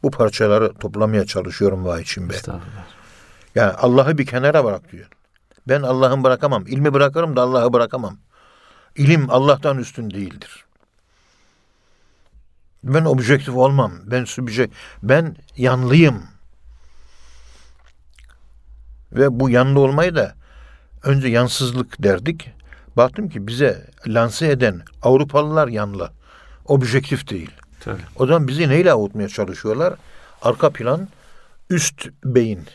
Bu 0.03 0.11
parçaları 0.11 0.75
toplamaya 0.75 1.27
çalışıyorum 1.27 1.85
vay 1.85 2.03
içimde. 2.03 2.37
Yani 3.55 3.73
Allah'ı 3.73 4.19
bir 4.19 4.27
kenara 4.27 4.65
bırak 4.65 4.93
diyor. 4.93 5.09
Ben 5.69 5.83
Allah'ı 5.83 6.25
bırakamam. 6.25 6.67
İlmi 6.67 6.95
bırakırım 6.95 7.37
da 7.37 7.43
Allah'ı 7.43 7.73
bırakamam. 7.73 8.19
İlim 8.97 9.31
Allah'tan 9.31 9.79
üstün 9.79 10.11
değildir. 10.11 10.65
Ben 12.85 13.05
objektif 13.05 13.57
olmam. 13.57 13.93
Ben 14.05 14.25
subjek 14.25 14.71
ben 15.03 15.37
yanlıyım. 15.57 16.38
Ve 19.13 19.41
bu 19.41 19.51
yanlı 19.51 19.81
olmayı 19.81 20.15
da 20.17 20.35
önce 21.05 21.29
yansızlık 21.29 22.03
derdik. 22.03 22.51
Baktım 22.97 23.29
ki 23.29 23.47
bize 23.47 23.87
lanse 24.07 24.49
eden 24.49 24.83
Avrupalılar 25.03 25.69
yanlı. 25.69 26.11
Objektif 26.65 27.31
değil. 27.31 27.51
Tabii. 27.81 28.03
O 28.17 28.27
zaman 28.27 28.49
bizi 28.49 28.69
neyle 28.69 28.93
avutmaya 28.93 29.29
çalışıyorlar? 29.29 29.95
Arka 30.43 30.71
plan 30.71 31.09
üst 31.71 32.09
beyin, 32.25 32.67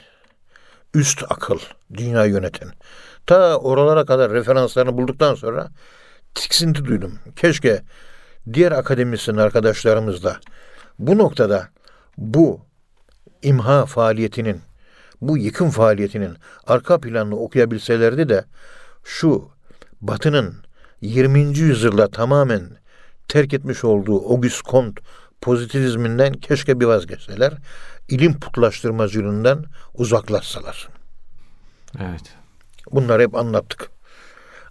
üst 0.93 1.23
akıl, 1.29 1.59
dünya 1.93 2.25
yöneten. 2.25 2.69
Ta 3.25 3.57
oralara 3.57 4.05
kadar 4.05 4.31
referanslarını 4.31 4.97
bulduktan 4.97 5.35
sonra 5.35 5.69
tiksinti 6.35 6.85
duydum. 6.85 7.19
Keşke 7.35 7.81
diğer 8.53 8.71
akademisyen 8.71 9.35
arkadaşlarımız 9.35 10.23
da 10.23 10.37
bu 10.99 11.17
noktada 11.17 11.69
bu 12.17 12.61
imha 13.41 13.85
faaliyetinin, 13.85 14.61
bu 15.27 15.37
yıkım 15.37 15.69
faaliyetinin 15.69 16.37
arka 16.67 16.99
planını 16.99 17.35
okuyabilselerdi 17.35 18.29
de 18.29 18.45
şu 19.03 19.49
Batı'nın 20.01 20.55
20. 21.01 21.39
yüzyılda 21.39 22.11
tamamen 22.11 22.69
terk 23.27 23.53
etmiş 23.53 23.83
olduğu 23.83 24.29
Auguste 24.29 24.71
Comte 24.71 25.01
pozitivizminden 25.41 26.33
keşke 26.33 26.79
bir 26.79 26.85
vazgeçseler. 26.85 27.53
ilim 28.09 28.39
putlaştırmacılığından 28.39 29.65
uzaklaşsalar. 29.93 30.89
Evet. 31.99 32.35
Bunları 32.91 33.23
hep 33.23 33.35
anlattık. 33.35 33.89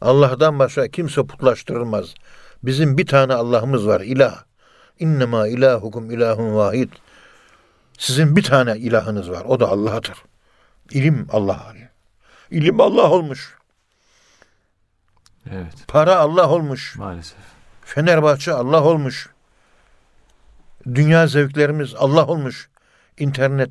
Allah'tan 0.01 0.59
başka 0.59 0.88
kimse 0.88 1.27
putlaştırılmaz. 1.27 2.15
Bizim 2.62 2.99
bir 2.99 3.07
tane 3.07 3.35
Allah'ımız 3.35 3.87
var, 3.87 4.01
ilah. 4.01 4.45
İnnemâ 4.99 5.49
ilahukum 5.49 6.11
ilahun 6.11 6.55
vahid. 6.55 6.91
Sizin 7.99 8.37
bir 8.37 8.43
tane 8.43 8.79
ilahınız 8.79 9.31
var, 9.31 9.45
o 9.45 9.61
da 9.61 9.69
Allah'tır. 9.69 10.32
İlim 10.94 11.26
Allah. 11.33 11.74
İlim 12.50 12.81
Allah 12.81 13.11
olmuş. 13.11 13.57
Evet. 15.50 15.74
Para 15.88 16.16
Allah 16.16 16.48
olmuş. 16.48 16.96
Maalesef. 16.96 17.38
Fenerbahçe 17.85 18.52
Allah 18.52 18.83
olmuş. 18.83 19.31
Dünya 20.94 21.26
zevklerimiz 21.26 21.94
Allah 21.94 22.26
olmuş. 22.26 22.68
İnternet, 23.18 23.70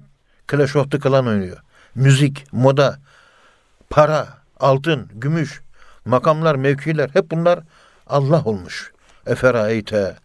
Clash 0.51 0.75
of 0.75 0.91
the 0.91 0.99
Clan 0.99 1.27
oynuyor. 1.27 1.57
Müzik, 1.95 2.53
moda, 2.53 2.99
para, 3.89 4.27
altın, 4.59 5.09
gümüş, 5.13 5.61
makamlar, 6.05 6.55
mevkiler 6.55 7.09
hep 7.09 7.31
bunlar 7.31 7.59
Allah 8.07 8.43
olmuş. 8.43 8.91
Eferaeyte 9.25 10.15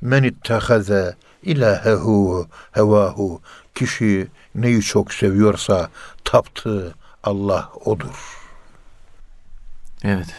men 0.00 0.22
ittehaze 0.22 1.16
ilahehu 1.42 2.48
hevahu. 2.72 3.40
Kişi 3.74 4.28
neyi 4.62 4.82
çok 4.82 5.12
seviyorsa 5.12 5.88
taptığı 6.24 6.94
Allah 7.24 7.70
odur. 7.84 8.38
Evet. 10.04 10.36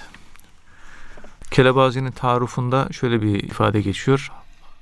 Kelebazi'nin 1.52 2.12
tarufunda 2.12 2.88
şöyle 2.92 3.22
bir 3.22 3.44
ifade 3.44 3.82
geçiyor. 3.82 4.32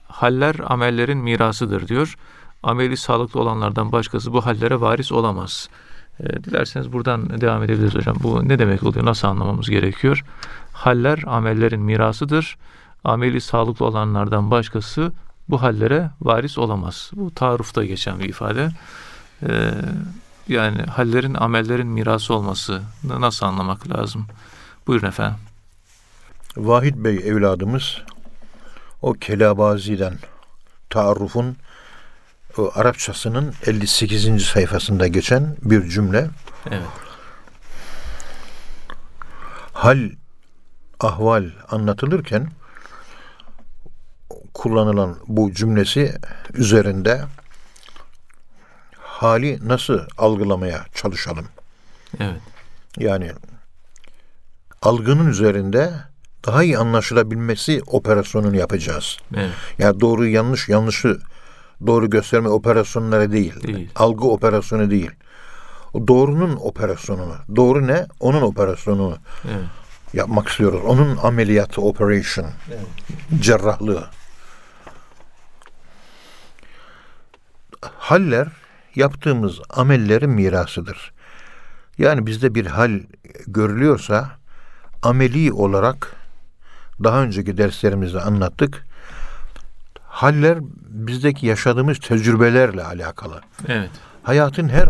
Haller 0.07 0.55
amellerin 0.65 1.17
mirasıdır 1.17 1.87
diyor. 1.87 2.17
Ameli 2.63 2.97
sağlıklı 2.97 3.39
olanlardan 3.39 3.91
başkası 3.91 4.33
bu 4.33 4.45
hallere 4.45 4.81
varis 4.81 5.11
olamaz. 5.11 5.69
E, 6.19 6.43
dilerseniz 6.43 6.93
buradan 6.93 7.41
devam 7.41 7.63
edebiliriz 7.63 7.95
hocam. 7.95 8.15
Bu 8.23 8.49
ne 8.49 8.59
demek 8.59 8.83
oluyor? 8.83 9.05
Nasıl 9.05 9.27
anlamamız 9.27 9.69
gerekiyor? 9.69 10.23
Haller 10.73 11.23
amellerin 11.27 11.81
mirasıdır. 11.81 12.57
Ameli 13.03 13.41
sağlıklı 13.41 13.85
olanlardan 13.85 14.51
başkası 14.51 15.11
bu 15.49 15.61
hallere 15.61 16.09
varis 16.21 16.57
olamaz. 16.57 17.11
Bu 17.13 17.33
tarufta 17.33 17.85
geçen 17.85 18.19
bir 18.19 18.29
ifade. 18.29 18.69
E, 19.43 19.71
yani 20.47 20.81
hallerin 20.81 21.33
amellerin 21.33 21.87
mirası 21.87 22.33
olması 22.33 22.81
nasıl 23.03 23.45
anlamak 23.45 23.89
lazım? 23.89 24.27
Buyurun 24.87 25.07
efendim. 25.07 25.37
Vahid 26.57 26.95
Bey 26.97 27.15
evladımız 27.15 28.01
o 29.01 29.13
Kelabazi'den 29.13 30.13
taarrufun 30.89 31.57
o 32.57 32.71
Arapçasının 32.75 33.53
58. 33.65 34.43
sayfasında 34.43 35.07
geçen 35.07 35.55
bir 35.61 35.89
cümle. 35.89 36.29
Evet. 36.71 36.87
Hal, 39.73 40.09
ahval 40.99 41.49
anlatılırken 41.69 42.49
kullanılan 44.53 45.17
bu 45.27 45.51
cümlesi 45.53 46.13
üzerinde 46.53 47.21
hali 49.17 49.67
nasıl 49.67 49.99
algılamaya 50.17 50.85
çalışalım. 50.93 51.45
Evet. 52.19 52.41
Yani 52.97 53.31
algının 54.81 55.27
üzerinde 55.27 55.93
daha 56.45 56.63
iyi 56.63 56.77
anlaşılabilmesi 56.77 57.81
operasyonunu 57.87 58.55
yapacağız. 58.55 59.17
Evet. 59.35 59.51
Yani 59.77 59.99
doğru 59.99 60.27
yanlış 60.27 60.69
yanlışı 60.69 61.19
doğru 61.87 62.09
gösterme 62.09 62.49
operasyonları 62.49 63.31
değil. 63.31 63.63
Değil. 63.63 63.89
Algı 63.95 64.27
operasyonu 64.27 64.89
değil. 64.89 65.11
O 65.93 66.07
doğrunun 66.07 66.55
operasyonunu. 66.55 67.35
Doğru 67.55 67.87
ne? 67.87 68.05
Onun 68.19 68.41
operasyonunu 68.41 69.17
Evet. 69.45 69.65
yapmak 70.13 70.47
istiyoruz. 70.47 70.81
Onun 70.85 71.17
ameliyatı, 71.17 71.81
operation, 71.81 72.47
cerrahlığı. 73.39 74.07
Haller 77.81 78.47
yaptığımız 78.97 79.59
amellerin 79.69 80.29
mirasıdır. 80.29 81.13
Yani 81.97 82.25
bizde 82.25 82.55
bir 82.55 82.65
hal 82.65 82.99
görülüyorsa 83.47 84.29
ameli 85.03 85.53
olarak 85.53 86.15
daha 87.03 87.21
önceki 87.23 87.57
derslerimizde 87.57 88.21
anlattık. 88.21 88.85
Haller 90.03 90.57
bizdeki 90.89 91.45
yaşadığımız 91.47 91.99
tecrübelerle 91.99 92.83
alakalı. 92.83 93.41
Evet. 93.67 93.89
Hayatın 94.23 94.69
her 94.69 94.89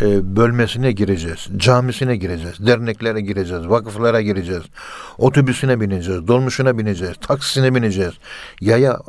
e, 0.00 0.36
bölmesine 0.36 0.92
gireceğiz. 0.92 1.48
Camisine 1.56 2.16
gireceğiz. 2.16 2.66
Derneklere 2.66 3.20
gireceğiz. 3.20 3.68
Vakıflara 3.68 4.20
gireceğiz. 4.20 4.62
Otobüsüne 5.18 5.80
bineceğiz. 5.80 6.28
Dolmuşuna 6.28 6.78
bineceğiz. 6.78 7.16
Taksisine 7.20 7.74
bineceğiz. 7.74 8.14
Yaya 8.60 9.00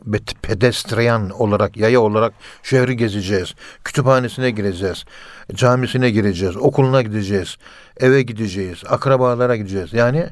pedestrian 0.41 1.29
olarak, 1.29 1.77
yaya 1.77 2.01
olarak 2.01 2.33
şehri 2.63 2.97
gezeceğiz. 2.97 3.55
Kütüphanesine 3.83 4.51
gireceğiz. 4.51 5.05
Camisine 5.53 6.11
gireceğiz. 6.11 6.57
Okuluna 6.57 7.01
gideceğiz. 7.01 7.57
Eve 7.97 8.21
gideceğiz. 8.21 8.83
Akrabalara 8.87 9.55
gideceğiz. 9.55 9.93
Yani 9.93 10.29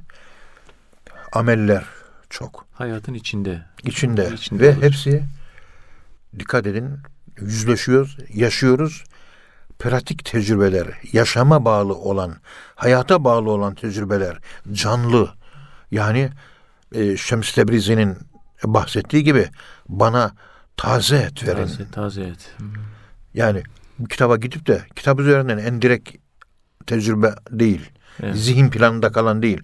ameller 1.33 1.83
çok 2.29 2.65
Hayatın 2.73 3.13
içinde. 3.13 3.61
içinde, 3.83 4.29
İçinde 4.33 4.63
ve 4.63 4.73
olur. 4.73 4.81
hepsi 4.81 5.23
dikkat 6.39 6.67
edin 6.67 6.89
yüzleşiyoruz, 7.41 8.17
yaşıyoruz. 8.33 9.03
Pratik 9.79 10.25
tecrübeler, 10.25 10.87
yaşama 11.13 11.65
bağlı 11.65 11.95
olan, 11.95 12.35
hayata 12.75 13.23
bağlı 13.23 13.51
olan 13.51 13.75
tecrübeler, 13.75 14.37
canlı. 14.71 15.29
Yani 15.91 16.29
e, 16.91 17.17
Şems 17.17 17.53
Tebrizi'nin 17.53 18.17
bahsettiği 18.63 19.23
gibi 19.23 19.47
bana 19.89 20.31
taze 20.77 21.17
et 21.17 21.47
verin. 21.47 21.65
Taze, 21.65 21.91
taze 21.91 22.23
et. 22.23 22.55
Yani 23.33 23.63
bu 23.99 24.07
kitaba 24.07 24.37
gidip 24.37 24.67
de 24.67 24.81
kitap 24.95 25.19
üzerinden 25.19 25.57
en 25.57 25.81
direkt 25.81 26.15
tecrübe 26.87 27.35
değil. 27.51 27.91
Evet. 28.23 28.35
Zihin 28.35 28.69
planında 28.69 29.11
kalan 29.11 29.41
değil. 29.41 29.61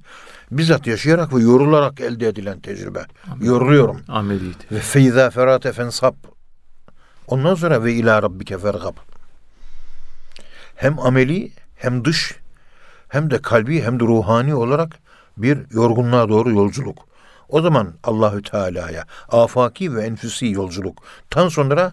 Bizzat 0.52 0.88
yaşayarak 0.88 1.34
ve 1.34 1.42
yorularak 1.42 2.02
elde 2.02 2.28
edilen 2.28 2.60
tecrübe. 2.60 3.06
Yoruluyorum. 3.42 4.02
Ameliyet. 4.08 4.72
Ve 4.72 4.80
feyza 4.80 5.30
ferate 5.30 5.74
fensab. 5.74 6.16
Ondan 7.28 7.56
sonra 7.56 7.84
ve 7.84 7.94
ila 7.94 8.24
rabbike 8.24 8.58
fergab. 8.58 8.96
Hem 10.76 11.00
ameli 11.00 11.52
hem 11.76 12.06
dış 12.06 12.36
hem 13.10 13.32
de 13.32 13.42
kalbi 13.42 13.82
hem 13.82 14.00
de 14.00 14.04
ruhani 14.04 14.56
olarak 14.56 14.96
bir 15.38 15.58
yorgunluğa 15.72 16.30
doğru 16.30 16.52
yolculuk. 16.52 16.98
O 17.50 17.62
zaman 17.62 17.94
Allahü 18.04 18.42
Teala'ya 18.42 19.06
afaki 19.30 19.96
ve 19.96 20.06
enfüsi 20.06 20.48
yolculuk. 20.48 21.04
Tan 21.30 21.50
sonra 21.50 21.92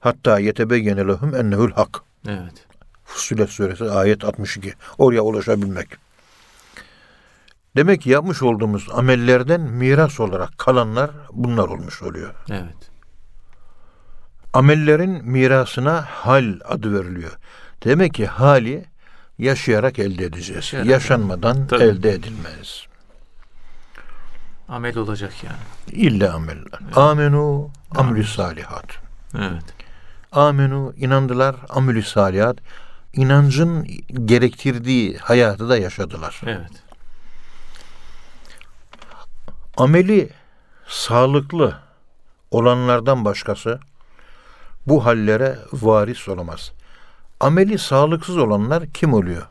hatta 0.00 0.38
yetebeyyene 0.38 1.06
lehum 1.06 1.34
ennehu'l 1.34 1.70
hak. 1.70 2.00
Evet. 2.28 2.66
Fussilet 3.04 3.50
suresi 3.50 3.90
ayet 3.90 4.24
62. 4.24 4.74
Oraya 4.98 5.22
ulaşabilmek. 5.22 5.88
Demek 7.76 8.02
ki 8.02 8.10
yapmış 8.10 8.42
olduğumuz 8.42 8.88
amellerden 8.92 9.60
miras 9.60 10.20
olarak 10.20 10.58
kalanlar 10.58 11.10
bunlar 11.32 11.68
olmuş 11.68 12.02
oluyor. 12.02 12.34
Evet. 12.50 12.90
Amellerin 14.52 15.24
mirasına 15.24 16.02
hal 16.02 16.54
adı 16.64 17.00
veriliyor. 17.00 17.38
Demek 17.84 18.14
ki 18.14 18.26
hali 18.26 18.84
yaşayarak 19.38 19.98
elde 19.98 20.24
edeceğiz. 20.24 20.56
Yaşayarak. 20.56 20.90
Yaşanmadan 20.90 21.66
Tabii. 21.66 21.82
elde 21.82 22.10
edilmez. 22.10 22.86
Amel 24.68 24.96
olacak 24.96 25.32
yani. 25.44 26.02
İlla 26.02 26.34
ameller. 26.34 26.80
Amenu 26.96 27.70
amlü 27.90 28.24
salihat. 28.24 28.86
Evet. 29.38 29.64
Amenu 30.32 30.94
inandılar 30.96 31.56
amlü 31.68 32.02
salihat. 32.02 32.56
İnancın 33.12 33.86
gerektirdiği 34.24 35.18
hayatı 35.18 35.68
da 35.68 35.78
yaşadılar. 35.78 36.40
Evet. 36.46 36.70
ameli 39.76 40.30
sağlıklı 40.88 41.78
olanlardan 42.50 43.24
başkası 43.24 43.80
bu 44.86 45.04
hallere 45.06 45.58
varis 45.72 46.28
olamaz. 46.28 46.72
Ameli 47.42 47.78
sağlıksız 47.78 48.36
olanlar 48.36 48.86
kim 48.94 49.12
oluyor? 49.14 49.46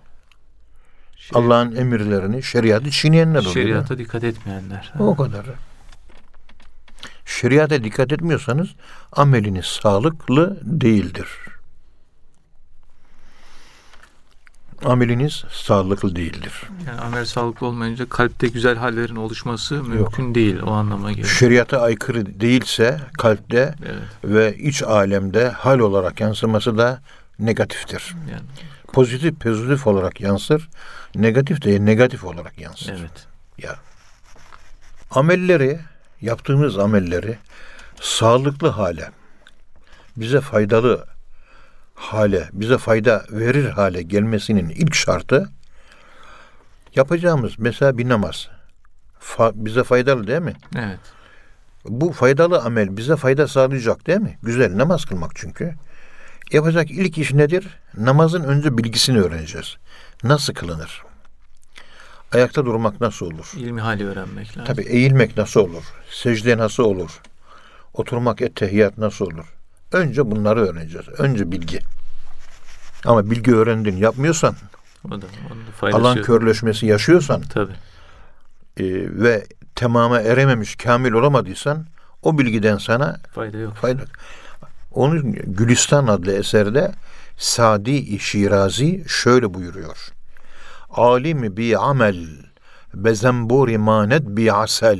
Şeri- 1.17 1.37
Allah'ın 1.39 1.75
emirlerini, 1.75 2.43
şeriatı 2.43 2.91
çiğneyenler 2.91 3.39
oluyor. 3.39 3.53
Şeriata 3.53 3.97
dikkat 3.97 4.23
etmeyenler. 4.23 4.93
O 4.99 5.15
kadar. 5.15 5.45
Şeriata 7.25 7.83
dikkat 7.83 8.11
etmiyorsanız 8.11 8.67
ameliniz 9.11 9.65
sağlıklı 9.65 10.59
değildir. 10.63 11.27
Ameliniz 14.85 15.43
sağlıklı 15.51 16.15
değildir. 16.15 16.53
Yani 16.87 17.01
amel 17.01 17.25
sağlıklı 17.25 17.67
olmayınca 17.67 18.09
kalpte 18.09 18.47
güzel 18.47 18.77
hallerin 18.77 19.15
oluşması 19.15 19.83
mümkün 19.83 20.35
değil. 20.35 20.59
O 20.61 20.71
anlama 20.71 21.11
geliyor. 21.11 21.27
Şeriata 21.27 21.81
aykırı 21.81 22.39
değilse 22.39 22.99
kalpte 23.17 23.75
Evet. 23.85 24.01
ve 24.23 24.57
iç 24.57 24.83
alemde 24.83 25.49
hal 25.49 25.79
olarak 25.79 26.19
yansıması 26.21 26.77
da 26.77 27.01
negatiftir. 27.45 28.15
Yani, 28.31 28.41
Pozitif 28.93 29.39
pozitif 29.39 29.87
olarak 29.87 30.21
yansır, 30.21 30.69
negatif 31.15 31.61
de 31.61 31.85
negatif 31.85 32.23
olarak 32.23 32.59
yansır. 32.59 32.91
evet. 32.99 33.27
Ya. 33.57 33.75
Amelleri, 35.11 35.79
yaptığımız 36.21 36.77
amelleri 36.79 37.37
sağlıklı 38.01 38.67
hale, 38.69 39.09
bize 40.17 40.41
faydalı 40.41 41.05
hale, 41.95 42.49
bize 42.53 42.77
fayda 42.77 43.25
verir 43.31 43.69
hale 43.69 44.01
gelmesinin 44.01 44.69
ilk 44.69 44.95
şartı 44.95 45.49
yapacağımız 46.95 47.59
mesela 47.59 47.97
bir 47.97 48.09
namaz. 48.09 48.47
Fa- 49.21 49.51
bize 49.55 49.83
faydalı 49.83 50.27
değil 50.27 50.41
mi? 50.41 50.53
Evet. 50.75 50.99
Bu 51.85 52.11
faydalı 52.11 52.59
amel 52.59 52.97
bize 52.97 53.15
fayda 53.15 53.47
sağlayacak 53.47 54.07
değil 54.07 54.19
mi? 54.19 54.37
Güzel 54.43 54.77
namaz 54.77 55.05
kılmak 55.05 55.31
çünkü. 55.35 55.75
Yapacak 56.51 56.91
ilk 56.91 57.17
iş 57.17 57.33
nedir? 57.33 57.67
Namazın 57.97 58.43
önce 58.43 58.77
bilgisini 58.77 59.19
öğreneceğiz. 59.21 59.75
Nasıl 60.23 60.53
kılınır? 60.53 61.03
Ayakta 62.33 62.65
durmak 62.65 63.01
nasıl 63.01 63.25
olur? 63.25 63.51
İlmi 63.57 63.81
hali 63.81 64.07
öğrenmek 64.07 64.47
lazım. 64.57 64.65
Tabi 64.65 64.81
eğilmek 64.81 65.37
nasıl 65.37 65.59
olur? 65.59 65.83
Secde 66.09 66.57
nasıl 66.57 66.83
olur? 66.83 67.21
Oturmak 67.93 68.41
ettehiyat 68.41 68.97
nasıl 68.97 69.25
olur? 69.25 69.45
Önce 69.91 70.31
bunları 70.31 70.59
öğreneceğiz. 70.67 71.07
Önce 71.09 71.51
bilgi. 71.51 71.79
Ama 73.05 73.31
bilgi 73.31 73.55
öğrendin 73.55 73.97
yapmıyorsan, 73.97 74.55
O 75.07 75.11
da, 75.11 75.21
da 75.21 75.25
alan 75.97 76.15
yok. 76.15 76.25
körleşmesi 76.25 76.85
yaşıyorsan 76.85 77.41
Tabii. 77.41 77.71
e, 78.77 78.83
ve 79.23 79.45
tamama 79.75 80.21
erememiş, 80.21 80.75
kamil 80.75 81.11
olamadıysan 81.11 81.85
o 82.23 82.37
bilgiden 82.37 82.77
sana 82.77 83.19
Fayda 83.35 83.57
yok. 83.57 83.75
fayda. 83.75 84.01
Onun 84.91 85.31
Gülistan 85.31 86.07
adlı 86.07 86.33
eserde 86.33 86.91
Sadi 87.37 88.19
Şirazi 88.19 89.03
şöyle 89.07 89.53
buyuruyor. 89.53 90.11
Alimi 90.89 91.57
bi 91.57 91.77
amel 91.77 92.27
bezemburi 92.93 93.77
manet 93.77 94.27
bi 94.27 94.53
asel. 94.53 94.99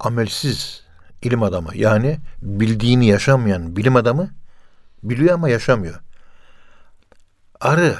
Amelsiz 0.00 0.82
ilim 1.22 1.42
adamı 1.42 1.70
yani 1.74 2.18
bildiğini 2.42 3.06
yaşamayan 3.06 3.76
bilim 3.76 3.96
adamı 3.96 4.30
biliyor 5.02 5.34
ama 5.34 5.48
yaşamıyor. 5.48 6.00
arı, 7.60 7.96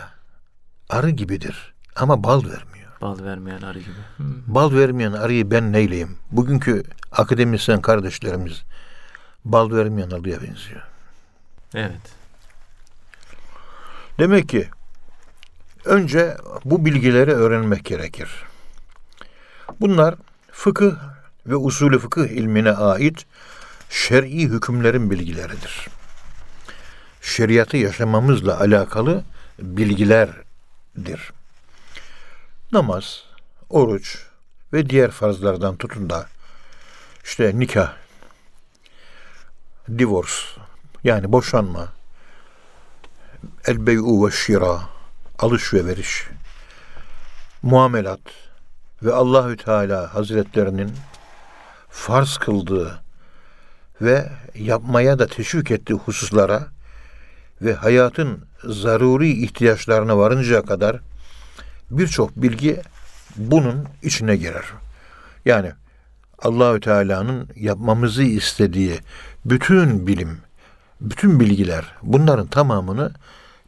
arı 0.89 1.11
gibidir 1.11 1.75
ama 1.97 2.25
bal 2.25 2.45
vermiyor. 2.45 2.89
Bal 3.01 3.25
vermeyen 3.25 3.63
arı 3.63 3.79
gibi. 3.79 3.99
Hı. 4.17 4.25
Bal 4.47 4.73
vermeyen 4.73 5.13
arıyı 5.13 5.51
ben 5.51 5.73
neyleyim? 5.73 6.17
Bugünkü 6.31 6.83
akademisyen 7.13 7.81
kardeşlerimiz 7.81 8.63
bal 9.45 9.71
vermeyen 9.71 10.11
arıya 10.11 10.43
benziyor. 10.43 10.83
Evet. 11.75 12.01
Demek 14.19 14.49
ki 14.49 14.69
önce 15.85 16.37
bu 16.65 16.85
bilgileri 16.85 17.33
öğrenmek 17.33 17.85
gerekir. 17.85 18.29
Bunlar 19.81 20.15
fıkıh 20.53 20.95
ve 21.47 21.57
usulü 21.57 21.99
fıkıh 21.99 22.27
ilmine 22.27 22.73
ait 22.73 23.27
şer'i 23.91 24.43
hükümlerin 24.43 25.11
bilgileridir. 25.11 25.89
Şeriatı 27.23 27.77
yaşamamızla 27.77 28.61
alakalı 28.61 29.25
bilgilerdir. 29.59 31.33
Namaz, 32.73 33.25
oruç 33.71 34.19
ve 34.73 34.91
diğer 34.91 35.11
farzlardan 35.11 35.77
tutun 35.77 36.11
da 36.11 36.27
işte 37.25 37.53
nikah, 37.55 37.93
divorce. 39.99 40.33
Yani 41.05 41.33
boşanma, 41.33 41.89
el 43.67 43.87
bey'u 43.87 44.27
ve 44.27 44.31
şira, 44.31 44.81
alış 45.39 45.75
ve 45.75 45.87
veriş, 45.87 46.27
muamelat. 47.63 48.21
Ve 49.03 49.13
Allahü 49.13 49.57
Teala 49.57 50.15
Hazretlerinin 50.15 50.93
farz 51.89 52.37
kıldığı 52.37 53.01
ve 54.01 54.29
yapmaya 54.55 55.19
da 55.19 55.27
teşvik 55.27 55.71
ettiği 55.71 55.95
hususlara 55.95 56.67
ve 57.63 57.75
hayatın 57.75 58.45
zaruri 58.65 59.45
ihtiyaçlarına 59.45 60.19
varıncaya 60.19 60.63
kadar 60.63 61.01
birçok 61.91 62.37
bilgi 62.37 62.83
bunun 63.37 63.89
içine 64.03 64.37
girer. 64.37 64.65
Yani 65.45 65.73
Allahü 66.39 66.81
Teala'nın 66.81 67.49
yapmamızı 67.57 68.23
istediği 68.23 69.01
bütün 69.45 70.07
bilim, 70.07 70.39
bütün 71.01 71.41
bilgiler 71.41 71.95
bunların 72.03 72.47
tamamını 72.47 73.13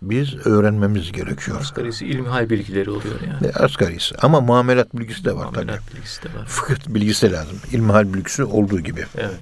biz 0.02 0.46
öğrenmemiz 0.46 1.12
gerekiyor. 1.12 1.60
Asgarisi 1.60 2.06
ilmihal 2.06 2.50
bilgileri 2.50 2.90
oluyor 2.90 3.20
yani. 3.20 3.36
Ne 3.42 3.50
asgarisi. 3.50 4.14
Ama 4.22 4.40
muamelat 4.40 4.94
bilgisi 4.94 5.24
de 5.24 5.36
var 5.36 5.46
tabii. 5.46 5.64
Muamelat 5.64 5.94
bilgisi 5.94 6.22
de 6.22 6.28
var. 6.38 6.46
Fıkıh 6.46 6.94
bilgisi 6.94 7.30
de 7.30 7.32
lazım. 7.32 7.58
İlmihal 7.72 8.14
bilgisi 8.14 8.44
olduğu 8.44 8.80
gibi. 8.80 9.04
Evet. 9.16 9.40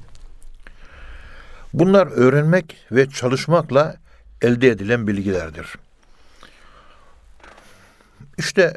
Bunlar 1.73 2.07
öğrenmek 2.07 2.77
ve 2.93 3.09
çalışmakla 3.09 3.97
elde 4.43 4.69
edilen 4.69 5.07
bilgilerdir. 5.07 5.67
İşte 8.39 8.75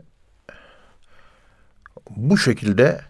bu 2.09 2.37
şekilde 2.37 3.01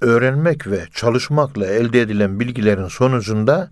öğrenmek 0.00 0.66
ve 0.66 0.86
çalışmakla 0.94 1.66
elde 1.66 2.00
edilen 2.00 2.40
bilgilerin 2.40 2.88
sonucunda 2.88 3.70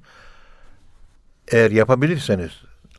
eğer 1.49 1.71
yapabilirseniz, 1.71 2.51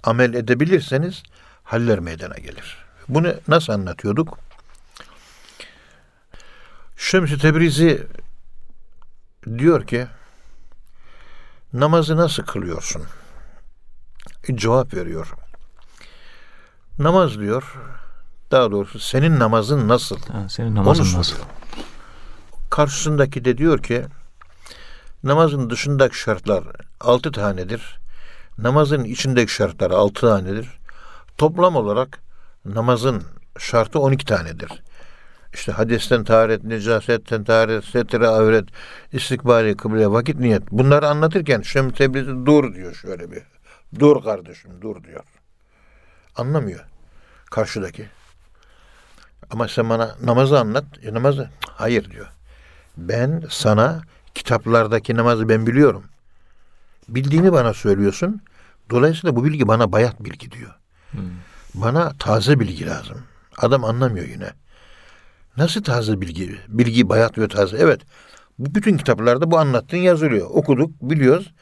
amel 0.04 0.34
edebilirseniz 0.34 1.24
haller 1.64 2.00
meydana 2.00 2.36
gelir. 2.36 2.78
Bunu 3.10 3.34
nasıl 3.48 3.74
anlatıyorduk? 3.74 4.38
Şems-i 6.98 7.38
Tebrizi 7.38 8.08
diyor 9.58 9.88
ki 9.88 10.08
namazı 11.74 12.18
nasıl 12.18 12.44
kılıyorsun? 12.44 13.04
Cevap 14.56 14.94
veriyor. 14.94 15.34
Namaz 17.00 17.40
diyor. 17.40 17.76
Daha 18.52 18.72
doğrusu 18.72 19.00
senin 19.00 19.40
namazın 19.40 19.88
nasıl? 19.88 20.18
Ha, 20.32 20.50
senin 20.50 20.76
namazın 20.76 21.04
Onu 21.04 21.18
nasıl? 21.18 21.36
soruyor. 21.36 21.48
Karşısındaki 22.76 23.46
de 23.46 23.58
diyor 23.58 23.84
ki 23.84 24.06
namazın 25.24 25.70
dışındaki 25.70 26.18
şartlar 26.18 26.64
altı 27.00 27.32
tanedir. 27.32 28.00
Namazın 28.58 29.04
içindeki 29.04 29.54
şartlar 29.54 29.92
altı 29.92 30.22
tanedir. 30.22 30.80
Toplam 31.38 31.76
olarak 31.76 32.20
namazın 32.66 33.24
şartı 33.60 34.00
12 34.00 34.26
tanedir. 34.26 34.84
İşte 35.54 35.72
hadesten 35.72 36.24
taharet, 36.24 36.64
necasetten 36.64 37.44
taharet, 37.44 37.86
setre 37.86 38.28
avret, 38.28 38.66
istikbali 39.12 39.78
kıble, 39.78 40.12
vakit 40.12 40.40
niyet. 40.40 40.72
Bunları 40.72 41.08
anlatırken 41.10 41.62
Şems 41.62 41.94
Tebrizi 41.94 42.46
dur 42.46 42.76
diyor 42.76 42.96
şöyle 42.96 43.32
bir. 43.32 43.44
Dur 44.00 44.24
kardeşim 44.24 44.72
dur 44.82 45.04
diyor. 45.04 45.24
Anlamıyor 46.36 46.86
karşıdaki. 47.52 48.10
Ama 49.50 49.68
sen 49.68 49.90
bana 49.90 50.16
namazı 50.24 50.60
anlat. 50.60 50.86
E, 51.04 51.14
namazı 51.14 51.50
hayır 51.68 52.12
diyor. 52.12 52.35
Ben 52.98 53.44
sana 53.50 54.02
kitaplardaki 54.36 55.16
namazı 55.16 55.50
ben 55.50 55.68
biliyorum. 55.68 56.04
Bildiğini 57.10 57.54
bana 57.54 57.74
söylüyorsun. 57.74 58.42
Dolayısıyla 58.90 59.36
bu 59.36 59.46
bilgi 59.46 59.68
bana 59.68 59.92
bayat 59.92 60.24
bilgi 60.24 60.52
diyor. 60.52 60.76
Hmm. 61.12 61.22
Bana 61.74 62.14
taze 62.20 62.60
bilgi 62.60 62.86
lazım. 62.86 63.24
Adam 63.58 63.84
anlamıyor 63.84 64.28
yine. 64.28 64.50
Nasıl 65.58 65.84
taze 65.84 66.22
bilgi? 66.22 66.60
Bilgi 66.68 67.10
bayat 67.10 67.38
ve 67.38 67.48
taze. 67.48 67.78
Evet. 67.78 68.02
Bu 68.60 68.76
bütün 68.76 68.98
kitaplarda 68.98 69.52
bu 69.52 69.60
anlattığın 69.60 69.98
yazılıyor. 69.98 70.48
Okuduk, 70.50 70.92
biliyoruz. 71.02 71.54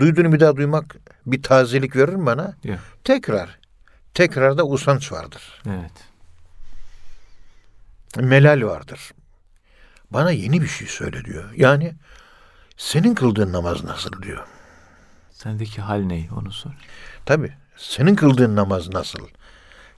Duyduğunu 0.00 0.32
bir 0.32 0.40
daha 0.40 0.56
duymak 0.56 0.96
bir 1.26 1.42
tazelik 1.42 1.96
verir 1.96 2.14
mi 2.14 2.26
bana? 2.26 2.56
Yok. 2.64 2.78
Tekrar. 3.04 3.58
Tekrarda 4.14 4.66
usanç 4.66 5.12
vardır. 5.12 5.62
Evet. 5.66 5.92
Melal 8.16 8.62
vardır. 8.62 9.12
Bana 10.12 10.30
yeni 10.30 10.62
bir 10.62 10.66
şey 10.66 10.88
söyle 10.88 11.24
diyor. 11.24 11.44
Yani 11.56 11.94
senin 12.76 13.14
kıldığın 13.14 13.52
namaz 13.52 13.84
nasıl 13.84 14.22
diyor. 14.22 14.46
Sendeki 15.30 15.82
hal 15.82 16.00
ne? 16.00 16.28
Onu 16.36 16.52
sor. 16.52 16.70
Tabi 17.26 17.52
senin 17.76 18.14
kıldığın 18.14 18.56
namaz 18.56 18.88
nasıl? 18.88 19.26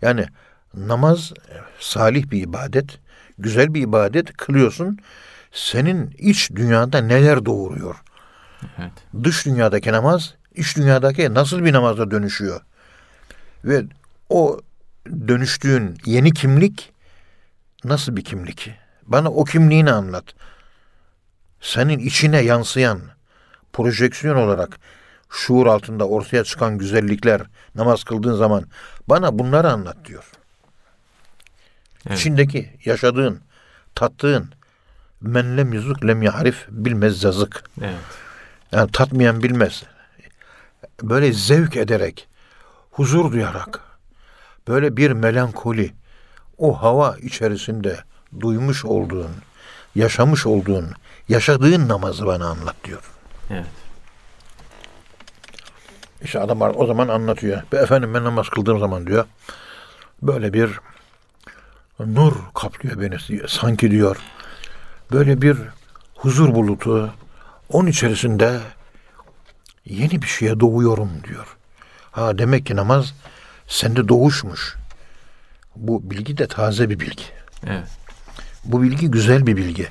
Yani 0.03 0.27
namaz 0.75 1.33
salih 1.81 2.31
bir 2.31 2.43
ibadet, 2.43 2.99
güzel 3.39 3.75
bir 3.75 3.83
ibadet 3.83 4.37
kılıyorsun. 4.37 4.99
Senin 5.53 6.11
iç 6.19 6.51
dünyada 6.51 6.99
neler 7.01 7.47
doğuruyor? 7.47 7.97
Evet. 8.79 8.93
Dış 9.25 9.47
dünyadaki 9.47 9.93
namaz, 9.93 10.35
iç 10.55 10.77
dünyadaki 10.77 11.35
nasıl 11.35 11.65
bir 11.65 11.73
namaza 11.73 12.11
dönüşüyor? 12.11 12.61
Ve 13.65 13.85
o 14.29 14.61
dönüştüğün 15.29 15.99
yeni 16.05 16.33
kimlik 16.33 16.93
nasıl 17.85 18.17
bir 18.17 18.25
kimlik? 18.25 18.84
Bana 19.07 19.31
o 19.31 19.45
kimliğini 19.45 19.93
anlat. 19.93 20.25
Senin 21.61 21.99
içine 21.99 22.41
yansıyan 22.41 23.01
projeksiyon 23.73 24.37
olarak 24.37 24.79
şuur 25.31 25.67
altında 25.67 26.09
ortaya 26.09 26.45
çıkan 26.45 26.79
güzellikler 26.79 27.43
namaz 27.75 28.05
kıldığın 28.05 28.37
zaman 28.37 28.65
bana 29.09 29.39
bunları 29.39 29.71
anlat 29.71 29.97
diyor. 30.05 30.25
Evet. 32.07 32.19
İçindeki 32.19 32.79
yaşadığın, 32.85 33.41
tattığın 33.95 34.51
men 35.21 35.57
lem 35.57 35.73
yuzuk 35.73 36.07
lem 36.07 36.23
yahrif 36.23 36.67
bilmez 36.69 37.21
zazık. 37.21 37.65
Evet. 37.81 37.95
Yani 38.73 38.91
tatmayan 38.93 39.43
bilmez. 39.43 39.83
Böyle 41.03 41.33
zevk 41.33 41.77
ederek, 41.77 42.29
huzur 42.91 43.33
duyarak, 43.33 43.81
böyle 44.69 44.97
bir 44.97 45.11
melankoli, 45.11 45.95
o 46.59 46.83
hava 46.83 47.17
içerisinde 47.19 47.99
duymuş 48.41 48.85
olduğun, 48.85 49.31
yaşamış 49.95 50.47
olduğun, 50.47 50.93
yaşadığın 51.29 51.89
namazı 51.89 52.27
bana 52.27 52.47
anlat 52.47 52.77
diyor. 52.85 53.11
Evet. 53.51 53.67
İşte 56.23 56.41
adam 56.41 56.61
o 56.61 56.87
zaman 56.87 57.09
anlatıyor. 57.09 57.63
Be 57.73 57.77
efendim 57.77 58.15
ben 58.15 58.25
namaz 58.25 58.49
kıldığım 58.49 58.79
zaman 58.79 59.07
diyor, 59.07 59.25
böyle 60.23 60.53
bir 60.53 60.81
nur 62.01 62.33
kaplıyor 62.55 63.01
beni 63.01 63.19
diyor. 63.29 63.49
Sanki 63.49 63.91
diyor, 63.91 64.17
böyle 65.13 65.43
bir 65.43 65.59
huzur 66.15 66.55
bulutu, 66.55 67.11
onun 67.69 67.89
içerisinde 67.89 68.61
yeni 69.85 70.23
bir 70.23 70.27
şeye 70.27 70.61
doğuyorum 70.61 71.11
diyor. 71.29 71.57
Ha 72.11 72.39
demek 72.39 72.67
ki 72.67 72.77
namaz 72.77 73.15
sende 73.67 74.09
doğuşmuş. 74.09 74.77
Bu 75.77 76.11
bilgi 76.11 76.39
de 76.39 76.47
taze 76.47 76.91
bir 76.91 77.01
bilgi. 77.01 77.25
Evet. 77.67 77.89
Bu 78.65 78.83
bilgi 78.83 79.11
güzel 79.11 79.47
bir 79.47 79.57
bilgi. 79.57 79.89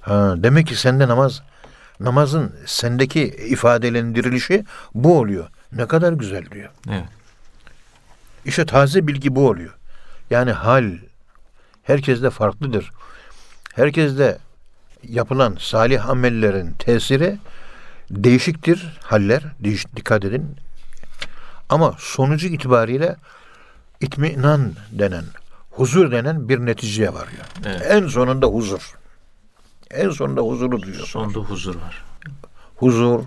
Ha, 0.00 0.34
demek 0.36 0.66
ki 0.66 0.76
sende 0.76 1.08
namaz, 1.08 1.42
namazın 2.00 2.52
sendeki 2.66 3.22
ifadelendirilişi 3.24 4.64
bu 4.94 5.18
oluyor. 5.18 5.48
Ne 5.72 5.86
kadar 5.86 6.12
güzel 6.12 6.50
diyor. 6.50 6.70
Evet. 6.90 7.04
İşte 8.44 8.66
taze 8.66 9.06
bilgi 9.06 9.34
bu 9.34 9.48
oluyor. 9.48 9.74
Yani 10.30 10.52
hal 10.52 10.92
herkeste 11.82 12.30
farklıdır. 12.30 12.90
Herkeste 13.74 14.38
yapılan 15.08 15.56
salih 15.60 16.08
amellerin 16.08 16.72
tesiri 16.72 17.38
değişiktir 18.10 18.98
haller. 19.02 19.42
Değiş, 19.60 19.86
dikkat 19.96 20.24
edin. 20.24 20.56
Ama 21.68 21.94
sonucu 21.98 22.46
itibariyle 22.46 23.16
itminan 24.00 24.72
denen, 24.92 25.24
huzur 25.76 26.10
denen 26.10 26.48
bir 26.48 26.58
neticeye 26.58 27.14
varıyor. 27.14 27.44
Evet. 27.66 27.86
En 27.90 28.06
sonunda 28.06 28.46
huzur. 28.46 28.94
En 29.90 30.10
sonunda 30.10 30.40
huzuru 30.40 30.82
duyuyor. 30.82 31.06
Sonda 31.06 31.38
huzur 31.38 31.74
var. 31.74 32.04
Huzur, 32.76 33.20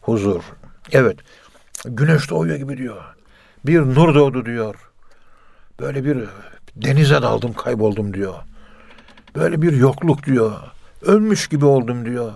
huzur. 0.00 0.42
Evet. 0.92 1.16
Güneş 1.84 2.30
doğuyor 2.30 2.56
gibi 2.56 2.76
diyor. 2.76 3.04
Bir 3.66 3.80
nur 3.80 4.14
doğdu 4.14 4.46
diyor. 4.46 4.74
Böyle 5.80 6.04
bir 6.04 6.28
denize 6.76 7.22
daldım, 7.22 7.52
kayboldum 7.52 8.14
diyor. 8.14 8.34
Böyle 9.36 9.62
bir 9.62 9.72
yokluk 9.72 10.26
diyor. 10.26 10.52
Ölmüş 11.02 11.48
gibi 11.48 11.64
oldum 11.64 12.04
diyor. 12.04 12.32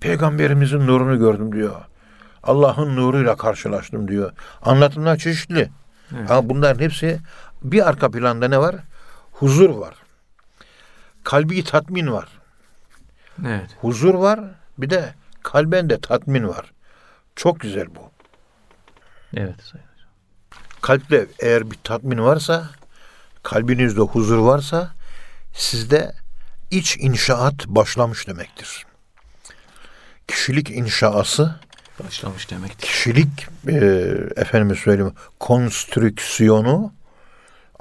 Peygamberimizin 0.00 0.86
nurunu 0.86 1.18
gördüm 1.18 1.52
diyor. 1.52 1.74
Allah'ın 2.42 2.96
nuruyla 2.96 3.36
karşılaştım 3.36 4.08
diyor. 4.08 4.32
Anlatımlar 4.62 5.16
çeşitli. 5.16 5.70
Evet. 6.18 6.30
Ama 6.30 6.48
bunların 6.48 6.84
hepsi 6.84 7.18
bir 7.64 7.88
arka 7.88 8.10
planda 8.10 8.48
ne 8.48 8.58
var? 8.58 8.76
Huzur 9.32 9.70
var. 9.70 9.94
Kalbi 11.24 11.64
tatmin 11.64 12.12
var. 12.12 12.28
Evet. 13.46 13.70
Huzur 13.80 14.14
var. 14.14 14.40
Bir 14.78 14.90
de 14.90 15.14
kalben 15.42 15.90
de 15.90 16.00
tatmin 16.00 16.48
var. 16.48 16.72
Çok 17.36 17.60
güzel 17.60 17.94
bu. 17.94 18.10
Evet. 19.36 19.62
Sayın 19.62 19.84
Hocam. 19.94 20.08
Kalpte 20.82 21.26
eğer 21.38 21.70
bir 21.70 21.78
tatmin 21.84 22.18
varsa, 22.18 22.70
kalbinizde 23.42 24.00
huzur 24.00 24.38
varsa 24.38 24.90
sizde 25.54 26.12
iç 26.70 26.96
inşaat 27.00 27.66
başlamış 27.66 28.28
demektir. 28.28 28.86
Kişilik 30.28 30.70
inşası, 30.70 31.54
Başlamış 32.04 32.50
demektir. 32.50 32.86
kişilik 32.88 33.46
e, 33.68 33.74
efendime 34.36 34.74
söyleyeyim 34.74 35.14
konstrüksiyonu 35.40 36.92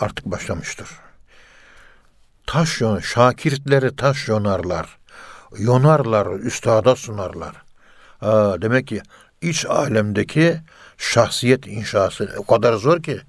artık 0.01 0.25
başlamıştır. 0.25 0.89
Taş 2.47 2.81
yon, 2.81 2.99
şakirtleri 2.99 3.95
taş 3.95 4.27
yonarlar. 4.27 4.97
Yonarlar, 5.57 6.39
üstada 6.39 6.95
sunarlar. 6.95 7.55
Aa, 8.21 8.61
demek 8.61 8.87
ki 8.87 9.01
iç 9.41 9.65
alemdeki 9.65 10.59
şahsiyet 10.97 11.67
inşası 11.67 12.35
o 12.37 12.45
kadar 12.45 12.73
zor 12.73 13.03
ki 13.03 13.21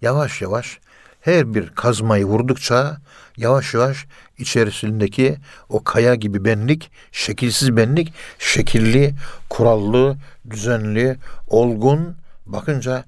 yavaş 0.00 0.42
yavaş 0.42 0.78
her 1.20 1.54
bir 1.54 1.68
kazmayı 1.68 2.24
vurdukça 2.24 2.96
yavaş 3.36 3.74
yavaş 3.74 4.06
içerisindeki 4.38 5.36
o 5.68 5.84
kaya 5.84 6.14
gibi 6.14 6.44
benlik, 6.44 6.90
şekilsiz 7.12 7.76
benlik, 7.76 8.12
şekilli, 8.38 9.14
kurallı, 9.48 10.16
düzenli, 10.50 11.16
olgun 11.48 12.16
bakınca 12.46 13.04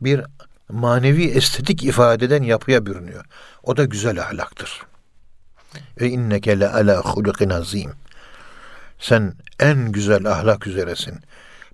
bir 0.00 0.22
manevi 0.68 1.24
estetik 1.24 1.84
ifade 1.84 2.24
eden 2.24 2.42
yapıya 2.42 2.86
bürünüyor. 2.86 3.24
O 3.62 3.76
da 3.76 3.84
güzel 3.84 4.22
ahlaktır. 4.22 4.82
Ve 6.00 6.08
inneke 6.08 6.60
le 6.60 6.68
ala 6.68 7.00
hulukin 7.00 7.50
azim. 7.50 7.92
Sen 8.98 9.34
en 9.60 9.92
güzel 9.92 10.26
ahlak 10.26 10.66
üzeresin. 10.66 11.18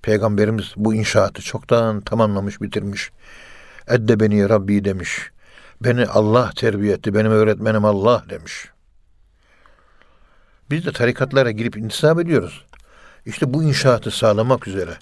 Peygamberimiz 0.03 0.73
bu 0.77 0.95
inşaatı 0.95 1.43
çoktan 1.43 2.01
tamamlamış, 2.01 2.61
bitirmiş. 2.61 3.11
Edde 3.89 4.21
beni 4.21 4.49
Rabbi 4.49 4.85
demiş. 4.85 5.31
Beni 5.81 6.07
Allah 6.07 6.51
terbiye 6.57 6.95
etti, 6.95 7.15
benim 7.15 7.33
öğretmenim 7.33 7.85
Allah 7.85 8.25
demiş. 8.31 8.69
Biz 10.71 10.87
de 10.87 10.93
tarikatlara 10.93 11.51
girip 11.51 11.77
intisap 11.77 12.21
ediyoruz. 12.21 12.65
İşte 13.27 13.55
bu 13.55 13.63
inşaatı 13.63 14.11
sağlamak 14.11 14.69
üzere. 14.69 14.97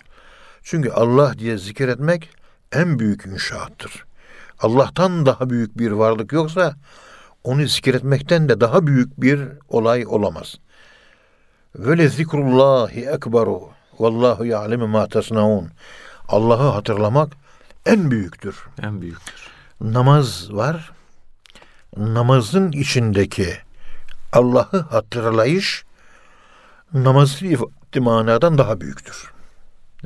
Çünkü 0.63 0.91
Allah 0.91 1.39
diye 1.39 1.59
zikir 1.59 1.89
etmek 1.89 2.31
en 2.73 2.99
büyük 2.99 3.27
inşaattır. 3.27 4.05
Allah'tan 4.61 5.27
daha 5.27 5.51
büyük 5.51 5.79
bir 5.79 5.91
varlık 5.91 6.33
yoksa 6.33 6.77
onu 7.45 7.67
zikretmekten 7.67 8.49
de 8.49 8.61
daha 8.61 8.87
büyük 8.87 9.21
bir 9.21 9.49
olay 9.69 10.07
olamaz. 10.07 10.55
Ve 11.75 12.09
zikrullahi 12.09 13.01
ekberu 13.01 13.69
vallahu 13.99 14.45
ya'lemu 14.45 14.87
ma 14.87 15.09
tasnaun. 15.09 15.71
Allah'ı 16.29 16.69
hatırlamak 16.69 17.33
en 17.87 18.11
büyüktür. 18.11 18.67
En 18.83 19.01
büyüktür. 19.01 19.49
Namaz 19.81 20.53
var. 20.53 20.93
Namazın 21.97 22.73
içindeki 22.73 23.57
Allah'ı 24.33 24.81
hatırlayış 24.81 25.85
namazı 26.95 27.47
ifade 27.47 28.01
manadan 28.01 28.59
daha 28.59 28.81
büyüktür. 28.81 29.33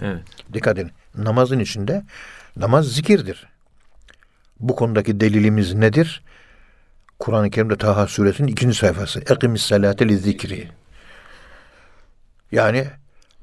Evet. 0.03 0.23
Dikkat 0.53 0.79
edin. 0.79 0.93
Namazın 1.17 1.59
içinde 1.59 2.05
namaz 2.57 2.87
zikirdir. 2.87 3.47
Bu 4.61 4.77
konudaki 4.77 5.21
delilimiz 5.21 5.75
nedir? 5.75 6.23
Kur'an-ı 7.19 7.51
Kerim'de 7.51 7.77
Taha 7.77 8.07
suresinin 8.07 8.49
ikinci 8.49 8.75
sayfası. 8.75 9.21
Ekimis 9.21 9.63
salate 9.63 10.09
li 10.09 10.19
zikri. 10.19 10.69
Yani 12.53 12.87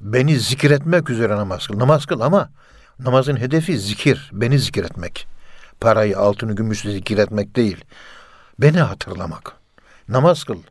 beni 0.00 0.38
zikretmek 0.38 1.10
üzere 1.10 1.36
namaz 1.36 1.66
kıl. 1.66 1.78
Namaz 1.78 2.06
kıl 2.06 2.20
ama 2.20 2.50
namazın 2.98 3.36
hedefi 3.36 3.78
zikir. 3.78 4.30
Beni 4.32 4.58
zikretmek. 4.58 5.26
Parayı, 5.80 6.18
altını, 6.18 6.56
gümüşü 6.56 6.92
zikretmek 6.92 7.56
değil. 7.56 7.84
Beni 8.58 8.80
hatırlamak. 8.80 9.52
Namaz 10.08 10.44
kıl. 10.44 10.62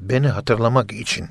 Beni 0.00 0.28
hatırlamak 0.28 0.92
için. 0.92 1.28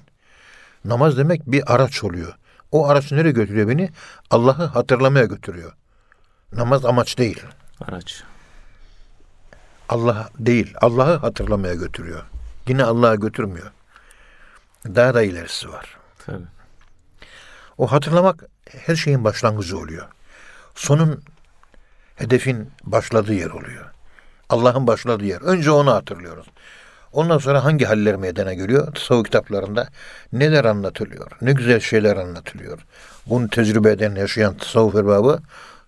Namaz 0.85 1.17
demek 1.17 1.51
bir 1.51 1.73
araç 1.73 2.03
oluyor. 2.03 2.35
O 2.71 2.87
araç 2.87 3.11
nereye 3.11 3.31
götürüyor 3.31 3.69
beni? 3.69 3.89
Allah'ı 4.29 4.65
hatırlamaya 4.65 5.25
götürüyor. 5.25 5.73
Namaz 6.55 6.85
amaç 6.85 7.17
değil. 7.17 7.43
Araç. 7.81 8.23
Allah 9.89 10.29
değil. 10.39 10.73
Allah'ı 10.81 11.15
hatırlamaya 11.15 11.73
götürüyor. 11.73 12.23
Yine 12.67 12.83
Allah'a 12.83 13.15
götürmüyor. 13.15 13.71
Daha 14.85 15.13
da 15.13 15.21
ilerisi 15.21 15.69
var. 15.69 15.97
Tabii. 16.25 16.45
O 17.77 17.91
hatırlamak 17.91 18.43
her 18.69 18.95
şeyin 18.95 19.23
başlangıcı 19.23 19.77
oluyor. 19.77 20.07
Sonun 20.75 21.23
hedefin 22.15 22.71
başladığı 22.83 23.33
yer 23.33 23.49
oluyor. 23.49 23.85
Allah'ın 24.49 24.87
başladığı 24.87 25.25
yer. 25.25 25.41
Önce 25.41 25.71
onu 25.71 25.91
hatırlıyoruz. 25.91 26.47
Ondan 27.13 27.37
sonra 27.37 27.63
hangi 27.63 27.85
haller 27.85 28.15
meydana 28.15 28.53
geliyor? 28.53 28.93
Tasavvuf 28.93 29.25
kitaplarında 29.25 29.87
neler 30.33 30.65
anlatılıyor? 30.65 31.31
Ne 31.41 31.53
güzel 31.53 31.79
şeyler 31.79 32.17
anlatılıyor. 32.17 32.79
Bunu 33.25 33.49
tecrübe 33.49 33.91
eden, 33.91 34.15
yaşayan 34.15 34.57
tasavvuf 34.57 34.95
erbabı 34.95 35.39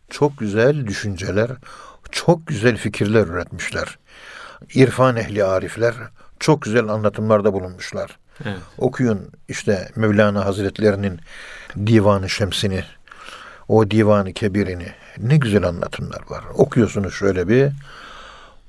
çok 0.10 0.38
güzel 0.38 0.88
düşünceler, 0.88 1.52
çok 2.12 2.48
güzel 2.48 2.78
fikirler 2.78 3.28
üretmişler. 3.28 3.98
İrfan 4.74 5.16
ehli 5.16 5.44
arifler 5.44 5.96
çok 6.40 6.62
güzel 6.62 6.88
anlatımlarda 6.88 7.54
bulunmuşlar. 7.54 8.18
Evet. 8.46 8.58
Okuyun 8.78 9.30
işte 9.50 9.90
Mevlana 9.96 10.46
Hazretlerinin 10.46 11.20
Divanı 11.86 12.30
Şemsini, 12.30 12.84
o 13.68 13.92
Divanı 13.92 14.34
Kebirini. 14.34 14.88
Ne 15.18 15.38
güzel 15.38 15.64
anlatımlar 15.68 16.22
var. 16.30 16.44
Okuyorsunuz 16.54 17.14
şöyle 17.14 17.48
bir, 17.48 17.72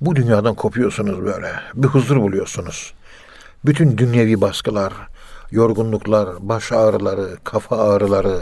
bu 0.00 0.16
dünyadan 0.16 0.54
kopuyorsunuz 0.54 1.24
böyle. 1.24 1.52
Bir 1.74 1.88
huzur 1.88 2.16
buluyorsunuz. 2.16 2.94
Bütün 3.64 3.98
dünyevi 3.98 4.40
baskılar, 4.40 4.92
yorgunluklar, 5.50 6.28
baş 6.40 6.72
ağrıları, 6.72 7.36
kafa 7.44 7.76
ağrıları, 7.76 8.38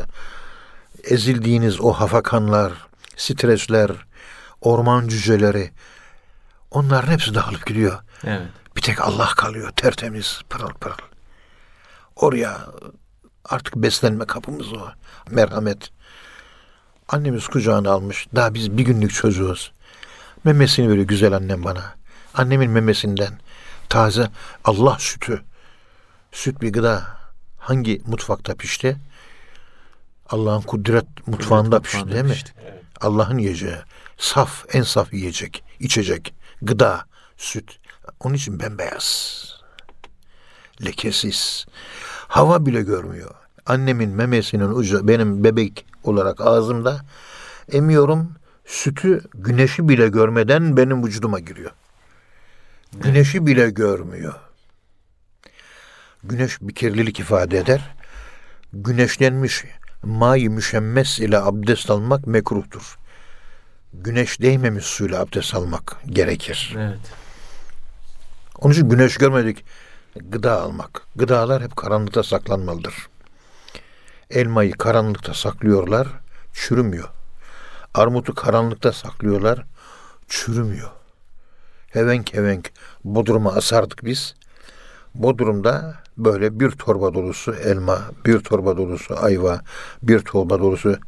ezildiğiniz 1.07 1.81
o 1.81 1.93
hafakanlar, 1.93 2.73
stresler, 3.17 3.91
orman 4.61 5.09
cüceleri, 5.09 5.71
onların 6.71 7.13
hepsi 7.13 7.35
dağılıp 7.35 7.67
gidiyor. 7.67 7.99
Evet. 8.25 8.49
Bir 8.77 8.83
tek 8.83 9.01
Allah 9.01 9.27
kalıyor 9.27 9.71
tertemiz 9.71 10.41
pırıl 10.51 10.75
pırıl. 10.81 10.97
Oraya 12.17 12.59
artık 13.45 13.77
beslenme 13.77 14.25
kapımız 14.25 14.73
o. 14.73 14.89
Merhamet. 15.31 15.91
Annemiz 17.09 17.47
kucağına 17.47 17.91
almış. 17.91 18.27
Daha 18.35 18.55
biz 18.55 18.79
bir 18.79 18.85
günlük 18.85 19.15
çocuğuz. 19.15 19.73
Memesini 20.45 20.89
böyle 20.89 21.03
güzel 21.05 21.33
annem 21.33 21.65
bana. 21.65 21.95
Annemin 22.35 22.71
memesinden 22.71 23.39
taze 23.89 24.31
Allah 24.65 24.97
sütü. 24.99 25.43
Süt 26.33 26.63
bir 26.63 26.73
gıda. 26.73 27.03
Hangi 27.59 28.03
mutfakta 28.07 28.55
pişti? 28.55 28.97
Allah'ın 30.31 30.61
kudret 30.61 31.27
mutfağında 31.27 31.81
pişti 31.81 32.13
değil 32.13 32.25
mi? 32.25 32.31
Evet. 32.31 32.55
Allah'ın 33.01 33.39
yiyeceği. 33.39 33.77
Saf, 34.19 34.65
en 34.73 34.83
saf 34.83 35.13
yiyecek, 35.13 35.65
içecek, 35.81 36.35
gıda, 36.63 37.05
süt. 37.37 37.79
Onun 38.21 38.35
için 38.35 38.61
bembeyaz. 38.61 39.47
Lekesiz. 40.85 41.67
Hava 42.29 42.67
bile 42.67 42.83
görmüyor. 42.83 43.35
Annemin 43.67 44.11
memesinin 44.11 44.69
ucu 44.69 45.09
benim 45.09 45.45
bebek 45.45 45.87
olarak 46.05 46.41
ağzımda 46.41 47.01
emiyorum. 47.73 48.33
Sütü 48.67 49.25
güneşi 49.35 49.89
bile 49.89 50.09
görmeden 50.09 50.77
benim 50.77 51.05
vücuduma 51.05 51.41
giriyor. 51.41 51.71
Güneşi 52.93 53.47
bile 53.47 53.71
görmüyor. 53.71 54.35
Güneş 56.25 56.61
bir 56.61 56.75
kirlilik 56.75 57.21
ifade 57.21 57.59
eder. 57.59 57.95
Güneşlenmiş 58.73 59.65
may 60.03 60.49
müşemmes 60.49 61.19
ile 61.19 61.39
abdest 61.39 61.91
almak 61.91 62.27
mekruhtur. 62.27 62.99
güneş 63.93 64.41
değmemiş 64.41 64.85
suyla 64.85 65.21
abdest 65.21 65.55
almak 65.55 65.97
gerekir. 66.07 66.75
Evet. 66.79 66.99
Onun 68.59 68.73
için 68.73 68.89
güneş 68.89 69.17
görmedik 69.17 69.65
gıda 70.17 70.63
almak. 70.63 71.03
Gıdalar 71.17 71.63
hep 71.63 71.77
karanlıkta 71.77 72.23
saklanmalıdır. 72.23 72.95
Elmayı 74.31 74.73
karanlıkta 74.73 75.35
saklıyorlar, 75.35 76.09
çürümüyor. 76.53 77.09
Armutu 77.95 78.35
karanlıkta 78.35 78.93
saklıyorlar, 78.93 79.65
çürümüyor. 80.29 80.91
Hevenk 81.87 82.35
hevenk 82.35 82.73
Bodrum'a 83.05 83.53
asardık 83.53 84.05
biz. 84.05 84.35
Bodrum'da 85.15 85.95
böyle 86.19 86.61
bir 86.61 86.71
torba 86.71 87.15
dolusu 87.15 87.55
elma, 87.55 87.99
bir 88.27 88.39
torba 88.39 88.77
dolusu 88.77 89.17
ayva, 89.25 89.61
bir 90.03 90.21
torba 90.21 90.59
dolusu 90.59 90.99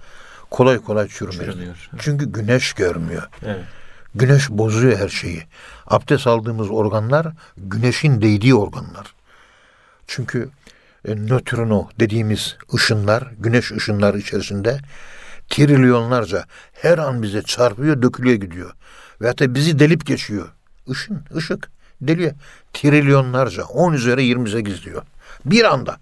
kolay 0.51 0.79
kolay. 0.79 1.09
Çürümüyor. 1.09 1.89
Çünkü 1.99 2.33
güneş 2.33 2.73
görmüyor. 2.73 3.23
Evet. 3.43 3.65
Güneş 4.15 4.51
bozuyor 4.51 4.99
her 4.99 5.09
şeyi. 5.09 5.43
Abdest 5.87 6.27
aldığımız 6.27 6.71
organlar 6.71 7.27
güneşin 7.57 8.23
değdiği 8.23 8.55
organlar. 8.55 9.15
Çünkü 10.07 10.51
e, 11.05 11.15
nötrino 11.15 11.89
dediğimiz 12.01 12.57
ışınlar, 12.75 13.31
güneş 13.39 13.73
ışınları 13.73 14.19
içerisinde 14.19 14.79
trilyonlarca 15.49 16.45
her 16.73 16.99
an 16.99 17.23
bize 17.23 17.43
çarpıyor, 17.43 18.03
dökülüyor 18.03 18.37
gidiyor. 18.37 18.73
Ve 19.21 19.27
hatta 19.27 19.55
bizi 19.55 19.79
delip 19.79 20.07
geçiyor. 20.07 20.49
Işın, 20.87 21.21
ışık 21.37 21.71
deliyor. 22.03 22.33
Trilyonlarca, 22.73 23.65
10 23.65 23.93
üzeri 23.93 24.25
28 24.25 24.85
diyor. 24.85 25.03
Bir 25.45 25.65
anda. 25.65 25.97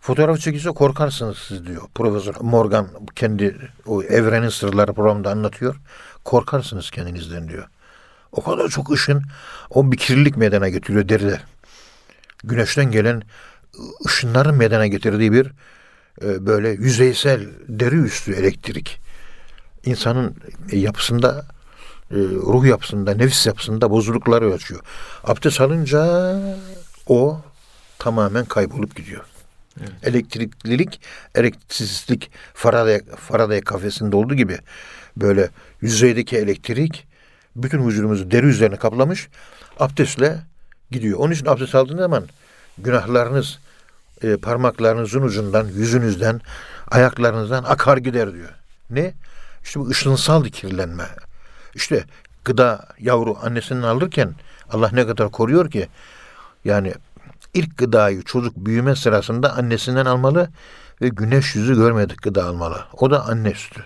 Fotoğraf 0.00 0.40
çekilse 0.40 0.70
korkarsınız 0.70 1.38
siz 1.38 1.66
diyor. 1.66 1.82
Profesör 1.94 2.34
Morgan 2.40 2.88
kendi 3.16 3.56
o 3.86 4.02
evrenin 4.02 4.48
sırları 4.48 4.92
programında 4.92 5.30
anlatıyor. 5.30 5.76
Korkarsınız 6.24 6.90
kendinizden 6.90 7.48
diyor. 7.48 7.68
O 8.32 8.42
kadar 8.42 8.68
çok 8.68 8.90
ışın 8.90 9.22
o 9.70 9.92
bir 9.92 9.96
kirlilik 9.96 10.36
meydana 10.36 10.68
getiriyor 10.68 11.08
deride. 11.08 11.40
Güneşten 12.44 12.90
gelen 12.90 13.22
ışınların 14.06 14.54
meydana 14.54 14.86
getirdiği 14.86 15.32
bir 15.32 15.46
e, 16.22 16.46
böyle 16.46 16.68
yüzeysel 16.68 17.48
deri 17.68 17.96
üstü 17.96 18.32
elektrik. 18.32 19.00
İnsanın 19.84 20.36
yapısında 20.72 21.46
ruh 22.12 22.66
yapısında, 22.66 23.14
nefis 23.14 23.46
yapısında 23.46 23.90
bozuklukları 23.90 24.52
ölçüyor. 24.52 24.80
Abdest 25.24 25.60
alınca 25.60 26.34
o 27.06 27.40
tamamen 27.98 28.44
kaybolup 28.44 28.96
gidiyor. 28.96 29.24
Evet. 29.80 29.90
Elektriklilik, 30.02 31.00
elektriksizlik 31.34 32.30
Faraday, 32.54 33.00
Faraday 33.16 33.60
kafesinde 33.60 34.16
olduğu 34.16 34.34
gibi 34.34 34.58
böyle 35.16 35.50
yüzeydeki 35.80 36.36
elektrik 36.36 37.06
bütün 37.56 37.86
vücudumuzu 37.86 38.30
deri 38.30 38.46
üzerine 38.46 38.76
kaplamış 38.76 39.28
abdestle 39.78 40.38
gidiyor. 40.90 41.18
Onun 41.18 41.32
için 41.32 41.46
abdest 41.46 41.74
aldığınız 41.74 42.00
zaman 42.00 42.24
günahlarınız 42.78 43.58
e, 44.22 44.36
parmaklarınızın 44.36 45.22
ucundan, 45.22 45.66
yüzünüzden, 45.66 46.40
ayaklarınızdan 46.90 47.64
akar 47.64 47.96
gider 47.96 48.34
diyor. 48.34 48.50
Ne? 48.90 49.14
İşte 49.64 49.80
bu 49.80 49.88
ışınsal 49.88 50.44
kirlenme. 50.44 51.04
İşte 51.74 52.04
gıda 52.44 52.86
yavru 52.98 53.36
annesinden 53.42 53.82
alırken 53.82 54.34
Allah 54.70 54.90
ne 54.92 55.06
kadar 55.06 55.30
koruyor 55.30 55.70
ki 55.70 55.88
yani 56.64 56.94
ilk 57.54 57.78
gıdayı 57.78 58.22
çocuk 58.22 58.56
büyüme 58.56 58.96
sırasında 58.96 59.56
annesinden 59.56 60.06
almalı 60.06 60.48
ve 61.02 61.08
güneş 61.08 61.54
yüzü 61.54 61.74
görmedik 61.74 62.22
gıda 62.22 62.44
almalı. 62.44 62.84
O 62.92 63.10
da 63.10 63.24
anne 63.24 63.54
sütü. 63.54 63.84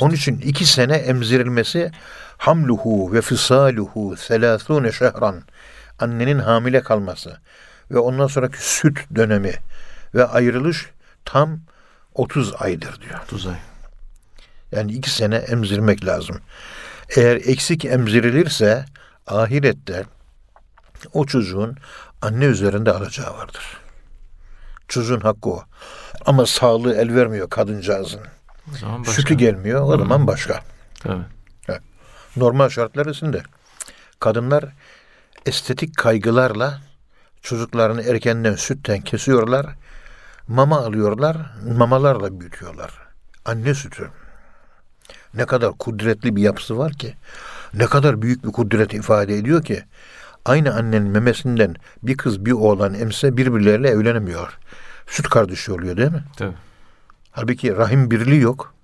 Onun 0.00 0.14
için 0.14 0.38
iki 0.38 0.66
sene 0.66 0.94
emzirilmesi 0.94 1.92
hamluhu 2.38 3.12
ve 3.12 3.20
fisaluhu 3.20 4.16
selasune 4.16 4.92
şehran 4.92 5.42
annenin 5.98 6.38
hamile 6.38 6.80
kalması 6.82 7.40
ve 7.90 7.98
ondan 7.98 8.26
sonraki 8.26 8.58
süt 8.58 8.98
dönemi 9.14 9.52
ve 10.14 10.26
ayrılış 10.26 10.90
tam 11.24 11.60
30 12.14 12.54
aydır 12.58 13.00
diyor. 13.00 13.20
Tuzay. 13.28 13.56
Yani 14.72 14.92
iki 14.92 15.10
sene 15.10 15.36
emzirmek 15.36 16.04
lazım. 16.04 16.40
Eğer 17.16 17.36
eksik 17.36 17.84
emzirilirse 17.84 18.84
ahirette 19.26 20.04
o 21.12 21.26
çocuğun 21.26 21.76
anne 22.22 22.44
üzerinde 22.44 22.92
alacağı 22.92 23.34
vardır. 23.34 23.80
Çocuğun 24.88 25.20
hakkı 25.20 25.50
o. 25.50 25.64
Ama 26.26 26.46
sağlığı 26.46 26.94
el 26.94 27.14
vermiyor 27.14 27.50
kadıncağızın. 27.50 28.20
Sütü 29.04 29.34
gelmiyor 29.34 29.82
o 29.82 29.98
zaman 29.98 30.26
başka. 30.26 30.60
Tabii. 31.00 31.22
Normal 32.36 32.68
şartlar 32.68 33.06
içinde 33.06 33.42
kadınlar 34.20 34.64
estetik 35.46 35.96
kaygılarla 35.96 36.80
çocuklarını 37.42 38.02
erkenden 38.02 38.54
sütten 38.54 39.00
kesiyorlar. 39.00 39.66
Mama 40.48 40.78
alıyorlar, 40.78 41.36
mamalarla 41.76 42.40
büyütüyorlar. 42.40 42.90
Anne 43.44 43.74
sütü. 43.74 44.10
Ne 45.34 45.46
kadar 45.46 45.72
kudretli 45.72 46.36
bir 46.36 46.42
yapısı 46.42 46.78
var 46.78 46.92
ki. 46.92 47.14
Ne 47.74 47.86
kadar 47.86 48.22
büyük 48.22 48.44
bir 48.44 48.52
kudret 48.52 48.94
ifade 48.94 49.36
ediyor 49.36 49.64
ki. 49.64 49.82
Aynı 50.44 50.74
annenin 50.74 51.10
memesinden 51.10 51.74
bir 52.02 52.16
kız 52.16 52.46
bir 52.46 52.52
oğlan 52.52 52.94
emse 52.94 53.36
birbirleriyle 53.36 53.88
evlenemiyor. 53.88 54.58
Süt 55.06 55.28
kardeşi 55.28 55.72
oluyor 55.72 55.96
değil 55.96 56.12
mi? 56.12 56.24
Tabii. 56.36 56.54
Halbuki 57.30 57.76
rahim 57.76 58.10
birliği 58.10 58.40
yok. 58.40 58.74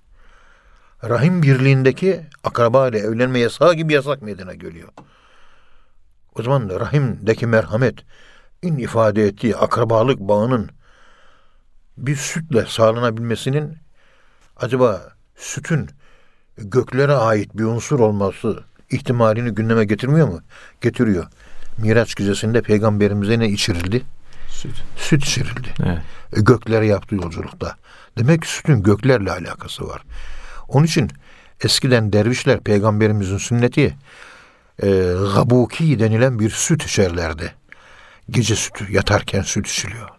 Rahim 1.03 1.43
birliğindeki 1.43 2.21
akraba 2.43 2.87
ile 2.87 2.99
evlenme 2.99 3.39
yasağı 3.39 3.73
gibi 3.73 3.93
yasak 3.93 4.21
meydana 4.21 4.53
geliyor. 4.53 4.89
O 6.35 6.43
zaman 6.43 6.69
da 6.69 6.79
rahimdeki 6.79 7.47
merhamet 7.47 7.95
in 8.61 8.77
ifade 8.77 9.23
ettiği 9.25 9.55
akrabalık 9.55 10.19
bağının 10.19 10.69
bir 11.97 12.15
sütle 12.15 12.65
sağlanabilmesinin 12.65 13.77
acaba 14.57 15.01
sütün 15.35 15.89
göklere 16.57 17.13
ait 17.13 17.57
bir 17.57 17.63
unsur 17.63 17.99
olması 17.99 18.63
ihtimalini 18.89 19.49
gündeme 19.49 19.85
getirmiyor 19.85 20.27
mu? 20.27 20.41
Getiriyor. 20.81 21.27
Miraç 21.77 22.15
gecesinde 22.15 22.61
peygamberimize 22.61 23.39
ne 23.39 23.49
içirildi? 23.49 24.03
Süt. 24.49 24.83
Süt 24.97 25.25
içirildi. 25.25 25.67
Evet. 25.85 26.01
E, 26.37 26.41
göklere 26.41 26.85
yaptığı 26.85 27.15
yolculukta. 27.15 27.75
Demek 28.17 28.41
ki 28.41 28.47
sütün 28.47 28.83
göklerle 28.83 29.31
alakası 29.31 29.87
var. 29.87 30.01
Onun 30.67 30.85
için 30.85 31.11
eskiden 31.63 32.13
dervişler 32.13 32.59
peygamberimizin 32.59 33.37
sünneti 33.37 33.95
e, 34.83 34.87
gabuki 35.35 35.99
denilen 35.99 36.39
bir 36.39 36.49
süt 36.49 36.83
içerlerdi. 36.83 37.53
Gece 38.29 38.55
sütü 38.55 38.93
yatarken 38.93 39.41
süt 39.41 39.67
içiliyor. 39.67 40.09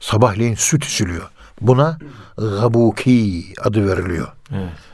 Sabahleyin 0.00 0.54
süt 0.54 0.84
içiliyor. 0.84 1.30
Buna 1.60 1.98
gabuki 2.36 3.44
adı 3.62 3.88
veriliyor. 3.88 4.28
Evet. 4.52 4.93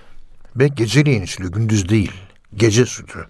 Ve 0.60 0.68
geceleyin 0.68 1.22
içiliyor, 1.22 1.52
gündüz 1.52 1.88
değil. 1.88 2.12
Gece 2.54 2.86
sütü. 2.86 3.26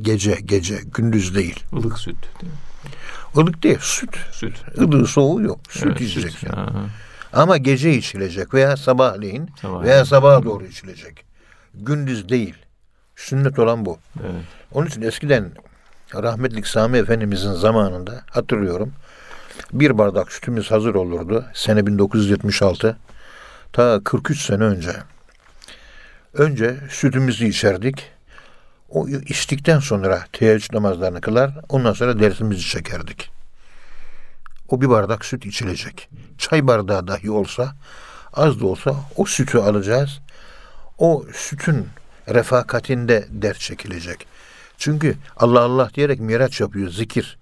Gece, 0.00 0.38
gece, 0.44 0.80
gündüz 0.94 1.34
değil. 1.34 1.64
Ilık 1.72 1.98
süt. 1.98 2.16
Değil 2.42 2.52
mi? 2.52 2.58
Ilık 3.42 3.62
değil, 3.62 3.78
süt. 3.80 4.16
Süt. 4.32 4.56
Ilığı 4.76 5.06
soğuğu 5.06 5.42
yok. 5.42 5.60
Süt 5.68 5.86
Evet, 5.86 6.00
içeceksin. 6.00 6.48
Aha. 6.48 6.70
Ama 7.32 7.56
gece 7.56 7.94
içilecek 7.94 8.54
veya 8.54 8.76
sabahleyin 8.76 9.50
Sabahleyin. 9.62 9.84
veya 9.94 10.04
sabaha 10.04 10.44
doğru 10.44 10.64
içilecek. 10.66 11.24
Gündüz 11.74 12.28
değil. 12.28 12.54
Sünnet 13.16 13.58
olan 13.58 13.86
bu. 13.86 13.98
Evet. 14.20 14.44
Onun 14.72 14.86
için 14.86 15.02
eskiden 15.02 15.52
rahmetlik 16.14 16.66
Sami 16.66 16.98
Efendimizin 16.98 17.52
zamanında 17.52 18.22
hatırlıyorum. 18.30 18.92
Bir 19.72 19.98
bardak 19.98 20.32
sütümüz 20.32 20.70
hazır 20.70 20.94
olurdu. 20.94 21.44
Sene 21.54 21.86
1976. 21.86 22.98
Ta 23.72 24.00
43 24.04 24.40
sene 24.40 24.64
önce. 24.64 24.90
Önce 26.38 26.76
sütümüzü 26.90 27.46
içerdik. 27.46 28.10
O 28.88 29.08
içtikten 29.08 29.78
sonra 29.78 30.24
teheccüd 30.32 30.74
namazlarını 30.74 31.20
kılar. 31.20 31.50
Ondan 31.68 31.92
sonra 31.92 32.20
dersimizi 32.20 32.60
çekerdik. 32.60 33.30
O 34.68 34.80
bir 34.80 34.88
bardak 34.88 35.24
süt 35.24 35.46
içilecek. 35.46 36.08
Çay 36.38 36.66
bardağı 36.66 37.08
dahi 37.08 37.30
olsa 37.30 37.74
az 38.32 38.60
da 38.60 38.66
olsa 38.66 38.94
o 39.16 39.24
sütü 39.24 39.58
alacağız. 39.58 40.20
O 40.98 41.24
sütün 41.34 41.88
refakatinde 42.28 43.26
ders 43.30 43.58
çekilecek. 43.58 44.26
Çünkü 44.78 45.16
Allah 45.36 45.60
Allah 45.60 45.90
diyerek 45.94 46.20
miraç 46.20 46.60
yapıyor 46.60 46.90
zikir. 46.90 47.38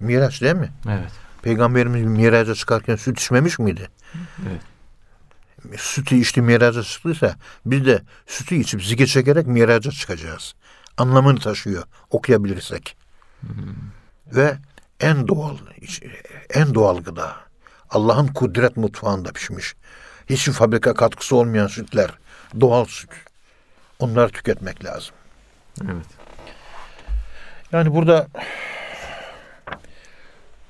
Miraç 0.00 0.42
değil 0.42 0.54
mi? 0.54 0.70
Evet. 0.88 1.10
Peygamberimiz 1.42 2.04
miraca 2.04 2.54
çıkarken 2.54 2.96
süt 2.96 3.20
içmemiş 3.20 3.58
miydi? 3.58 3.88
Evet. 4.48 4.69
Sütü 5.76 6.16
içti 6.16 6.42
miraca 6.42 6.82
çıktıysa 6.82 7.36
biz 7.66 7.86
de 7.86 8.02
sütü 8.26 8.54
içip 8.54 8.84
zikir 8.84 9.06
çekerek 9.06 9.46
miraca 9.46 9.90
çıkacağız. 9.90 10.54
Anlamını 10.96 11.38
taşıyor 11.38 11.82
okuyabilirsek. 12.10 12.96
Ve 14.26 14.58
en 15.00 15.28
doğal 15.28 15.56
en 16.50 16.74
doğal 16.74 17.02
gıda. 17.02 17.36
Allah'ın 17.90 18.26
kudret 18.26 18.76
mutfağında 18.76 19.32
pişmiş. 19.32 19.74
Hiçbir 20.30 20.52
fabrika 20.52 20.94
katkısı 20.94 21.36
olmayan 21.36 21.66
sütler. 21.66 22.10
Doğal 22.60 22.84
süt. 22.84 23.10
Onları 23.98 24.32
tüketmek 24.32 24.84
lazım. 24.84 25.14
Evet. 25.84 26.06
Yani 27.72 27.94
burada 27.94 28.26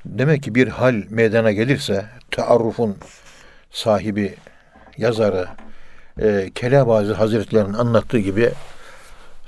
demek 0.05 0.43
ki 0.43 0.55
bir 0.55 0.68
hal 0.68 1.03
meydana 1.11 1.53
gelirse 1.53 2.07
taarrufun 2.30 2.97
sahibi, 3.70 4.34
yazarı, 5.01 5.48
e, 6.18 6.51
Kelabazi 6.55 7.12
Hazretleri'nin 7.12 7.72
anlattığı 7.72 8.18
gibi 8.18 8.53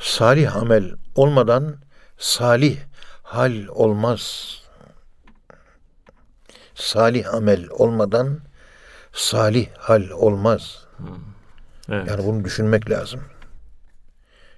salih 0.01 0.57
amel 0.57 0.93
olmadan 1.15 1.77
salih 2.19 2.77
hal 3.23 3.67
olmaz. 3.69 4.53
Salih 6.75 7.35
amel 7.35 7.69
olmadan 7.71 8.41
salih 9.13 9.67
hal 9.79 10.11
olmaz. 10.11 10.85
Evet. 11.89 12.09
Yani 12.09 12.27
bunu 12.27 12.45
düşünmek 12.45 12.91
lazım. 12.91 13.21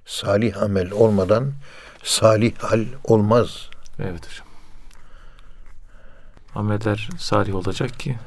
Salih 0.07 0.63
amel 0.63 0.91
olmadan 0.91 1.53
salih 2.03 2.59
hal 2.59 2.85
olmaz. 3.05 3.71
Evet 3.99 4.27
hocam. 4.27 4.47
Ameller 6.55 7.09
salih 7.19 7.55
olacak 7.55 7.99
ki 7.99 8.19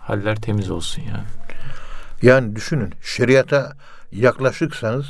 haller 0.00 0.36
temiz 0.36 0.70
olsun 0.70 1.02
yani. 1.02 1.43
Yani 2.24 2.56
düşünün 2.56 2.94
şeriata 3.02 3.72
yaklaşıksanız 4.12 5.06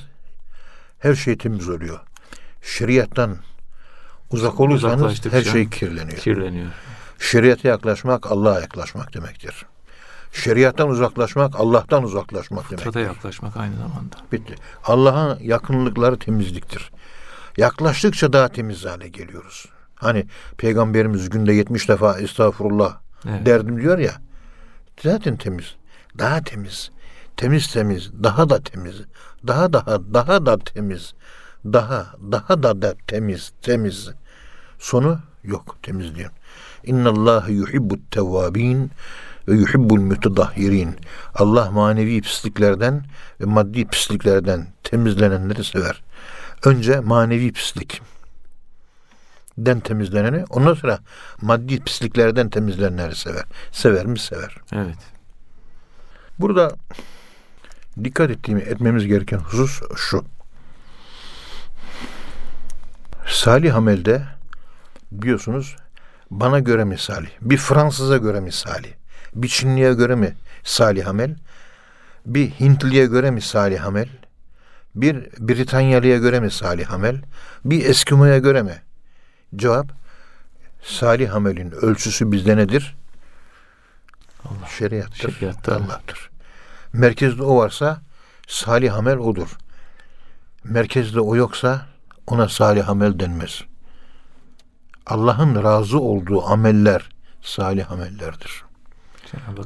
her 0.98 1.14
şey 1.14 1.38
temiz 1.38 1.68
oluyor. 1.68 2.00
Şeriattan 2.62 3.36
uzak 4.30 4.60
olursanız 4.60 5.32
her 5.32 5.42
şey 5.42 5.70
kirleniyor. 5.70 6.18
Kirleniyor. 6.18 6.66
Şeriata 7.18 7.68
yaklaşmak 7.68 8.32
Allah'a 8.32 8.60
yaklaşmak 8.60 9.14
demektir. 9.14 9.66
Şeriattan 10.32 10.88
uzaklaşmak 10.88 11.60
Allah'tan 11.60 12.02
uzaklaşmak 12.02 12.64
demektir. 12.64 12.84
Fıtrata 12.84 13.00
yaklaşmak 13.00 13.56
aynı 13.56 13.76
zamanda. 13.76 14.16
Bitti. 14.32 14.54
Allah'a 14.84 15.38
yakınlıkları 15.40 16.18
temizliktir. 16.18 16.90
Yaklaştıkça 17.56 18.32
daha 18.32 18.48
temiz 18.48 18.84
hale 18.84 19.08
geliyoruz. 19.08 19.66
Hani 19.94 20.26
Peygamberimiz 20.56 21.30
günde 21.30 21.52
70 21.52 21.88
defa 21.88 22.18
estağfurullah 22.18 22.96
Evet. 23.28 23.46
derdim 23.46 23.80
diyor 23.80 23.98
ya. 23.98 24.14
Zaten 25.02 25.36
temiz. 25.36 25.74
Daha 26.18 26.42
temiz. 26.44 26.90
Temiz 27.36 27.72
temiz. 27.72 28.10
Daha 28.22 28.50
da 28.50 28.60
temiz. 28.62 28.94
Daha 29.46 29.72
daha 29.72 30.14
daha 30.14 30.46
da 30.46 30.58
temiz. 30.58 31.14
Daha 31.64 32.06
daha 32.32 32.62
da 32.62 32.82
da 32.82 32.94
temiz 33.06 33.52
temiz. 33.62 34.10
Sonu 34.78 35.20
yok 35.44 35.76
temizliğin. 35.82 36.30
İnna 36.84 37.08
Allah 37.08 37.44
yuhibbut 37.48 38.10
tevvabin 38.10 38.90
ve 39.48 39.54
yuhibbul 39.54 40.00
mütedahhirin. 40.00 40.96
Allah 41.34 41.70
manevi 41.70 42.20
pisliklerden 42.20 43.04
ve 43.40 43.44
maddi 43.44 43.86
pisliklerden 43.86 44.66
temizlenenleri 44.82 45.64
sever. 45.64 46.02
Önce 46.64 47.00
manevi 47.00 47.52
pislik 47.52 48.02
den 49.58 49.80
temizleneni, 49.80 50.44
ondan 50.50 50.74
sonra 50.74 50.98
maddi 51.40 51.80
pisliklerden 51.80 52.48
temizlenenleri 52.50 53.16
sever. 53.16 53.44
Sever 53.72 54.06
mi? 54.06 54.18
Sever. 54.18 54.56
Evet. 54.72 54.98
Burada 56.38 56.76
dikkat 58.04 58.30
ettiğim, 58.30 58.58
etmemiz 58.58 59.06
gereken 59.06 59.38
husus 59.38 59.80
şu. 59.96 60.24
Salih 63.26 63.76
amelde 63.76 64.22
biliyorsunuz 65.12 65.76
bana 66.30 66.58
göre 66.58 66.84
misali, 66.84 67.28
bir 67.40 67.56
Fransız'a 67.56 68.16
göre 68.16 68.40
misali, 68.40 68.94
bir 69.34 69.48
Çinliye 69.48 69.94
göre 69.94 70.14
mi 70.14 70.34
salih 70.64 71.08
amel, 71.08 71.36
bir 72.26 72.50
Hintliye 72.50 73.06
göre 73.06 73.30
mi 73.30 73.40
salih 73.40 73.86
amel, 73.86 74.08
bir 74.94 75.16
Britanyalıya 75.38 76.18
göre 76.18 76.40
mi 76.40 76.50
salih 76.50 76.92
amel, 76.92 77.22
bir 77.64 77.84
Eskimo'ya 77.84 78.38
göre 78.38 78.62
mi? 78.62 78.82
Cevap, 79.56 79.86
salih 80.82 81.34
amelin 81.34 81.70
ölçüsü 81.70 82.32
bizde 82.32 82.56
nedir? 82.56 82.96
Allah. 84.44 84.68
Şeriattır. 84.78 85.32
Şeriatta. 85.32 85.76
Allah'tır. 85.76 86.33
Merkezde 86.94 87.42
o 87.42 87.56
varsa 87.56 88.00
salih 88.46 88.94
amel 88.94 89.18
odur. 89.18 89.56
Merkezde 90.64 91.20
o 91.20 91.36
yoksa 91.36 91.86
ona 92.26 92.48
salih 92.48 92.88
amel 92.88 93.18
denmez. 93.20 93.62
Allah'ın 95.06 95.64
razı 95.64 96.00
olduğu 96.00 96.44
ameller 96.46 97.08
salih 97.42 97.92
amellerdir. 97.92 98.64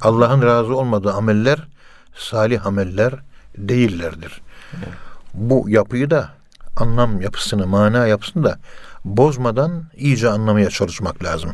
Allah'ın 0.00 0.42
razı 0.42 0.76
olmadığı 0.76 1.12
ameller 1.12 1.68
salih 2.14 2.66
ameller 2.66 3.14
değillerdir. 3.58 4.40
Evet. 4.76 4.88
Bu 5.34 5.70
yapıyı 5.70 6.10
da 6.10 6.30
anlam 6.76 7.20
yapısını, 7.20 7.66
mana 7.66 8.06
yapısını 8.06 8.44
da 8.44 8.58
bozmadan 9.04 9.84
iyice 9.96 10.28
anlamaya 10.28 10.70
çalışmak 10.70 11.24
lazım. 11.24 11.50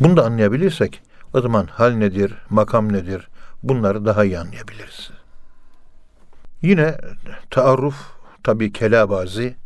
Bunu 0.00 0.16
da 0.16 0.24
anlayabilirsek 0.24 1.02
o 1.34 1.40
zaman 1.40 1.66
hal 1.66 1.90
nedir, 1.90 2.34
makam 2.50 2.92
nedir 2.92 3.29
bunları 3.62 4.04
daha 4.04 4.24
iyi 4.24 4.38
anlayabiliriz. 4.38 5.10
Yine 6.62 6.98
taarruf 7.50 7.96
tabi 8.42 8.72
kelabazi 8.72 9.56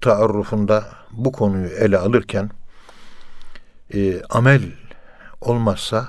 taarrufunda 0.00 0.88
bu 1.10 1.32
konuyu 1.32 1.68
ele 1.68 1.98
alırken 1.98 2.50
e, 3.94 4.22
amel 4.22 4.62
olmazsa 5.40 6.08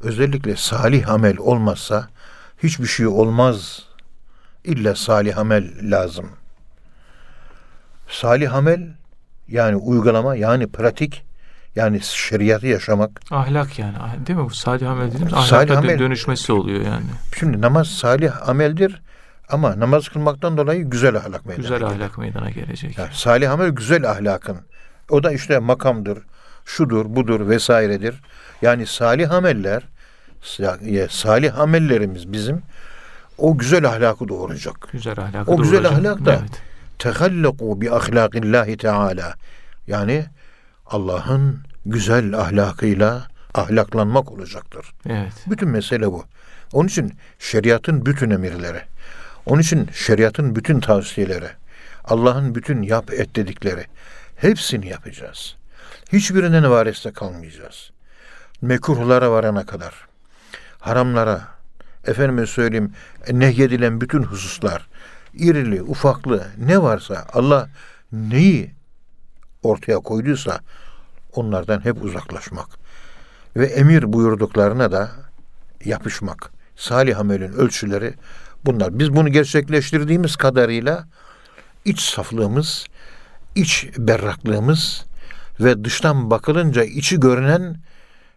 özellikle 0.00 0.56
salih 0.56 1.08
amel 1.08 1.38
olmazsa 1.38 2.08
hiçbir 2.62 2.86
şey 2.86 3.06
olmaz. 3.06 3.82
İlla 4.64 4.94
salih 4.94 5.38
amel 5.38 5.90
lazım. 5.90 6.30
Salih 8.08 8.54
amel 8.54 8.94
yani 9.48 9.76
uygulama 9.76 10.34
yani 10.36 10.66
pratik 10.66 11.24
yani 11.76 12.00
şeriatı 12.00 12.66
yaşamak. 12.66 13.10
Ahlak 13.30 13.78
yani. 13.78 13.94
Ah- 14.00 14.26
Değil 14.26 14.38
mi? 14.38 14.44
Bu 14.44 14.50
salih 14.54 14.90
amel 14.90 15.06
dediğimiz 15.08 15.32
Salih 15.32 15.52
ahlaka 15.52 15.74
dö- 15.74 15.78
amel- 15.78 15.98
dönüşmesi 15.98 16.52
oluyor 16.52 16.80
yani. 16.84 17.04
Şimdi 17.38 17.60
namaz 17.60 17.88
salih 17.88 18.48
ameldir 18.48 19.02
ama 19.48 19.80
namaz 19.80 20.08
kılmaktan 20.08 20.56
dolayı 20.56 20.84
güzel 20.90 21.16
ahlak 21.16 21.46
meydana 21.46 21.62
Güzel 21.62 21.78
gelir. 21.78 21.90
ahlak 21.90 22.18
meydana 22.18 22.50
gelecek. 22.50 22.98
Yani 22.98 23.10
salih 23.12 23.50
amel 23.50 23.68
güzel 23.70 24.10
ahlakın. 24.10 24.56
O 25.10 25.22
da 25.22 25.32
işte 25.32 25.58
makamdır, 25.58 26.18
şudur, 26.64 27.04
budur 27.08 27.48
vesairedir. 27.48 28.20
Yani 28.62 28.86
salih 28.86 29.30
ameller, 29.30 29.82
sa- 30.42 31.08
salih 31.08 31.58
amellerimiz 31.58 32.32
bizim 32.32 32.62
o 33.38 33.58
güzel 33.58 33.88
ahlakı 33.88 34.28
doğuracak. 34.28 34.88
Güzel 34.92 35.18
ahlakı 35.18 35.50
O 35.50 35.56
güzel 35.56 35.84
doğuracak. 35.84 35.92
ahlak 35.98 36.24
da- 36.24 36.38
Evet. 36.40 36.62
Tehallaku 36.98 37.80
bi 37.80 37.90
ahlakillahi 37.92 38.76
teala. 38.76 39.34
Yani 39.86 40.24
Allah'ın 40.86 41.60
güzel 41.86 42.38
ahlakıyla 42.38 43.28
ahlaklanmak 43.54 44.32
olacaktır. 44.32 44.92
Evet. 45.08 45.32
Bütün 45.46 45.68
mesele 45.68 46.06
bu. 46.06 46.24
Onun 46.72 46.88
için 46.88 47.12
şeriatın 47.38 48.06
bütün 48.06 48.30
emirleri, 48.30 48.80
onun 49.46 49.60
için 49.60 49.88
şeriatın 49.92 50.56
bütün 50.56 50.80
tavsiyeleri, 50.80 51.48
Allah'ın 52.04 52.54
bütün 52.54 52.82
yap 52.82 53.12
et 53.12 53.36
dedikleri 53.36 53.86
hepsini 54.36 54.88
yapacağız. 54.88 55.56
Hiçbirinden 56.12 56.70
variste 56.70 57.12
kalmayacağız. 57.12 57.90
Mekruhlara 58.62 59.30
varana 59.30 59.66
kadar, 59.66 59.94
haramlara, 60.78 61.40
efendime 62.06 62.46
söyleyeyim 62.46 62.92
nehyedilen 63.30 64.00
bütün 64.00 64.22
hususlar, 64.22 64.86
irili, 65.34 65.82
ufaklı 65.82 66.46
ne 66.58 66.82
varsa 66.82 67.26
Allah 67.32 67.68
neyi 68.12 68.74
ortaya 69.66 69.98
koyduysa 69.98 70.60
onlardan 71.32 71.84
hep 71.84 72.04
uzaklaşmak 72.04 72.68
ve 73.56 73.66
emir 73.66 74.12
buyurduklarına 74.12 74.92
da 74.92 75.10
yapışmak. 75.84 76.50
Salih 76.76 77.18
amelin 77.18 77.52
ölçüleri 77.52 78.14
bunlar. 78.64 78.98
Biz 78.98 79.16
bunu 79.16 79.28
gerçekleştirdiğimiz 79.28 80.36
kadarıyla 80.36 81.06
iç 81.84 82.00
saflığımız, 82.00 82.86
iç 83.54 83.88
berraklığımız 83.98 85.04
ve 85.60 85.84
dıştan 85.84 86.30
bakılınca 86.30 86.84
içi 86.84 87.20
görünen 87.20 87.76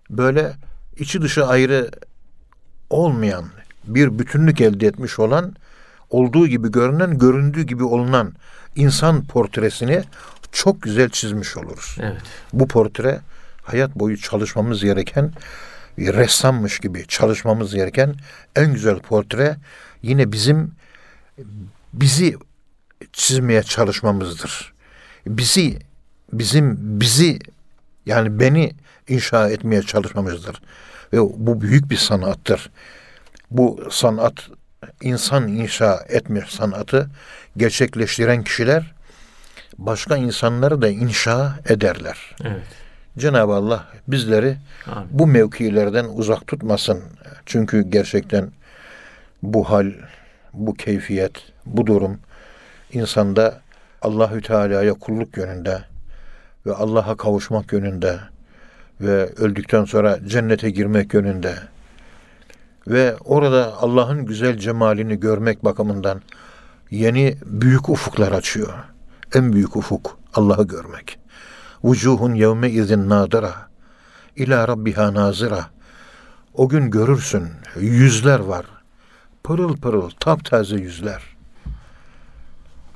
böyle 0.09 0.53
içi 0.97 1.21
dışı 1.21 1.45
ayrı 1.45 1.91
olmayan 2.89 3.45
bir 3.83 4.19
bütünlük 4.19 4.61
elde 4.61 4.87
etmiş 4.87 5.19
olan 5.19 5.55
olduğu 6.09 6.47
gibi 6.47 6.71
görünen, 6.71 7.17
göründüğü 7.17 7.63
gibi 7.63 7.83
olunan 7.83 8.33
insan 8.75 9.25
portresini 9.25 10.03
çok 10.51 10.81
güzel 10.81 11.09
çizmiş 11.09 11.57
oluruz. 11.57 11.97
Evet. 11.99 12.21
Bu 12.53 12.67
portre 12.67 13.19
hayat 13.63 13.95
boyu 13.95 14.17
çalışmamız 14.17 14.83
gereken 14.83 15.33
bir 15.97 16.13
ressammış 16.13 16.79
gibi 16.79 17.07
çalışmamız 17.07 17.75
gereken 17.75 18.15
en 18.55 18.73
güzel 18.73 18.99
portre 18.99 19.57
yine 20.01 20.31
bizim 20.31 20.71
bizi 21.93 22.35
çizmeye 23.13 23.63
çalışmamızdır. 23.63 24.73
Bizi 25.27 25.79
bizim 26.33 26.77
bizi 26.79 27.39
yani 28.05 28.39
beni 28.39 28.71
inşa 29.07 29.49
etmeye 29.49 29.81
çalışmamızdır. 29.81 30.61
Ve 31.13 31.19
bu 31.19 31.61
büyük 31.61 31.89
bir 31.89 31.97
sanattır. 31.97 32.69
Bu 33.51 33.87
sanat 33.91 34.49
insan 35.01 35.47
inşa 35.47 36.05
etme 36.09 36.43
sanatı 36.49 37.09
gerçekleştiren 37.57 38.43
kişiler 38.43 38.93
başka 39.77 40.17
insanları 40.17 40.81
da 40.81 40.87
inşa 40.87 41.59
ederler. 41.69 42.35
Evet. 42.43 42.63
Cenab-ı 43.17 43.53
Allah 43.53 43.85
bizleri 44.07 44.57
Amin. 44.95 45.09
bu 45.11 45.27
mevkilerden 45.27 46.05
uzak 46.05 46.47
tutmasın. 46.47 47.03
Çünkü 47.45 47.81
gerçekten 47.81 48.51
bu 49.43 49.69
hal, 49.69 49.91
bu 50.53 50.73
keyfiyet, 50.73 51.31
bu 51.65 51.87
durum 51.87 52.19
insanda 52.93 53.61
Allahü 54.01 54.41
Teala'ya 54.41 54.93
kulluk 54.93 55.37
yönünde 55.37 55.83
ve 56.65 56.73
Allah'a 56.73 57.17
kavuşmak 57.17 57.73
yönünde 57.73 58.19
ve 59.01 59.25
öldükten 59.25 59.85
sonra 59.85 60.19
cennete 60.27 60.69
girmek 60.69 61.13
yönünde 61.13 61.53
ve 62.87 63.15
orada 63.25 63.73
Allah'ın 63.77 64.25
güzel 64.25 64.57
cemalini 64.57 65.19
görmek 65.19 65.63
bakımından 65.63 66.21
yeni 66.91 67.35
büyük 67.45 67.89
ufuklar 67.89 68.31
açıyor. 68.31 68.73
En 69.35 69.53
büyük 69.53 69.75
ufuk 69.75 70.17
Allah'ı 70.33 70.67
görmek. 70.67 71.19
Vucuhun 71.83 72.33
yevme 72.33 72.69
izin 72.69 73.09
nadira 73.09 73.67
ila 74.35 74.67
rabbiha 74.67 75.13
nazira. 75.13 75.65
O 76.53 76.69
gün 76.69 76.91
görürsün 76.91 77.49
yüzler 77.79 78.39
var. 78.39 78.65
Pırıl 79.43 79.77
pırıl 79.77 80.09
taptaze 80.09 80.75
yüzler. 80.75 81.23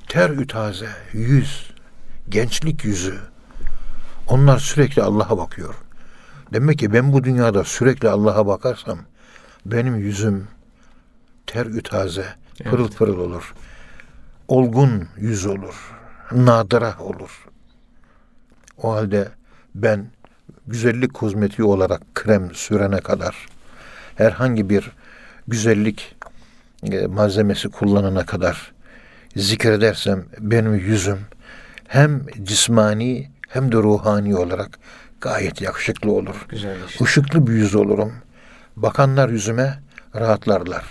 Ter 0.08 0.30
ütaze 0.30 0.90
yüz. 1.14 1.72
Gençlik 2.30 2.86
yüzü. 2.86 3.20
Onlar 4.28 4.60
sürekli 4.60 5.02
Allah'a 5.02 5.38
bakıyor. 5.38 5.76
Demek 6.54 6.80
ki 6.80 6.94
ben 6.94 7.14
bu 7.14 7.24
dünyada 7.24 7.64
sürekli 7.64 8.10
Allah'a 8.10 8.48
bakarsam 8.48 9.00
benim 9.66 9.96
yüzüm 9.96 10.48
ter 11.48 11.66
ütaze, 11.66 12.26
pırıl 12.64 12.86
Evet. 12.86 12.98
pırıl 12.98 13.20
olur. 13.20 13.54
Olgun 14.48 15.08
yüz 15.18 15.46
olur. 15.46 16.01
Nadıra 16.32 16.96
olur. 17.00 17.46
O 18.78 18.94
halde 18.94 19.30
ben 19.76 20.06
güzellik 20.68 21.14
kozmetiği 21.14 21.68
olarak 21.68 22.02
krem 22.16 22.54
sürene 22.54 23.00
kadar 23.00 23.48
herhangi 24.16 24.70
bir 24.70 24.92
güzellik 25.48 26.16
e, 26.92 27.08
malzemesi 27.08 27.70
kullanana 27.70 28.26
kadar 28.26 28.72
zikredersem 29.36 30.26
benim 30.40 30.76
yüzüm 30.76 31.20
hem 31.88 32.26
cismani 32.44 33.32
hem 33.50 33.72
de 33.72 33.76
ruhani 33.76 34.36
olarak 34.36 34.80
gayet 35.22 35.62
yakışıklı 35.62 36.12
olur. 36.12 36.46
Güzelleşti. 36.50 37.04
Işıklı 37.04 37.48
bir 37.48 37.54
yüz 37.54 37.76
olurum. 37.76 38.14
Bakanlar 38.76 39.30
yüzüme 39.30 39.80
rahatlarlar. 40.16 40.86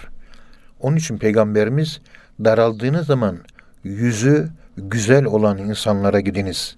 Onun 0.80 0.96
için 0.96 1.18
peygamberimiz 1.18 2.00
daraldığınız 2.44 3.06
zaman 3.06 3.38
yüzü 3.84 4.48
güzel 4.82 5.24
olan 5.24 5.58
insanlara 5.58 6.20
gidiniz. 6.20 6.76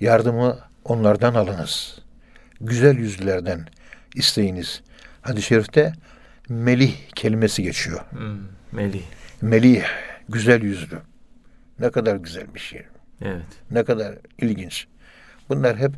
Yardımı 0.00 0.58
onlardan 0.84 1.34
alınız. 1.34 1.98
Güzel 2.60 2.96
yüzlülerden 2.98 3.66
isteyiniz. 4.14 4.82
Hadis-i 5.22 5.46
şerifte 5.46 5.92
melih 6.48 6.94
kelimesi 7.14 7.62
geçiyor. 7.62 8.00
Hmm, 8.10 8.38
Melih. 8.72 9.02
Melih, 9.42 9.84
güzel 10.28 10.62
yüzlü. 10.62 10.98
Ne 11.78 11.90
kadar 11.90 12.16
güzel 12.16 12.54
bir 12.54 12.60
şey. 12.60 12.82
Evet. 13.22 13.46
Ne 13.70 13.84
kadar 13.84 14.14
ilginç. 14.38 14.86
Bunlar 15.48 15.76
hep 15.76 15.92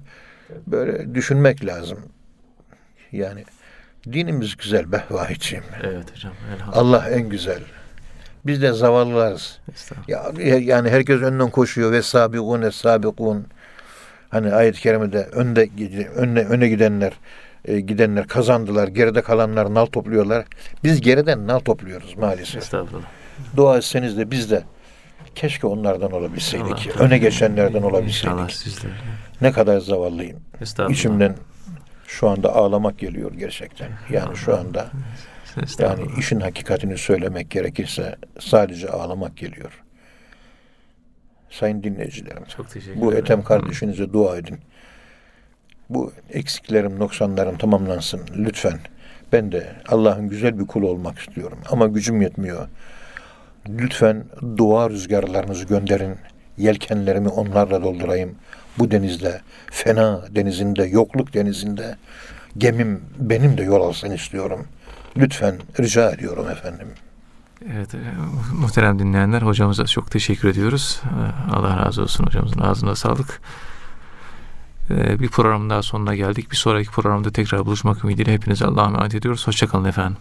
böyle 0.66 1.14
düşünmek 1.14 1.64
lazım. 1.66 1.98
Yani 3.12 3.44
dinimiz 4.12 4.56
güzel 4.56 4.92
be 4.92 5.04
vahidciğim. 5.10 5.64
Evet 5.82 6.12
hocam. 6.12 6.32
Elhamdülillah. 6.54 6.76
Allah 6.76 7.08
en 7.10 7.28
güzel. 7.28 7.62
Biz 8.46 8.62
de 8.62 8.72
zavallılarız. 8.72 9.58
Ya, 10.08 10.32
yani 10.60 10.90
herkes 10.90 11.20
önden 11.22 11.50
koşuyor 11.50 11.92
ve 11.92 12.02
sabikun 12.02 12.70
sabikun. 12.70 13.46
Hani 14.30 14.54
ayet-i 14.54 14.80
kerimede 14.80 15.24
önde 15.24 15.68
önne, 16.16 16.40
öne 16.40 16.68
gidenler 16.68 17.12
e, 17.64 17.80
gidenler 17.80 18.26
kazandılar. 18.26 18.88
Geride 18.88 19.22
kalanlar 19.22 19.74
nal 19.74 19.86
topluyorlar. 19.86 20.44
Biz 20.84 21.00
geriden 21.00 21.46
nal 21.46 21.58
topluyoruz 21.58 22.16
maalesef. 22.16 22.62
Estağfurullah. 22.62 23.06
Dua 23.56 23.76
etseniz 23.76 24.18
de 24.18 24.30
biz 24.30 24.50
de 24.50 24.62
keşke 25.34 25.66
onlardan 25.66 26.12
olabilseydik. 26.12 26.90
Allah- 26.96 27.04
öne 27.04 27.18
geçenlerden 27.18 27.82
olabilseydik. 27.82 28.24
İnşallah 28.24 28.48
sizler. 28.48 28.92
Ne 29.40 29.52
kadar 29.52 29.78
zavallıyım. 29.78 30.40
İçimden 30.90 31.36
şu 32.06 32.28
anda 32.28 32.54
ağlamak 32.54 32.98
geliyor 32.98 33.32
gerçekten. 33.32 33.88
Yani 34.10 34.36
şu 34.36 34.56
anda 34.56 34.90
yani 35.78 36.02
işin 36.18 36.40
hakikatini 36.40 36.98
söylemek 36.98 37.50
gerekirse 37.50 38.16
sadece 38.40 38.88
ağlamak 38.88 39.36
geliyor. 39.36 39.82
Sayın 41.50 41.82
dinleyicilerim, 41.82 42.44
Çok 42.56 42.70
teşekkür 42.70 43.00
bu 43.00 43.12
ederim. 43.12 43.24
Ethem 43.24 43.42
kardeşinize 43.42 44.12
dua 44.12 44.36
edin. 44.36 44.58
Bu 45.90 46.12
eksiklerim, 46.30 46.98
noksanlarım 46.98 47.58
tamamlansın 47.58 48.20
lütfen. 48.36 48.78
Ben 49.32 49.52
de 49.52 49.72
Allah'ın 49.88 50.28
güzel 50.28 50.58
bir 50.58 50.66
kulu 50.66 50.88
olmak 50.88 51.18
istiyorum 51.18 51.58
ama 51.70 51.86
gücüm 51.86 52.22
yetmiyor. 52.22 52.68
Lütfen 53.68 54.24
dua 54.56 54.90
rüzgarlarınızı 54.90 55.64
gönderin. 55.64 56.16
Yelkenlerimi 56.58 57.28
onlarla 57.28 57.82
doldurayım. 57.82 58.34
Bu 58.78 58.90
denizde, 58.90 59.40
fena 59.70 60.22
denizinde, 60.30 60.84
yokluk 60.84 61.34
denizinde 61.34 61.96
gemim 62.58 63.00
benim 63.18 63.58
de 63.58 63.62
yol 63.62 63.88
alsın 63.88 64.10
istiyorum. 64.10 64.66
Lütfen 65.16 65.58
rica 65.80 66.10
ediyorum 66.10 66.48
efendim. 66.50 66.88
Evet, 67.74 67.94
e, 67.94 67.98
muhterem 68.54 68.98
dinleyenler 68.98 69.42
hocamıza 69.42 69.86
çok 69.86 70.10
teşekkür 70.10 70.48
ediyoruz. 70.48 71.02
E, 71.04 71.52
Allah 71.54 71.76
razı 71.86 72.02
olsun 72.02 72.24
hocamızın 72.24 72.60
ağzına 72.60 72.94
sağlık. 72.94 73.40
E, 74.90 75.20
Bir 75.20 75.28
program 75.28 75.70
daha 75.70 75.82
sonuna 75.82 76.14
geldik. 76.14 76.50
Bir 76.50 76.56
sonraki 76.56 76.90
programda 76.90 77.30
tekrar 77.32 77.66
buluşmak 77.66 78.04
ümidiyle 78.04 78.32
hepinize 78.32 78.64
Allah'a 78.66 78.86
emanet 78.86 79.14
ediyoruz. 79.14 79.46
Hoşçakalın 79.46 79.84
efendim. 79.84 80.16